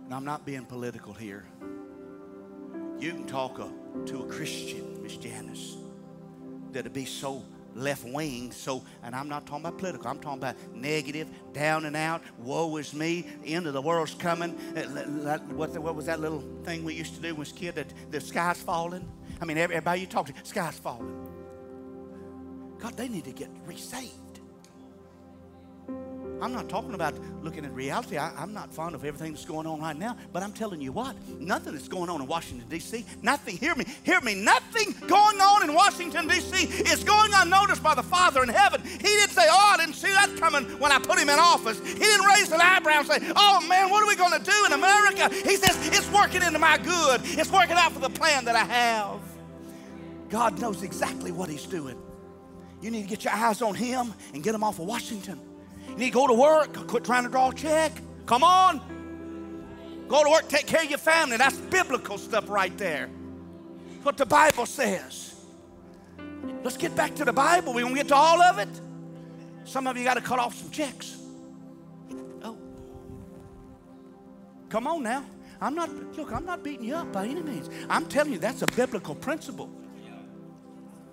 And 0.05 0.13
I'm 0.13 0.23
not 0.23 0.45
being 0.45 0.65
political 0.65 1.11
here. 1.13 1.45
You 2.99 3.11
can 3.11 3.25
talk 3.25 3.59
a, 3.59 3.69
to 4.05 4.21
a 4.21 4.27
Christian, 4.27 5.01
Miss 5.03 5.17
Janice, 5.17 5.77
that'd 6.71 6.93
be 6.93 7.05
so 7.05 7.43
left 7.77 8.03
wing. 8.03 8.51
So, 8.51 8.83
and 9.03 9.15
I'm 9.15 9.29
not 9.29 9.45
talking 9.45 9.65
about 9.65 9.77
political. 9.77 10.07
I'm 10.07 10.19
talking 10.19 10.39
about 10.39 10.55
negative, 10.73 11.29
down 11.53 11.85
and 11.85 11.95
out. 11.95 12.21
Woe 12.39 12.75
is 12.77 12.93
me. 12.93 13.27
End 13.45 13.67
of 13.67 13.73
the 13.73 13.81
world's 13.81 14.15
coming. 14.15 14.57
Uh, 14.75 15.37
what, 15.53 15.77
what 15.77 15.95
was 15.95 16.05
that 16.07 16.19
little 16.19 16.43
thing 16.63 16.83
we 16.83 16.93
used 16.93 17.15
to 17.15 17.21
do 17.21 17.29
when 17.29 17.35
we 17.35 17.39
was 17.39 17.51
kid? 17.51 17.75
That 17.75 17.93
the 18.11 18.19
sky's 18.19 18.61
falling. 18.61 19.09
I 19.41 19.45
mean, 19.45 19.57
everybody 19.57 20.01
you 20.01 20.07
talk 20.07 20.25
to, 20.27 20.33
sky's 20.43 20.79
falling. 20.79 21.27
God, 22.79 22.95
they 22.97 23.07
need 23.07 23.25
to 23.25 23.31
get 23.31 23.49
resaved. 23.65 24.26
I'm 26.41 26.53
not 26.53 26.69
talking 26.69 26.93
about 26.93 27.15
looking 27.41 27.65
at 27.65 27.73
reality. 27.73 28.17
I, 28.17 28.43
am 28.43 28.53
not 28.53 28.73
fond 28.73 28.93
of 28.93 29.03
everything 29.03 29.33
that's 29.33 29.45
going 29.45 29.65
on 29.65 29.79
right 29.81 29.97
now, 29.97 30.15
but 30.31 30.43
I'm 30.43 30.51
telling 30.51 30.81
you 30.81 30.91
what, 30.91 31.15
nothing 31.39 31.73
that's 31.73 31.87
going 31.87 32.09
on 32.09 32.21
in 32.21 32.27
Washington, 32.27 32.67
D.C., 32.69 33.05
nothing, 33.21 33.57
hear 33.57 33.73
me, 33.75 33.85
hear 34.03 34.21
me, 34.21 34.35
nothing 34.35 34.93
going 35.07 35.39
on 35.41 35.67
in 35.67 35.73
Washington, 35.73 36.27
D.C. 36.27 36.65
is 36.89 37.03
going 37.03 37.31
unnoticed 37.33 37.81
by 37.81 37.95
the 37.95 38.03
Father 38.03 38.43
in 38.43 38.49
heaven. 38.49 38.81
He 38.83 38.97
didn't 38.97 39.31
say, 39.31 39.45
Oh, 39.49 39.71
I 39.73 39.77
didn't 39.77 39.95
see 39.95 40.11
that 40.11 40.35
coming 40.37 40.65
when 40.79 40.91
I 40.91 40.99
put 40.99 41.17
him 41.17 41.29
in 41.29 41.39
office. 41.39 41.79
He 41.79 41.95
didn't 41.95 42.25
raise 42.25 42.51
an 42.51 42.61
eyebrow 42.61 42.99
and 42.99 43.07
say, 43.07 43.19
Oh, 43.35 43.65
man, 43.67 43.89
what 43.89 44.03
are 44.03 44.07
we 44.07 44.15
going 44.15 44.37
to 44.37 44.43
do 44.43 44.65
in 44.65 44.73
America? 44.73 45.29
He 45.33 45.55
says, 45.55 45.75
It's 45.87 46.11
working 46.11 46.43
into 46.43 46.59
my 46.59 46.77
good, 46.77 47.21
it's 47.23 47.51
working 47.51 47.77
out 47.77 47.93
for 47.93 47.99
the 47.99 48.09
plan 48.09 48.45
that 48.45 48.55
I 48.55 48.63
have. 48.63 49.19
God 50.29 50.59
knows 50.59 50.83
exactly 50.83 51.31
what 51.31 51.49
He's 51.49 51.65
doing. 51.65 51.97
You 52.81 52.91
need 52.91 53.03
to 53.03 53.07
get 53.07 53.23
your 53.23 53.33
eyes 53.33 53.61
on 53.61 53.73
Him 53.73 54.13
and 54.33 54.43
get 54.43 54.51
them 54.51 54.63
off 54.63 54.79
of 54.79 54.85
Washington. 54.85 55.39
You 55.97 56.03
need 56.03 56.11
to 56.11 56.13
go 56.13 56.27
to 56.27 56.33
work. 56.33 56.87
Quit 56.87 57.03
trying 57.03 57.23
to 57.23 57.29
draw 57.29 57.49
a 57.49 57.53
check. 57.55 57.91
Come 58.27 58.43
on. 58.43 58.79
Go 60.07 60.23
to 60.23 60.29
work, 60.29 60.47
take 60.47 60.67
care 60.67 60.83
of 60.83 60.89
your 60.89 60.99
family. 60.99 61.37
That's 61.37 61.57
biblical 61.57 62.19
stuff 62.19 62.47
right 62.49 62.75
there. 62.77 63.07
What 64.03 64.15
the 64.15 64.25
Bible 64.27 64.67
says. 64.67 65.43
Let's 66.63 66.77
get 66.77 66.95
back 66.95 67.15
to 67.15 67.25
the 67.25 67.33
Bible. 67.33 67.73
We 67.73 67.83
won't 67.83 67.95
get 67.95 68.09
to 68.09 68.15
all 68.15 68.43
of 68.43 68.59
it. 68.59 68.69
Some 69.65 69.87
of 69.87 69.97
you 69.97 70.03
got 70.03 70.13
to 70.13 70.21
cut 70.21 70.37
off 70.37 70.53
some 70.53 70.69
checks. 70.69 71.17
Oh. 72.43 72.55
Come 74.69 74.85
on 74.85 75.01
now. 75.01 75.25
I'm 75.59 75.73
not, 75.73 75.89
look, 76.15 76.31
I'm 76.31 76.45
not 76.45 76.63
beating 76.63 76.85
you 76.85 76.95
up 76.95 77.11
by 77.11 77.25
any 77.25 77.41
means. 77.41 77.71
I'm 77.89 78.05
telling 78.05 78.33
you, 78.33 78.37
that's 78.37 78.61
a 78.61 78.67
biblical 78.67 79.15
principle 79.15 79.71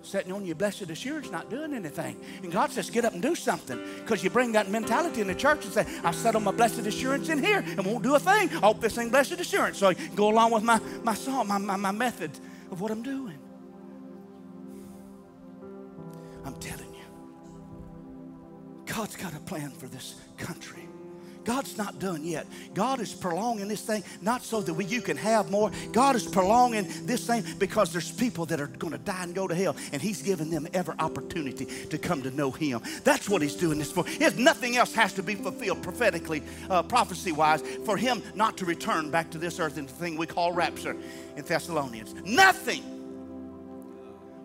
sitting 0.05 0.31
on 0.31 0.45
your 0.45 0.55
blessed 0.55 0.89
assurance, 0.89 1.31
not 1.31 1.49
doing 1.49 1.73
anything. 1.73 2.17
And 2.43 2.51
God 2.51 2.71
says, 2.71 2.89
get 2.89 3.05
up 3.05 3.13
and 3.13 3.21
do 3.21 3.35
something. 3.35 3.79
Because 3.97 4.23
you 4.23 4.29
bring 4.29 4.51
that 4.53 4.69
mentality 4.69 5.21
in 5.21 5.27
the 5.27 5.35
church 5.35 5.65
and 5.65 5.73
say, 5.73 5.85
I 6.03 6.11
set 6.11 6.35
on 6.35 6.43
my 6.43 6.51
blessed 6.51 6.79
assurance 6.79 7.29
in 7.29 7.43
here 7.43 7.63
and 7.65 7.85
won't 7.85 8.03
do 8.03 8.15
a 8.15 8.19
thing. 8.19 8.49
I 8.49 8.67
hope 8.67 8.81
this 8.81 8.97
ain't 8.97 9.11
blessed 9.11 9.33
assurance. 9.33 9.77
So 9.77 9.89
I 9.89 9.93
go 9.93 10.29
along 10.29 10.51
with 10.51 10.63
my, 10.63 10.79
my 11.03 11.13
song, 11.13 11.47
my, 11.47 11.57
my, 11.57 11.75
my 11.75 11.91
method 11.91 12.31
of 12.71 12.81
what 12.81 12.91
I'm 12.91 13.03
doing. 13.03 13.39
I'm 16.45 16.55
telling 16.55 16.93
you, 16.93 17.05
God's 18.85 19.15
got 19.15 19.33
a 19.33 19.39
plan 19.39 19.71
for 19.71 19.87
this 19.87 20.15
country. 20.37 20.84
God's 21.45 21.77
not 21.77 21.99
done 21.99 22.25
yet. 22.25 22.47
God 22.73 22.99
is 22.99 23.13
prolonging 23.13 23.67
this 23.67 23.81
thing 23.81 24.03
not 24.21 24.43
so 24.43 24.61
that 24.61 24.73
we, 24.73 24.85
you 24.85 25.01
can 25.01 25.15
have 25.17 25.49
more. 25.51 25.71
God 25.91 26.15
is 26.15 26.25
prolonging 26.25 26.87
this 27.05 27.25
thing 27.25 27.43
because 27.59 27.93
there's 27.93 28.11
people 28.11 28.45
that 28.47 28.59
are 28.59 28.67
going 28.67 28.91
to 28.91 28.99
die 28.99 29.23
and 29.23 29.33
go 29.33 29.47
to 29.47 29.55
hell, 29.55 29.75
and 29.93 30.01
He's 30.01 30.21
giving 30.21 30.49
them 30.49 30.67
every 30.73 30.95
opportunity 30.99 31.65
to 31.65 31.97
come 31.97 32.21
to 32.23 32.31
know 32.31 32.51
Him. 32.51 32.81
That's 33.03 33.29
what 33.29 33.41
He's 33.41 33.55
doing 33.55 33.79
this 33.79 33.91
for. 33.91 34.05
If 34.07 34.37
nothing 34.37 34.75
else 34.77 34.93
has 34.95 35.13
to 35.13 35.23
be 35.23 35.35
fulfilled 35.35 35.83
prophetically, 35.83 36.41
uh, 36.69 36.83
prophecy 36.83 37.31
wise, 37.31 37.61
for 37.85 37.97
Him 37.97 38.21
not 38.33 38.57
to 38.57 38.65
return 38.65 39.11
back 39.11 39.29
to 39.31 39.37
this 39.37 39.59
earth 39.59 39.77
in 39.77 39.85
the 39.85 39.93
thing 39.93 40.17
we 40.17 40.25
call 40.25 40.51
rapture 40.51 40.97
in 41.35 41.45
Thessalonians. 41.45 42.13
Nothing 42.25 42.94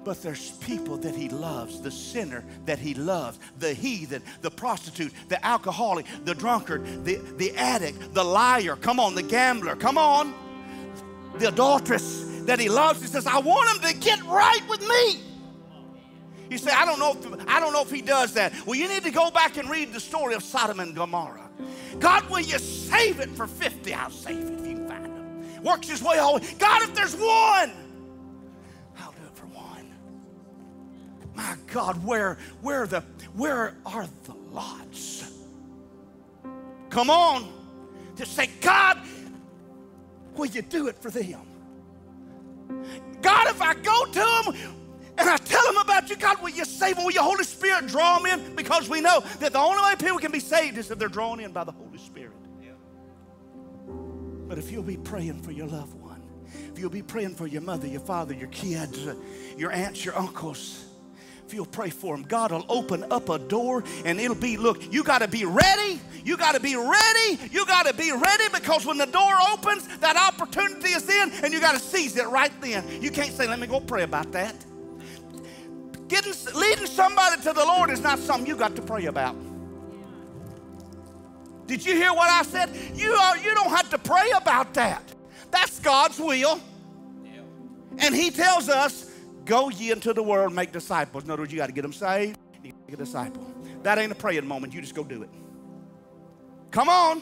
but 0.05 0.23
there's 0.23 0.53
people 0.53 0.97
that 0.99 1.15
he 1.15 1.29
loves, 1.29 1.81
the 1.81 1.91
sinner 1.91 2.45
that 2.65 2.79
he 2.79 2.95
loves, 2.95 3.39
the 3.59 3.75
heathen, 3.75 4.23
the 4.41 4.51
prostitute, 4.51 5.13
the 5.29 5.45
alcoholic, 5.45 6.07
the 6.25 6.35
drunkard, 6.35 7.05
the, 7.05 7.17
the 7.37 7.55
addict, 7.57 8.15
the 8.15 8.25
liar, 8.25 8.77
come 8.77 8.99
on, 8.99 9.15
the 9.15 9.23
gambler, 9.23 9.77
come 9.77 9.99
on, 9.99 10.35
the 11.39 11.49
adulteress 11.49 12.25
that 12.47 12.59
he 12.59 12.69
loves. 12.69 13.01
He 13.01 13.07
says, 13.07 13.27
I 13.27 13.39
want 13.39 13.77
him 13.77 13.91
to 13.91 13.99
get 13.99 14.23
right 14.25 14.61
with 14.69 14.81
me. 14.81 15.21
You 16.51 16.59
say, 16.59 16.73
I 16.73 16.85
don't 16.85 16.99
know 16.99 17.13
if 17.13 17.49
I 17.49 17.61
don't 17.61 17.73
know 17.73 17.83
if 17.83 17.93
he 17.93 18.03
does 18.03 18.35
that. 18.35 18.53
Well, 18.67 18.75
you 18.75 18.89
need 18.89 19.05
to 19.05 19.13
go 19.13 19.31
back 19.31 19.57
and 19.57 19.71
read 19.71 19.93
the 19.93 20.01
story 20.01 20.35
of 20.35 20.43
Sodom 20.43 20.81
and 20.81 20.97
Gomorrah. 20.97 21.49
God, 22.01 22.29
will 22.29 22.41
you 22.41 22.59
save 22.59 23.21
it 23.21 23.31
for 23.31 23.47
50? 23.47 23.95
I'll 23.95 24.11
save 24.11 24.39
it 24.39 24.59
if 24.59 24.67
you 24.67 24.75
can 24.75 24.89
find 24.89 25.07
him. 25.07 25.63
Works 25.63 25.89
his 25.89 26.03
way 26.03 26.19
all 26.19 26.41
God, 26.59 26.83
if 26.83 26.95
there's 26.95 27.15
one. 27.15 27.90
My 31.35 31.57
God, 31.69 32.05
where, 32.05 32.39
where, 32.63 32.87
the, 32.87 33.01
where 33.35 33.75
are 33.87 34.07
the 34.25 34.35
lots? 34.53 35.31
Come 36.91 37.11
on. 37.11 37.53
To 38.17 38.27
say, 38.27 38.51
God, 38.61 39.01
will 40.35 40.47
you 40.47 40.63
do 40.63 40.89
it 40.89 40.99
for 40.99 41.11
them? 41.11 41.41
God, 43.23 43.49
if 43.49 43.63
I 43.63 43.75
go 43.75 44.05
to 44.05 44.13
them 44.13 44.75
and 45.17 45.29
I 45.29 45.37
tell 45.37 45.65
them 45.65 45.77
about 45.79 46.11
you, 46.11 46.17
God, 46.17 46.43
will 46.43 46.51
you 46.51 46.65
save 46.65 46.97
them? 46.97 47.05
Will 47.05 47.13
your 47.13 47.23
Holy 47.23 47.45
Spirit 47.45 47.87
draw 47.87 48.19
them 48.19 48.41
in? 48.41 48.57
Because 48.57 48.89
we 48.89 49.01
know 49.01 49.21
that 49.39 49.53
the 49.53 49.59
only 49.59 49.83
way 49.83 49.95
people 49.97 50.19
can 50.19 50.33
be 50.33 50.41
saved 50.41 50.79
is 50.79 50.91
if 50.91 50.99
they're 50.99 51.09
drawn 51.09 51.41
in 51.41 51.53
by 51.53 51.65
the 51.65 51.73
Holy 51.73 51.99
Spirit. 51.99 52.33
But 54.51 54.59
if 54.59 54.73
you'll 54.73 54.83
be 54.83 54.97
praying 54.97 55.43
for 55.43 55.53
your 55.53 55.69
loved 55.69 55.95
one, 55.95 56.21
if 56.73 56.79
you'll 56.79 56.91
be 56.91 57.03
praying 57.03 57.37
for 57.37 57.47
your 57.47 57.63
mother, 57.63 57.87
your 57.87 58.01
father, 58.01 58.35
your 58.35 58.49
kids, 58.49 59.07
your 59.57 59.71
aunts, 59.71 60.05
your 60.05 60.19
uncles, 60.19 60.90
if 61.51 61.55
you'll 61.55 61.67
pray 61.67 61.91
for 61.91 62.17
them, 62.17 62.25
God 62.29 62.53
will 62.53 62.65
open 62.69 63.05
up 63.11 63.29
a 63.29 63.37
door 63.37 63.83
and 64.05 64.21
it'll 64.21 64.37
be, 64.37 64.57
look, 64.57 64.93
you 64.93 65.03
got 65.03 65.19
to 65.19 65.27
be 65.27 65.45
ready. 65.45 66.01
You 66.25 66.37
got 66.37 66.55
to 66.55 66.61
be 66.61 66.77
ready. 66.77 67.41
You 67.51 67.67
got 67.67 67.87
to 67.87 67.93
be 67.93 68.13
ready 68.13 68.45
because 68.55 68.87
when 68.87 68.99
the 68.99 69.07
door 69.07 69.33
opens, 69.53 69.89
that 69.99 70.17
opportunity 70.17 70.91
is 70.91 71.09
in 71.09 71.33
and 71.43 71.53
you 71.53 71.59
got 71.59 71.73
to 71.73 71.81
seize 71.81 72.17
it 72.17 72.29
right 72.29 72.53
then. 72.61 73.03
You 73.03 73.11
can't 73.11 73.33
say, 73.33 73.49
let 73.49 73.59
me 73.59 73.67
go 73.67 73.81
pray 73.81 74.05
about 74.05 74.31
that. 74.31 74.55
Getting, 76.07 76.35
leading 76.55 76.87
somebody 76.87 77.43
to 77.43 77.53
the 77.53 77.65
Lord 77.65 77.91
is 77.91 78.01
not 78.01 78.21
something 78.21 78.47
you 78.47 78.55
got 78.55 78.77
to 78.77 78.83
pray 78.83 79.07
about. 79.07 79.35
Did 81.67 81.85
you 81.85 81.95
hear 81.95 82.13
what 82.13 82.31
I 82.31 82.45
said? 82.45 82.71
You, 82.95 83.11
are, 83.11 83.37
you 83.39 83.53
don't 83.57 83.71
have 83.71 83.91
to 83.91 83.99
pray 83.99 84.31
about 84.37 84.73
that. 84.75 85.03
That's 85.51 85.81
God's 85.81 86.21
will. 86.21 86.61
And 87.99 88.15
He 88.15 88.31
tells 88.31 88.69
us 88.69 89.10
Go 89.51 89.69
ye 89.69 89.91
into 89.91 90.13
the 90.15 90.23
world, 90.23 90.55
make 90.55 90.71
disciples. 90.71 91.25
In 91.25 91.31
other 91.33 91.43
words, 91.43 91.53
you 91.53 91.59
got 91.59 91.67
to 91.67 91.73
get 91.73 91.83
them 91.83 91.93
saved. 91.93 92.39
You 92.63 92.73
get 92.87 92.95
a 92.95 92.97
disciple. 92.99 93.45
That 93.83 93.99
ain't 93.99 94.13
a 94.13 94.15
praying 94.15 94.47
moment. 94.47 94.73
You 94.73 94.81
just 94.81 94.95
go 94.95 95.03
do 95.03 95.25
it. 95.25 95.31
Come 96.71 96.89
on. 96.89 97.21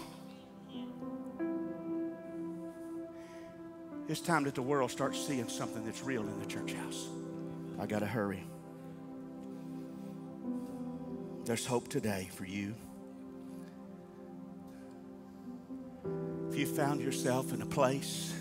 It's 4.08 4.20
time 4.20 4.44
that 4.44 4.54
the 4.54 4.60
world 4.60 4.90
starts 4.90 5.18
seeing 5.26 5.48
something 5.48 5.86
that's 5.86 6.02
real 6.02 6.20
in 6.20 6.38
the 6.38 6.44
church 6.44 6.74
house. 6.74 7.08
I 7.80 7.86
got 7.86 8.00
to 8.00 8.06
hurry. 8.06 8.44
There's 11.46 11.64
hope 11.64 11.88
today 11.88 12.28
for 12.34 12.44
you. 12.44 12.74
If 16.50 16.58
you 16.58 16.66
found 16.66 17.00
yourself 17.00 17.54
in 17.54 17.62
a 17.62 17.66
place 17.66 18.34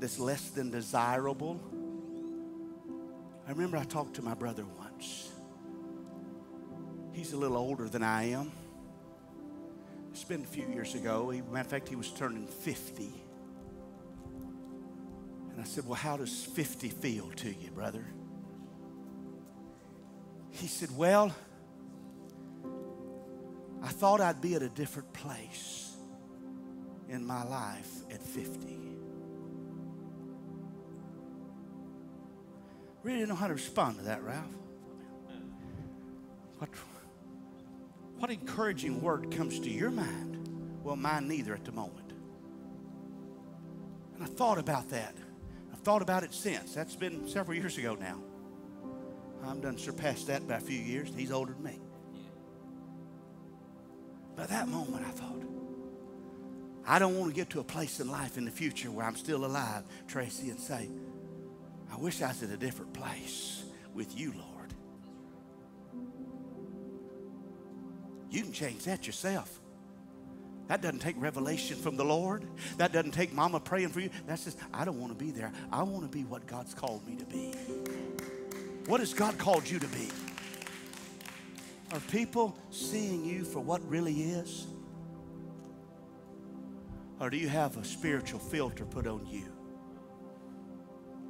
that's 0.00 0.18
less 0.18 0.48
than 0.48 0.70
desirable, 0.70 1.60
I 3.46 3.50
remember 3.50 3.76
I 3.76 3.84
talked 3.84 4.14
to 4.14 4.22
my 4.22 4.34
brother 4.34 4.64
once. 4.78 5.30
He's 7.12 7.32
a 7.32 7.36
little 7.36 7.56
older 7.56 7.88
than 7.88 8.02
I 8.02 8.30
am. 8.30 8.52
It's 10.12 10.24
been 10.24 10.42
a 10.42 10.46
few 10.46 10.66
years 10.68 10.94
ago. 10.94 11.30
He, 11.30 11.40
matter 11.40 11.60
of 11.60 11.66
fact, 11.66 11.88
he 11.88 11.96
was 11.96 12.10
turning 12.10 12.46
50. 12.46 13.10
And 15.50 15.60
I 15.60 15.64
said, 15.64 15.86
Well, 15.86 15.94
how 15.94 16.16
does 16.16 16.44
50 16.44 16.88
feel 16.88 17.30
to 17.36 17.48
you, 17.48 17.70
brother? 17.70 18.04
He 20.50 20.66
said, 20.66 20.96
Well, 20.96 21.34
I 23.82 23.88
thought 23.88 24.20
I'd 24.20 24.40
be 24.40 24.54
at 24.54 24.62
a 24.62 24.68
different 24.68 25.12
place 25.12 25.96
in 27.08 27.26
my 27.26 27.42
life 27.42 27.90
at 28.10 28.22
50. 28.22 28.81
Really 33.02 33.18
didn't 33.18 33.30
know 33.30 33.34
how 33.34 33.48
to 33.48 33.54
respond 33.54 33.98
to 33.98 34.04
that, 34.04 34.22
Ralph. 34.22 34.44
What, 36.58 36.68
what 38.18 38.30
encouraging 38.30 39.00
word 39.00 39.30
comes 39.32 39.58
to 39.60 39.70
your 39.70 39.90
mind? 39.90 40.48
Well, 40.84 40.96
mine 40.96 41.26
neither 41.26 41.54
at 41.54 41.64
the 41.64 41.72
moment. 41.72 42.12
And 44.14 44.22
I 44.22 44.26
thought 44.26 44.58
about 44.58 44.88
that. 44.90 45.16
I've 45.72 45.80
thought 45.80 46.02
about 46.02 46.22
it 46.22 46.32
since. 46.32 46.74
That's 46.74 46.94
been 46.94 47.26
several 47.28 47.56
years 47.56 47.78
ago 47.78 47.96
now. 47.96 48.18
I'm 49.44 49.60
done 49.60 49.76
surpassed 49.76 50.28
that 50.28 50.46
by 50.46 50.54
a 50.54 50.60
few 50.60 50.78
years. 50.78 51.10
He's 51.16 51.32
older 51.32 51.52
than 51.52 51.64
me. 51.64 51.80
But 54.36 54.48
that 54.48 54.68
moment, 54.68 55.04
I 55.04 55.10
thought, 55.10 55.42
I 56.86 56.98
don't 56.98 57.18
want 57.18 57.30
to 57.30 57.34
get 57.34 57.50
to 57.50 57.60
a 57.60 57.64
place 57.64 58.00
in 58.00 58.08
life 58.08 58.38
in 58.38 58.44
the 58.44 58.50
future 58.50 58.90
where 58.90 59.04
I'm 59.04 59.16
still 59.16 59.44
alive, 59.44 59.82
Tracy, 60.06 60.50
and 60.50 60.60
say, 60.60 60.88
I 61.92 61.96
wish 61.96 62.22
I 62.22 62.28
was 62.28 62.42
at 62.42 62.50
a 62.50 62.56
different 62.56 62.94
place 62.94 63.64
with 63.92 64.18
you, 64.18 64.32
Lord. 64.32 64.72
You 68.30 68.42
can 68.42 68.52
change 68.52 68.84
that 68.84 69.06
yourself. 69.06 69.60
That 70.68 70.80
doesn't 70.80 71.00
take 71.00 71.16
revelation 71.18 71.76
from 71.76 71.98
the 71.98 72.04
Lord. 72.04 72.46
That 72.78 72.92
doesn't 72.92 73.10
take 73.10 73.34
mama 73.34 73.60
praying 73.60 73.90
for 73.90 74.00
you. 74.00 74.08
That's 74.26 74.44
just, 74.44 74.58
I 74.72 74.86
don't 74.86 74.98
want 74.98 75.12
to 75.12 75.22
be 75.22 75.30
there. 75.32 75.52
I 75.70 75.82
want 75.82 76.02
to 76.04 76.08
be 76.08 76.24
what 76.24 76.46
God's 76.46 76.72
called 76.72 77.06
me 77.06 77.16
to 77.16 77.26
be. 77.26 77.52
What 78.86 79.00
has 79.00 79.12
God 79.12 79.36
called 79.36 79.68
you 79.68 79.78
to 79.78 79.88
be? 79.88 80.08
Are 81.92 82.00
people 82.10 82.56
seeing 82.70 83.22
you 83.22 83.44
for 83.44 83.60
what 83.60 83.86
really 83.86 84.14
is? 84.14 84.66
Or 87.20 87.28
do 87.28 87.36
you 87.36 87.48
have 87.48 87.76
a 87.76 87.84
spiritual 87.84 88.40
filter 88.40 88.86
put 88.86 89.06
on 89.06 89.26
you? 89.26 89.61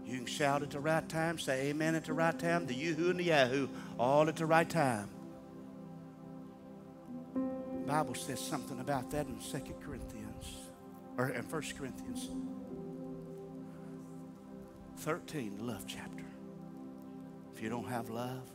You 0.05 0.19
can 0.19 0.27
shout 0.27 0.63
at 0.63 0.71
the 0.71 0.81
right 0.81 1.09
time, 1.09 1.39
say 1.39 1.69
amen 1.69 1.95
at 1.95 2.05
the 2.05 2.13
right 2.13 2.39
time, 2.39 2.67
the 2.67 2.75
yoo-hoo 2.75 3.11
and 3.11 3.21
the 3.21 3.25
yahoo, 3.25 3.69
all 3.99 4.29
at 4.29 4.37
the 4.37 4.47
right 4.47 4.69
time. 4.69 5.09
The 7.35 7.87
Bible 7.87 8.15
says 8.15 8.41
something 8.41 8.81
about 8.81 9.11
that 9.11 9.27
in 9.27 9.39
2 9.39 9.75
Corinthians, 9.85 10.57
or 11.17 11.31
in 11.31 11.45
1 11.45 11.63
Corinthians 11.79 12.29
13, 14.99 15.57
the 15.57 15.65
love 15.65 15.85
chapter. 15.87 16.25
If 17.55 17.63
you 17.63 17.69
don't 17.69 17.89
have 17.89 18.09
love, 18.11 18.49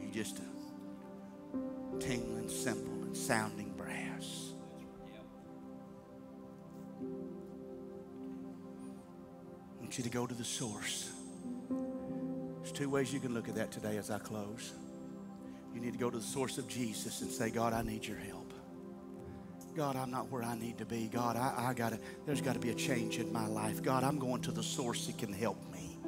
you 0.00 0.10
just 0.12 0.38
a 0.38 1.98
tingling 2.00 2.48
cymbal 2.48 3.04
and 3.04 3.16
sounding 3.16 3.72
brass. 3.76 4.53
Want 9.84 9.98
you 9.98 10.04
to 10.04 10.10
go 10.10 10.26
to 10.26 10.34
the 10.34 10.44
source. 10.44 11.10
There's 12.62 12.72
two 12.72 12.88
ways 12.88 13.12
you 13.12 13.20
can 13.20 13.34
look 13.34 13.50
at 13.50 13.54
that 13.56 13.70
today 13.70 13.98
as 13.98 14.10
I 14.10 14.18
close. 14.18 14.72
You 15.74 15.80
need 15.80 15.92
to 15.92 15.98
go 15.98 16.08
to 16.08 16.16
the 16.16 16.24
source 16.24 16.56
of 16.56 16.66
Jesus 16.66 17.20
and 17.20 17.30
say, 17.30 17.50
God, 17.50 17.74
I 17.74 17.82
need 17.82 18.06
your 18.06 18.16
help. 18.16 18.54
God, 19.76 19.96
I'm 19.96 20.10
not 20.10 20.30
where 20.30 20.42
I 20.42 20.56
need 20.56 20.78
to 20.78 20.86
be. 20.86 21.10
God, 21.12 21.36
I, 21.36 21.68
I 21.68 21.74
gotta, 21.74 22.00
there's 22.24 22.40
got 22.40 22.54
to 22.54 22.60
be 22.60 22.70
a 22.70 22.74
change 22.74 23.18
in 23.18 23.30
my 23.30 23.46
life. 23.46 23.82
God, 23.82 24.04
I'm 24.04 24.18
going 24.18 24.40
to 24.42 24.52
the 24.52 24.62
source 24.62 25.06
that 25.06 25.18
can 25.18 25.34
help 25.34 25.62
me. 25.70 25.98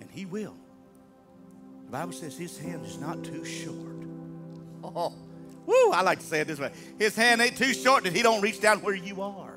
And 0.00 0.08
He 0.12 0.26
will. 0.26 0.54
The 1.86 1.90
Bible 1.90 2.12
says 2.12 2.38
His 2.38 2.56
hand 2.56 2.86
is 2.86 2.98
not 2.98 3.24
too 3.24 3.44
short. 3.44 3.76
Oh, 4.82 5.12
woo, 5.66 5.90
I 5.92 6.00
like 6.02 6.20
to 6.20 6.24
say 6.24 6.40
it 6.40 6.46
this 6.46 6.58
way. 6.58 6.72
His 6.98 7.14
hand 7.14 7.42
ain't 7.42 7.56
too 7.58 7.74
short 7.74 8.04
that 8.04 8.14
He 8.14 8.22
don't 8.22 8.40
reach 8.40 8.60
down 8.60 8.78
where 8.78 8.94
you 8.94 9.20
are. 9.20 9.49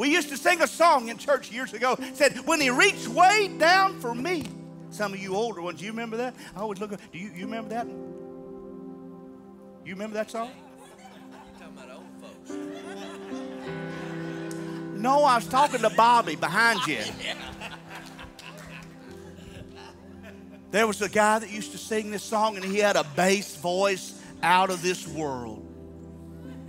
We 0.00 0.08
used 0.08 0.30
to 0.30 0.38
sing 0.38 0.62
a 0.62 0.66
song 0.66 1.10
in 1.10 1.18
church 1.18 1.52
years 1.52 1.74
ago. 1.74 1.94
Said, 2.14 2.46
when 2.46 2.58
He 2.58 2.70
reached 2.70 3.06
way 3.06 3.54
down 3.58 4.00
for 4.00 4.14
me. 4.14 4.46
Some 4.88 5.12
of 5.12 5.20
you 5.20 5.36
older 5.36 5.60
ones, 5.60 5.82
you 5.82 5.90
remember 5.90 6.16
that? 6.16 6.34
I 6.56 6.60
always 6.60 6.80
look. 6.80 6.92
Do 7.12 7.18
you, 7.18 7.30
you 7.36 7.44
remember 7.44 7.68
that? 7.68 7.86
You 9.84 9.92
remember 9.92 10.14
that 10.14 10.30
song? 10.30 10.52
No, 14.96 15.22
I 15.22 15.36
was 15.36 15.46
talking 15.46 15.80
to 15.80 15.90
Bobby 15.90 16.34
behind 16.34 16.86
you. 16.86 17.00
There 20.70 20.86
was 20.86 21.02
a 21.02 21.10
guy 21.10 21.40
that 21.40 21.50
used 21.50 21.72
to 21.72 21.78
sing 21.78 22.10
this 22.10 22.22
song, 22.22 22.56
and 22.56 22.64
he 22.64 22.78
had 22.78 22.96
a 22.96 23.04
bass 23.04 23.54
voice 23.56 24.18
out 24.42 24.70
of 24.70 24.80
this 24.80 25.06
world. 25.06 25.62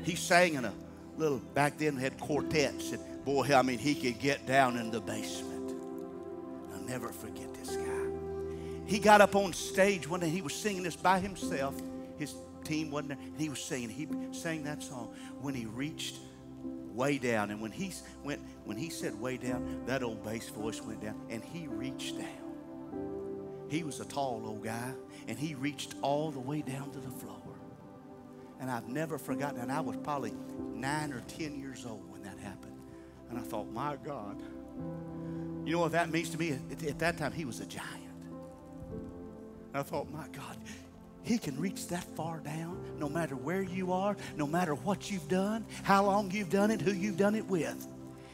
He 0.04 0.16
sang 0.18 0.56
in 0.56 0.66
a 0.66 0.74
little, 1.16 1.38
back 1.54 1.78
then 1.78 1.96
had 1.96 2.20
quartets, 2.20 2.92
and 2.92 3.02
boy, 3.26 3.53
I 3.53 3.61
mean, 3.61 3.80
he 3.80 3.95
could 3.95 4.19
get 4.19 4.45
down 4.45 4.78
in 4.78 4.91
the 4.91 5.01
basement. 5.01 5.74
I'll 6.74 6.82
never 6.82 7.09
forget 7.09 7.53
this 7.53 7.76
guy. 7.76 7.91
He 8.86 8.99
got 8.99 9.22
up 9.22 9.36
on 9.36 9.53
stage 9.53 10.07
one 10.07 10.19
day, 10.19 10.30
he 10.30 10.41
was 10.41 10.53
singing 10.53 10.84
this 10.84 10.95
by 10.95 11.19
himself. 11.19 11.76
His 12.17 12.36
team 12.63 12.91
wasn't 12.91 13.09
there, 13.09 13.17
and 13.19 13.39
he 13.39 13.49
was 13.49 13.63
singing. 13.63 13.89
He 13.89 14.07
sang 14.34 14.63
that 14.63 14.84
song 14.84 15.13
when 15.41 15.53
he 15.53 15.65
reached 15.65 16.15
way 16.93 17.17
down. 17.17 17.51
And 17.51 17.61
when 17.61 17.72
he 17.72 17.93
went, 18.24 18.41
when 18.65 18.78
he 18.78 18.89
said 18.89 19.19
way 19.19 19.38
down, 19.38 19.84
that 19.86 20.03
old 20.03 20.24
bass 20.24 20.49
voice 20.49 20.82
went 20.82 21.01
down, 21.01 21.19
and 21.30 21.43
he 21.43 21.67
reached 21.67 22.17
down. 22.17 22.28
He 23.69 23.84
was 23.84 23.99
a 24.01 24.05
tall 24.05 24.43
old 24.45 24.63
guy, 24.63 24.93
and 25.28 25.39
he 25.39 25.55
reached 25.55 25.95
all 26.01 26.32
the 26.32 26.39
way 26.39 26.61
down 26.61 26.91
to 26.91 26.99
the 26.99 27.09
floor. 27.09 27.38
And 28.59 28.69
I've 28.69 28.88
never 28.88 29.17
forgotten, 29.17 29.59
and 29.59 29.72
I 29.72 29.80
was 29.80 29.95
probably 29.97 30.34
nine 30.74 31.13
or 31.13 31.22
ten 31.22 31.57
years 31.57 31.86
old. 31.86 32.11
And 33.32 33.40
I 33.40 33.44
thought, 33.44 33.72
my 33.72 33.96
God. 34.06 34.42
You 35.66 35.74
know 35.74 35.80
what 35.80 35.94
that 35.94 36.12
means 36.12 36.30
to 36.32 36.38
me? 36.38 36.52
At, 36.52 36.84
at 36.84 37.00
that 37.00 37.18
time, 37.18 37.32
he 37.32 37.46
was 37.46 37.62
a 37.62 37.66
giant. 37.66 37.90
And 39.70 39.80
I 39.80 39.84
thought, 39.84 40.12
my 40.12 40.28
God, 40.34 40.58
he 41.24 41.38
can 41.38 41.58
reach 41.60 41.88
that 41.88 42.04
far 42.16 42.40
down 42.40 42.78
no 43.00 43.08
matter 43.08 43.36
where 43.36 43.62
you 43.62 43.94
are, 43.94 44.18
no 44.36 44.46
matter 44.46 44.76
what 44.76 45.10
you've 45.10 45.30
done, 45.30 45.66
how 45.84 46.04
long 46.06 46.30
you've 46.30 46.50
done 46.50 46.72
it, 46.72 46.82
who 46.82 46.92
you've 46.92 47.18
done 47.18 47.36
it 47.36 47.46
with. 47.48 47.88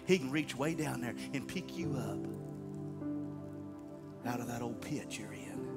He 0.08 0.18
can 0.18 0.32
reach 0.32 0.56
way 0.56 0.74
down 0.74 1.00
there 1.02 1.14
and 1.34 1.48
pick 1.48 1.78
you 1.78 1.96
up 1.96 2.18
out 4.26 4.40
of 4.40 4.48
that 4.48 4.64
old 4.64 4.82
pit 4.82 5.18
you're 5.18 5.32
in. 5.32 5.68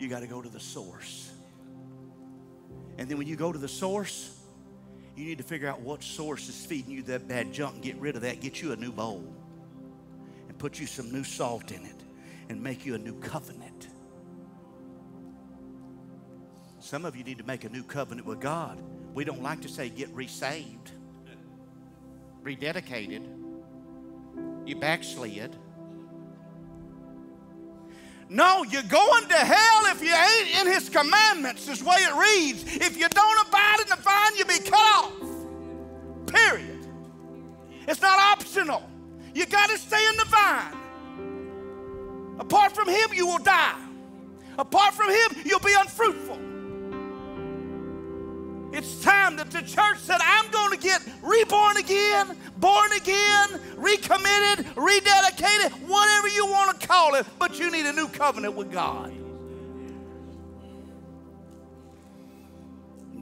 You 0.00 0.08
got 0.08 0.20
to 0.20 0.26
go 0.26 0.42
to 0.42 0.48
the 0.48 0.60
source. 0.60 1.30
And 2.98 3.08
then 3.08 3.18
when 3.18 3.28
you 3.28 3.36
go 3.36 3.52
to 3.52 3.58
the 3.58 3.68
source, 3.68 4.36
you 5.16 5.24
need 5.24 5.38
to 5.38 5.44
figure 5.44 5.68
out 5.68 5.80
what 5.80 6.02
source 6.02 6.48
is 6.48 6.66
feeding 6.66 6.90
you 6.90 7.02
that 7.04 7.28
bad 7.28 7.52
junk 7.52 7.74
and 7.74 7.82
get 7.82 7.96
rid 7.96 8.16
of 8.16 8.22
that. 8.22 8.40
Get 8.40 8.60
you 8.60 8.72
a 8.72 8.76
new 8.76 8.92
bowl 8.92 9.24
and 10.48 10.58
put 10.58 10.80
you 10.80 10.86
some 10.86 11.12
new 11.12 11.24
salt 11.24 11.70
in 11.70 11.84
it 11.84 12.02
and 12.48 12.62
make 12.62 12.84
you 12.84 12.94
a 12.94 12.98
new 12.98 13.18
covenant. 13.20 13.88
Some 16.80 17.04
of 17.04 17.16
you 17.16 17.24
need 17.24 17.38
to 17.38 17.44
make 17.44 17.64
a 17.64 17.68
new 17.68 17.82
covenant 17.82 18.26
with 18.26 18.40
God. 18.40 18.78
We 19.14 19.24
don't 19.24 19.42
like 19.42 19.62
to 19.62 19.68
say 19.68 19.88
get 19.88 20.14
resaved, 20.14 20.90
rededicated, 22.42 23.26
you 24.66 24.76
backslid. 24.76 25.56
No, 28.28 28.64
you're 28.64 28.82
going 28.82 29.28
to 29.28 29.34
hell 29.34 29.86
if 29.86 30.02
you 30.02 30.12
ain't 30.12 30.60
in 30.60 30.72
his 30.72 30.88
commandments, 30.88 31.68
is 31.68 31.80
the 31.80 31.84
way 31.84 31.96
it 31.96 32.14
reads. 32.14 32.64
If 32.76 32.96
you 32.96 33.08
don't 33.08 33.46
abide 33.46 33.80
in 33.82 33.88
the 33.88 33.96
vine, 33.96 34.32
you'll 34.36 34.48
be 34.48 34.58
cut 34.58 34.74
off. 34.96 35.12
Period. 36.26 36.86
It's 37.86 38.00
not 38.00 38.18
optional. 38.18 38.82
You 39.34 39.46
got 39.46 39.68
to 39.70 39.78
stay 39.78 40.06
in 40.08 40.16
the 40.16 40.24
vine. 40.24 40.76
Apart 42.38 42.74
from 42.74 42.88
him, 42.88 43.10
you 43.12 43.26
will 43.26 43.38
die. 43.38 43.78
Apart 44.58 44.94
from 44.94 45.10
him, 45.10 45.42
you'll 45.44 45.60
be 45.60 45.74
unfruitful. 45.78 46.38
It 48.84 48.94
It's 48.94 49.02
time 49.02 49.36
that 49.36 49.50
the 49.50 49.62
church 49.62 49.98
said, 49.98 50.18
I'm 50.20 50.50
going 50.50 50.70
to 50.70 50.76
get 50.76 51.00
reborn 51.22 51.78
again, 51.78 52.36
born 52.58 52.92
again, 52.92 53.60
recommitted, 53.76 54.66
rededicated, 54.76 55.70
whatever 55.88 56.28
you 56.28 56.46
want 56.46 56.78
to 56.78 56.86
call 56.86 57.14
it, 57.14 57.26
but 57.38 57.58
you 57.58 57.70
need 57.70 57.86
a 57.86 57.92
new 57.92 58.08
covenant 58.08 58.54
with 58.54 58.70
God. 58.70 59.10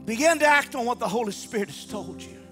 Begin 0.05 0.39
to 0.39 0.45
act 0.45 0.75
on 0.75 0.85
what 0.85 0.99
the 0.99 1.07
Holy 1.07 1.31
Spirit 1.31 1.69
has 1.69 1.85
told 1.85 2.21
you. 2.21 2.42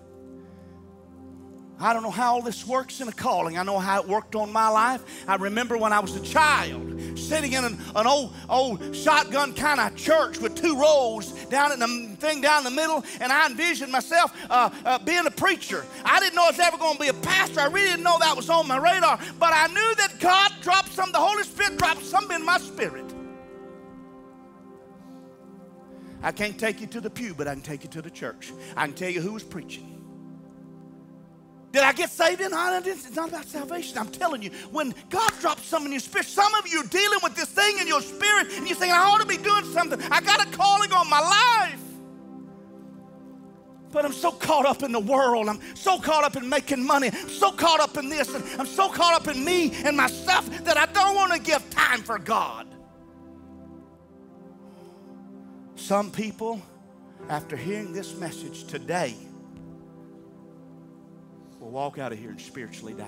I 1.81 1.93
don't 1.93 2.03
know 2.03 2.11
how 2.11 2.35
all 2.35 2.41
this 2.41 2.65
works 2.65 3.01
in 3.01 3.07
a 3.07 3.11
calling. 3.11 3.57
I 3.57 3.63
know 3.63 3.79
how 3.79 4.01
it 4.01 4.07
worked 4.07 4.35
on 4.35 4.51
my 4.51 4.69
life. 4.69 5.03
I 5.27 5.35
remember 5.35 5.77
when 5.77 5.91
I 5.91 5.99
was 5.99 6.15
a 6.15 6.21
child 6.21 7.17
sitting 7.17 7.53
in 7.53 7.65
an, 7.65 7.79
an 7.95 8.05
old, 8.05 8.33
old 8.47 8.95
shotgun 8.95 9.53
kind 9.53 9.79
of 9.79 9.95
church 9.95 10.37
with 10.37 10.55
two 10.55 10.79
rows 10.79 11.31
down 11.45 11.71
in 11.71 11.79
the 11.79 12.15
thing 12.17 12.41
down 12.41 12.63
the 12.63 12.71
middle, 12.71 13.03
and 13.19 13.31
I 13.31 13.47
envisioned 13.47 13.91
myself 13.91 14.31
uh, 14.49 14.69
uh, 14.85 14.99
being 14.99 15.25
a 15.25 15.31
preacher. 15.31 15.85
I 16.05 16.19
didn't 16.19 16.35
know 16.35 16.45
I 16.45 16.51
was 16.51 16.59
ever 16.59 16.77
going 16.77 16.95
to 16.95 17.01
be 17.01 17.07
a 17.07 17.13
pastor. 17.13 17.61
I 17.61 17.67
really 17.67 17.89
didn't 17.89 18.03
know 18.03 18.19
that 18.19 18.35
was 18.35 18.49
on 18.49 18.67
my 18.67 18.77
radar, 18.77 19.19
but 19.39 19.51
I 19.53 19.67
knew 19.67 19.95
that 19.95 20.19
God 20.19 20.51
dropped 20.61 20.91
some, 20.91 21.11
the 21.11 21.17
Holy 21.17 21.43
Spirit 21.43 21.77
dropped 21.77 22.03
something 22.03 22.35
in 22.35 22.45
my 22.45 22.59
spirit. 22.59 23.05
I 26.23 26.31
can't 26.31 26.59
take 26.59 26.79
you 26.79 26.87
to 26.87 27.01
the 27.01 27.09
pew, 27.09 27.33
but 27.33 27.47
I 27.47 27.53
can 27.53 27.63
take 27.63 27.83
you 27.83 27.89
to 27.89 28.01
the 28.01 28.11
church. 28.11 28.53
I 28.77 28.85
can 28.85 28.95
tell 28.95 29.09
you 29.09 29.21
who 29.21 29.33
was 29.33 29.43
preaching. 29.43 30.00
Did 31.71 31.83
I 31.83 31.93
get 31.93 32.09
saved? 32.09 32.41
No, 32.41 32.81
it's 32.83 33.15
not 33.15 33.29
about 33.29 33.45
salvation. 33.45 33.97
I'm 33.97 34.09
telling 34.09 34.41
you, 34.41 34.49
when 34.71 34.93
God 35.09 35.31
drops 35.39 35.65
something 35.65 35.87
in 35.87 35.93
your 35.93 36.01
spirit, 36.01 36.27
some 36.27 36.53
of 36.55 36.67
you 36.67 36.81
are 36.81 36.87
dealing 36.87 37.19
with 37.23 37.35
this 37.35 37.47
thing 37.47 37.77
in 37.79 37.87
your 37.87 38.01
spirit, 38.01 38.51
and 38.53 38.67
you're 38.67 38.77
saying, 38.77 38.91
I 38.91 38.97
ought 38.97 39.21
to 39.21 39.27
be 39.27 39.37
doing 39.37 39.63
something. 39.65 40.01
I 40.11 40.19
got 40.19 40.45
a 40.45 40.51
calling 40.57 40.91
on 40.91 41.09
my 41.09 41.19
life. 41.21 41.79
But 43.91 44.05
I'm 44.05 44.13
so 44.13 44.31
caught 44.31 44.65
up 44.65 44.83
in 44.83 44.91
the 44.91 44.99
world. 44.99 45.47
I'm 45.49 45.59
so 45.75 45.99
caught 45.99 46.23
up 46.23 46.35
in 46.35 46.47
making 46.47 46.85
money. 46.85 47.09
I'm 47.13 47.29
so 47.29 47.51
caught 47.51 47.79
up 47.79 47.97
in 47.97 48.09
this. 48.09 48.33
And 48.33 48.43
I'm 48.59 48.65
so 48.65 48.89
caught 48.89 49.21
up 49.21 49.33
in 49.33 49.43
me 49.43 49.73
and 49.83 49.97
my 49.97 50.07
stuff 50.07 50.49
that 50.63 50.77
I 50.77 50.85
don't 50.87 51.15
want 51.15 51.33
to 51.33 51.39
give 51.39 51.69
time 51.69 52.01
for 52.01 52.17
God. 52.17 52.67
Some 55.75 56.09
people, 56.09 56.61
after 57.27 57.57
hearing 57.57 57.91
this 57.91 58.15
message 58.15 58.65
today, 58.65 59.15
will 61.61 61.69
walk 61.69 61.99
out 61.99 62.11
of 62.11 62.19
here 62.19 62.31
and 62.31 62.41
spiritually 62.41 62.93
die. 62.93 63.07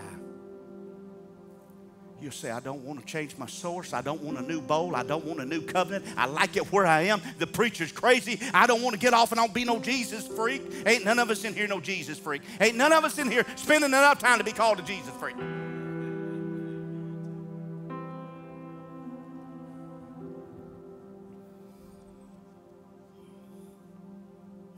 You'll 2.22 2.32
say, 2.32 2.52
I 2.52 2.62
don't 2.62 2.86
want 2.86 3.02
to 3.02 3.06
change 3.06 3.38
my 3.38 3.48
source. 3.48 3.92
I 3.92 4.02
don't 4.02 4.22
want 4.22 4.38
a 4.38 4.42
new 4.42 4.62
bowl. 4.62 4.96
I 4.96 5.04
don't 5.04 5.26
want 5.26 5.42
a 5.42 5.46
new 5.46 5.62
covenant. 5.62 6.06
I 6.16 6.26
like 6.26 6.56
it 6.56 6.72
where 6.72 6.86
I 6.86 7.02
am. 7.02 7.22
The 7.38 7.48
preacher's 7.48 7.92
crazy. 7.92 8.40
I 8.54 8.66
don't 8.66 8.82
want 8.82 8.94
to 8.94 9.00
get 9.00 9.14
off 9.14 9.32
and 9.32 9.42
I'll 9.42 9.50
be 9.50 9.66
no 9.66 9.80
Jesus 9.80 10.26
freak. 10.26 10.62
Ain't 10.86 11.04
none 11.04 11.20
of 11.20 11.30
us 11.30 11.44
in 11.44 11.54
here 11.54 11.68
no 11.68 11.82
Jesus 11.82 12.18
freak. 12.18 12.44
Ain't 12.62 12.78
none 12.78 12.94
of 12.94 13.04
us 13.04 13.18
in 13.18 13.30
here 13.30 13.46
spending 13.58 13.90
enough 13.90 14.20
time 14.20 14.38
to 14.38 14.46
be 14.46 14.54
called 14.54 14.80
a 14.80 14.84
Jesus 14.84 15.12
freak. 15.20 15.36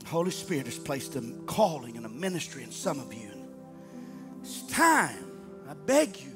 Holy 0.06 0.30
Spirit 0.30 0.66
has 0.66 0.78
placed 0.78 1.14
a 1.14 1.22
calling 1.46 1.96
and 1.96 2.06
a 2.06 2.08
ministry 2.08 2.64
in 2.64 2.72
some 2.72 2.98
of 2.98 3.12
you. 3.14 3.35
It's 4.46 4.62
time, 4.62 5.26
I 5.68 5.74
beg 5.74 6.20
you, 6.20 6.30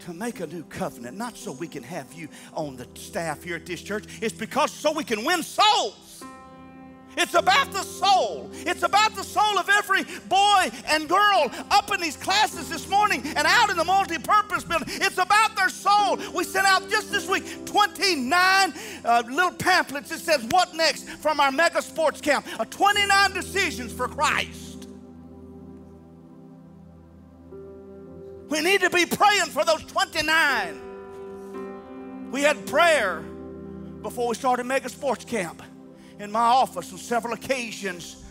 to 0.00 0.12
make 0.12 0.40
a 0.40 0.46
new 0.46 0.62
covenant, 0.64 1.16
not 1.16 1.38
so 1.38 1.52
we 1.52 1.66
can 1.66 1.82
have 1.82 2.12
you 2.12 2.28
on 2.52 2.76
the 2.76 2.86
staff 2.92 3.42
here 3.42 3.56
at 3.56 3.64
this 3.64 3.80
church. 3.80 4.04
It's 4.20 4.36
because 4.36 4.70
so 4.70 4.92
we 4.92 5.04
can 5.04 5.24
win 5.24 5.42
souls. 5.42 6.22
It's 7.16 7.32
about 7.32 7.72
the 7.72 7.82
soul. 7.82 8.50
It's 8.52 8.82
about 8.82 9.14
the 9.14 9.22
soul 9.22 9.58
of 9.58 9.70
every 9.70 10.04
boy 10.28 10.70
and 10.86 11.08
girl 11.08 11.50
up 11.70 11.90
in 11.94 12.02
these 12.02 12.18
classes 12.18 12.68
this 12.68 12.86
morning 12.90 13.22
and 13.24 13.46
out 13.46 13.70
in 13.70 13.78
the 13.78 13.84
multi-purpose 13.84 14.64
building. 14.64 14.88
It's 14.90 15.16
about 15.16 15.56
their 15.56 15.70
soul. 15.70 16.18
We 16.34 16.44
sent 16.44 16.66
out 16.66 16.90
just 16.90 17.10
this 17.10 17.26
week 17.26 17.64
29 17.64 18.74
uh, 19.02 19.22
little 19.30 19.52
pamphlets. 19.52 20.12
It 20.12 20.18
says, 20.18 20.44
What 20.50 20.74
next 20.74 21.08
from 21.08 21.40
our 21.40 21.50
mega 21.50 21.80
sports 21.80 22.20
camp? 22.20 22.44
Uh, 22.60 22.66
29 22.66 23.32
decisions 23.32 23.94
for 23.94 24.08
Christ. 24.08 24.63
We 28.54 28.60
need 28.60 28.82
to 28.82 28.90
be 28.90 29.04
praying 29.04 29.46
for 29.46 29.64
those 29.64 29.82
29. 29.82 32.30
We 32.30 32.42
had 32.42 32.64
prayer 32.68 33.18
before 34.00 34.28
we 34.28 34.36
started 34.36 34.62
Mega 34.62 34.88
Sports 34.88 35.24
Camp 35.24 35.60
in 36.20 36.30
my 36.30 36.38
office 36.38 36.92
on 36.92 36.98
several 36.98 37.34
occasions. 37.34 38.22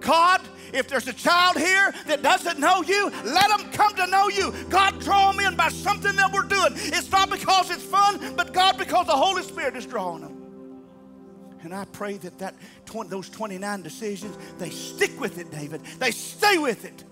God, 0.00 0.40
if 0.72 0.88
there's 0.88 1.08
a 1.08 1.12
child 1.12 1.58
here 1.58 1.92
that 2.06 2.22
doesn't 2.22 2.58
know 2.58 2.82
you, 2.84 3.10
let 3.22 3.50
them 3.50 3.70
come 3.72 3.94
to 3.96 4.06
know 4.06 4.30
you. 4.30 4.54
God, 4.70 4.98
draw 5.00 5.30
them 5.30 5.46
in 5.46 5.56
by 5.56 5.68
something 5.68 6.16
that 6.16 6.32
we're 6.32 6.44
doing. 6.44 6.72
It's 6.74 7.12
not 7.12 7.28
because 7.28 7.70
it's 7.70 7.84
fun, 7.84 8.34
but 8.34 8.54
God, 8.54 8.78
because 8.78 9.06
the 9.06 9.12
Holy 9.12 9.42
Spirit 9.42 9.76
is 9.76 9.84
drawing 9.84 10.22
them. 10.22 10.42
And 11.60 11.74
I 11.74 11.84
pray 11.84 12.16
that, 12.16 12.38
that 12.38 12.54
20, 12.86 13.10
those 13.10 13.28
29 13.28 13.82
decisions, 13.82 14.38
they 14.56 14.70
stick 14.70 15.20
with 15.20 15.36
it, 15.36 15.50
David. 15.50 15.82
They 15.98 16.12
stay 16.12 16.56
with 16.56 16.86
it. 16.86 17.04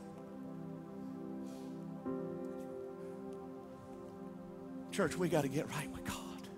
Church, 4.94 5.16
we 5.16 5.28
got 5.28 5.42
to 5.42 5.48
get 5.48 5.68
right 5.70 5.90
with 5.90 6.04
God. 6.04 6.48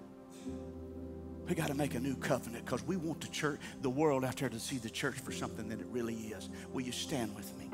We 1.49 1.55
got 1.55 1.69
to 1.69 1.75
make 1.75 1.95
a 1.95 2.01
new 2.01 2.15
covenant 2.17 2.67
because 2.67 2.83
we 2.83 2.99
want 2.99 3.23
the 3.23 3.29
church, 3.29 3.59
the 3.81 3.89
world 3.89 4.27
out 4.27 4.37
there 4.37 4.51
to 4.51 4.61
see 4.61 4.77
the 4.77 4.91
church 4.91 5.15
for 5.15 5.33
something 5.33 5.71
that 5.71 5.81
it 5.81 5.87
really 5.87 6.13
is. 6.15 6.51
Will 6.71 6.83
you 6.83 6.93
stand 6.93 7.35
with 7.35 7.57
me? 7.57 7.71